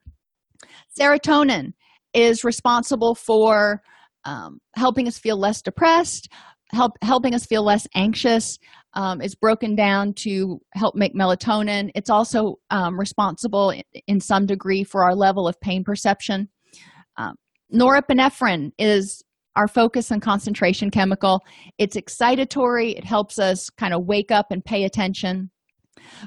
Serotonin 0.98 1.74
is 2.14 2.44
responsible 2.44 3.16
for 3.16 3.82
um, 4.26 4.60
helping 4.76 5.08
us 5.08 5.18
feel 5.18 5.38
less 5.38 5.62
depressed 5.62 6.30
help 6.74 6.94
helping 7.02 7.34
us 7.34 7.46
feel 7.46 7.64
less 7.64 7.88
anxious 7.96 8.58
um, 8.94 9.22
is 9.22 9.36
broken 9.36 9.76
down 9.76 10.14
to 10.14 10.60
help 10.74 10.96
make 10.96 11.16
melatonin. 11.16 11.92
It's 11.96 12.10
also 12.10 12.56
um, 12.70 13.00
responsible 13.00 13.70
in, 13.70 13.84
in, 14.08 14.20
some 14.20 14.46
degree 14.46 14.84
for 14.84 15.04
our 15.04 15.16
level 15.16 15.48
of 15.48 15.60
pain 15.62 15.84
perception. 15.84 16.50
Um, 17.18 17.36
norepinephrine 17.74 18.72
is 18.78 19.24
our 19.56 19.68
focus 19.68 20.12
and 20.12 20.22
concentration 20.22 20.92
chemical. 20.92 21.42
It's 21.78 21.96
excitatory. 21.96 22.98
It 22.98 23.06
helps 23.06 23.40
us 23.40 23.70
kind 23.70 23.94
of 23.94 24.06
wake 24.06 24.32
up 24.32 24.48
and 24.52 24.64
pay 24.64 24.84
attention. 24.84 25.52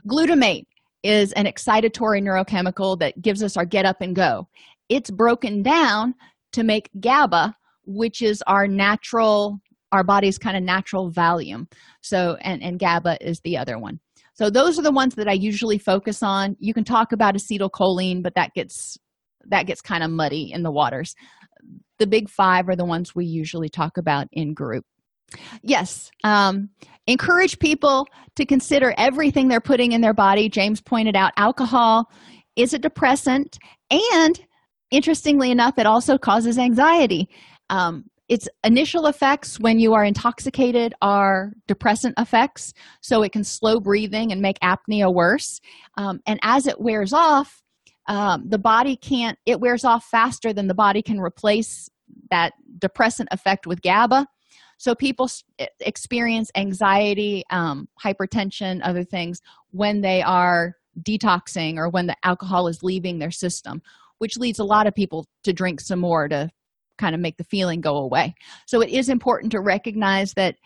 Glutamate 0.08 0.64
is 1.02 1.32
an 1.32 1.44
excitatory 1.44 2.22
neurochemical 2.22 2.98
that 2.98 3.20
gives 3.20 3.42
us 3.42 3.56
our 3.56 3.66
get 3.66 3.84
up 3.84 4.00
and 4.00 4.16
go. 4.16 4.48
It's 4.88 5.10
broken 5.10 5.62
down 5.62 6.14
to 6.52 6.62
make 6.62 6.90
gaba 7.00 7.54
which 7.86 8.22
is 8.22 8.42
our 8.46 8.66
natural 8.66 9.60
our 9.94 10.04
body's 10.04 10.38
kind 10.38 10.56
of 10.56 10.62
natural 10.62 11.10
volume. 11.10 11.68
So 12.02 12.36
and 12.40 12.62
and 12.62 12.78
gaba 12.78 13.16
is 13.20 13.40
the 13.40 13.56
other 13.56 13.78
one. 13.78 14.00
So 14.34 14.50
those 14.50 14.78
are 14.78 14.82
the 14.82 14.90
ones 14.90 15.14
that 15.14 15.28
i 15.28 15.32
usually 15.32 15.78
focus 15.78 16.22
on. 16.22 16.56
You 16.58 16.74
can 16.74 16.84
talk 16.84 17.12
about 17.12 17.34
acetylcholine 17.34 18.22
but 18.22 18.34
that 18.34 18.50
gets 18.54 18.98
that 19.46 19.66
gets 19.66 19.80
kind 19.80 20.02
of 20.02 20.10
muddy 20.10 20.50
in 20.52 20.62
the 20.62 20.72
waters. 20.72 21.14
The 21.98 22.06
big 22.06 22.28
five 22.28 22.68
are 22.68 22.76
the 22.76 22.84
ones 22.84 23.14
we 23.14 23.24
usually 23.24 23.68
talk 23.68 23.96
about 23.96 24.26
in 24.32 24.52
group. 24.54 24.84
Yes 25.62 26.10
um, 26.24 26.70
encourage 27.06 27.58
people 27.58 28.06
to 28.36 28.44
consider 28.44 28.94
everything 28.98 29.48
they're 29.48 29.60
putting 29.60 29.92
in 29.92 30.00
their 30.00 30.14
body. 30.14 30.48
James 30.48 30.80
pointed 30.80 31.16
out 31.16 31.32
alcohol. 31.36 32.10
Is 32.56 32.72
a 32.72 32.78
depressant? 32.78 33.58
And 33.90 34.40
interestingly 34.90 35.50
enough 35.50 35.78
it 35.78 35.86
also 35.86 36.18
causes 36.18 36.58
anxiety. 36.58 37.28
Um, 37.70 38.04
its 38.28 38.48
initial 38.64 39.06
effects 39.06 39.60
when 39.60 39.78
you 39.78 39.92
are 39.94 40.04
intoxicated 40.04 40.94
are 41.02 41.52
depressant 41.66 42.14
effects 42.18 42.72
so 43.00 43.22
it 43.22 43.32
can 43.32 43.44
slow 43.44 43.80
breathing 43.80 44.32
and 44.32 44.40
make 44.40 44.58
apnea 44.60 45.12
worse. 45.12 45.60
Um, 45.96 46.20
and 46.26 46.38
as 46.42 46.66
it 46.66 46.80
wears 46.80 47.12
off 47.12 47.62
um, 48.06 48.48
the 48.48 48.58
body 48.58 48.96
can't 48.96 49.38
it 49.46 49.60
wears 49.60 49.84
off 49.84 50.04
faster 50.04 50.52
than 50.52 50.66
the 50.66 50.74
body 50.74 51.02
can 51.02 51.18
replace 51.18 51.88
that 52.30 52.52
depressant 52.78 53.28
effect 53.32 53.66
with 53.66 53.82
gaba. 53.82 54.26
So 54.76 54.94
people 54.94 55.30
experience 55.80 56.50
anxiety 56.54 57.44
um, 57.50 57.88
hypertension 58.02 58.80
other 58.82 59.04
things 59.04 59.40
when 59.70 60.00
they 60.00 60.20
are 60.22 60.76
detoxing 61.00 61.76
or 61.76 61.88
when 61.88 62.06
the 62.06 62.16
alcohol 62.24 62.68
is 62.68 62.82
leaving 62.82 63.18
their 63.18 63.30
system 63.30 63.82
which 64.18 64.36
leads 64.36 64.58
a 64.58 64.64
lot 64.64 64.86
of 64.86 64.94
people 64.94 65.26
to 65.42 65.52
drink 65.52 65.80
some 65.80 65.98
more 65.98 66.28
to 66.28 66.48
kind 66.98 67.14
of 67.14 67.20
make 67.20 67.36
the 67.36 67.44
feeling 67.44 67.80
go 67.80 67.96
away. 67.96 68.34
So 68.66 68.80
it 68.80 68.90
is 68.90 69.08
important 69.08 69.52
to 69.52 69.60
recognize 69.60 70.34
that 70.34 70.56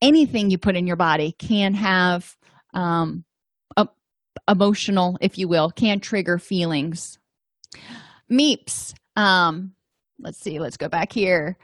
anything 0.00 0.50
you 0.50 0.58
put 0.58 0.76
in 0.76 0.86
your 0.86 0.96
body 0.96 1.32
can 1.38 1.74
have 1.74 2.36
um, 2.74 3.24
a, 3.76 3.88
emotional 4.48 5.18
if 5.20 5.38
you 5.38 5.48
will 5.48 5.70
can 5.70 6.00
trigger 6.00 6.38
feelings. 6.38 7.18
Meeps 8.30 8.94
um, 9.16 9.72
let's 10.18 10.38
see 10.38 10.58
let's 10.58 10.76
go 10.76 10.88
back 10.88 11.12
here. 11.12 11.56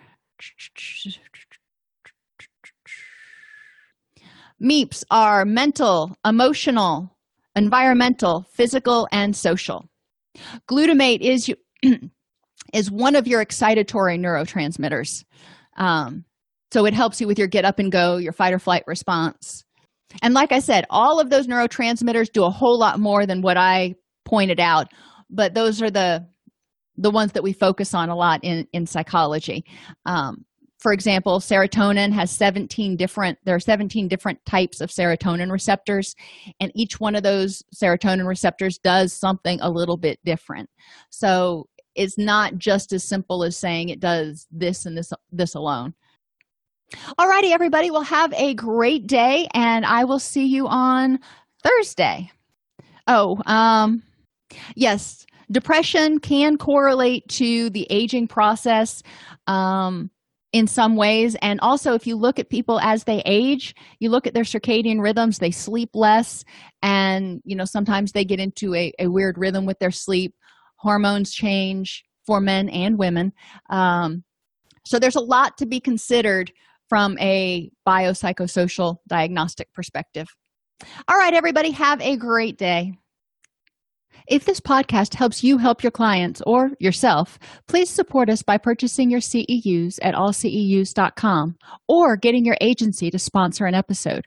Meeps 4.63 5.05
are 5.11 5.45
mental 5.45 6.17
emotional 6.25 7.17
environmental 7.57 8.47
physical 8.53 9.09
and 9.13 9.35
social. 9.35 9.89
Glutamate 10.69 11.21
is 11.21 11.53
is 12.73 12.91
one 12.91 13.17
of 13.17 13.27
your 13.27 13.45
excitatory 13.45 14.19
neurotransmitters. 14.19 15.25
Um, 15.77 16.25
so 16.73 16.85
it 16.85 16.95
helps 16.95 17.21
you 17.21 17.27
with 17.27 17.39
your 17.39 17.49
get 17.49 17.65
up 17.65 17.79
and 17.79 17.91
go 17.91 18.17
your 18.17 18.33
fight 18.33 18.53
or 18.53 18.59
flight 18.59 18.85
response. 18.87 19.65
And 20.23 20.33
like 20.35 20.53
i 20.53 20.59
said 20.59 20.87
all 20.91 21.21
of 21.21 21.31
those 21.31 21.47
neurotransmitters 21.47 22.33
do 22.33 22.45
a 22.45 22.51
whole 22.51 22.79
lot 22.79 22.99
more 22.99 23.27
than 23.27 23.43
what 23.43 23.59
i 23.59 23.95
pointed 24.25 24.59
out 24.59 24.89
but 25.31 25.55
those 25.55 25.83
are 25.83 25.91
the 25.91 26.27
the 26.97 27.11
ones 27.11 27.33
that 27.33 27.43
we 27.43 27.53
focus 27.53 27.95
on 27.95 28.09
a 28.09 28.17
lot 28.17 28.41
in 28.43 28.67
in 28.73 28.87
psychology. 28.87 29.65
Um, 30.07 30.45
for 30.79 30.93
example 30.93 31.41
serotonin 31.41 32.13
has 32.13 32.31
17 32.31 32.97
different 32.97 33.37
there 33.45 33.55
are 33.55 33.61
17 33.61 34.09
different 34.09 34.39
types 34.47 34.81
of 34.81 34.91
serotonin 34.91 35.51
receptors 35.51 36.15
and 36.61 36.71
each 36.75 37.01
one 37.01 37.17
of 37.17 37.25
those 37.25 37.63
serotonin 37.75 38.27
receptors 38.27 38.79
does 38.79 39.13
something 39.13 39.61
a 39.61 39.71
little 39.71 39.97
bit 39.97 40.19
different. 40.25 40.71
So 41.11 41.69
it's 41.99 42.17
not 42.17 42.57
just 42.57 42.93
as 42.93 43.03
simple 43.05 43.43
as 43.43 43.57
saying 43.57 43.89
it 43.89 44.01
does 44.01 44.47
this 44.51 44.87
and 44.87 44.97
this 44.97 45.13
this 45.33 45.55
alone. 45.55 45.93
All 47.19 47.29
righty 47.29 47.53
everybody. 47.53 47.91
Well 47.91 48.03
have 48.03 48.33
a 48.33 48.55
great 48.55 49.07
day 49.07 49.47
and 49.53 49.85
i 49.85 50.05
will 50.05 50.19
see 50.19 50.47
you 50.47 50.67
on 50.69 51.19
thursday. 51.63 52.31
Oh 53.07 53.43
um 53.47 54.03
yes 54.75 55.27
depression 55.51 56.19
can 56.19 56.57
correlate 56.57 57.27
to 57.29 57.71
the 57.71 57.87
aging 57.91 58.29
process 58.29 59.03
um 59.47 60.11
in 60.53 60.67
some 60.67 60.97
ways. 60.97 61.37
And 61.43 61.61
also 61.61 61.93
if 61.93 62.07
you 62.07 62.17
look 62.17 62.39
at 62.39 62.49
people 62.49 62.81
as 62.81 63.05
they 63.05 63.23
age 63.27 63.75
you 63.99 64.09
look 64.09 64.27
at 64.27 64.35
their 64.35 64.45
circadian 64.45 65.03
rhythms 65.03 65.39
they 65.39 65.51
sleep 65.51 65.91
less 65.95 66.45
and 66.81 67.43
you 67.45 67.57
know 67.57 67.67
sometimes 67.67 68.13
they 68.13 68.25
get 68.25 68.41
into 68.41 68.75
a, 68.75 68.93
a 69.01 69.09
weird 69.09 69.37
rhythm 69.37 69.67
with 69.67 69.79
their 69.81 69.91
sleep 69.91 70.35
hormones 70.79 71.33
change 71.33 72.05
for 72.27 72.41
men 72.41 72.69
and 72.69 72.99
women. 72.99 73.33
Um, 73.71 74.25
so 74.85 74.99
there's 74.99 75.17
a 75.17 75.21
lot 75.21 75.59
to 75.59 75.67
be 75.67 75.81
considered 75.81 76.53
from 76.89 77.19
a 77.19 77.71
biopsychosocial 77.87 78.97
diagnostic 79.07 79.73
perspective. 79.75 80.29
All 81.09 81.19
right 81.19 81.35
everybody 81.35 81.71
have 81.73 82.01
a 82.01 82.17
great 82.17 82.57
day. 82.57 82.93
If 84.29 84.45
this 84.45 84.61
podcast 84.61 85.15
helps 85.15 85.43
you 85.43 85.57
help 85.57 85.83
your 85.83 85.91
clients 85.91 86.43
or 86.47 86.71
yourself, 86.79 87.39
please 87.67 87.89
support 87.89 88.29
us 88.29 88.43
by 88.43 88.59
purchasing 88.59 89.11
your 89.11 89.21
CEUs 89.21 89.99
at 90.03 90.15
allceus.com 90.15 91.57
or 91.89 92.17
getting 92.17 92.45
your 92.45 92.57
agency 92.61 93.11
to 93.11 93.19
sponsor 93.19 93.65
an 93.65 93.75
episode. 93.75 94.27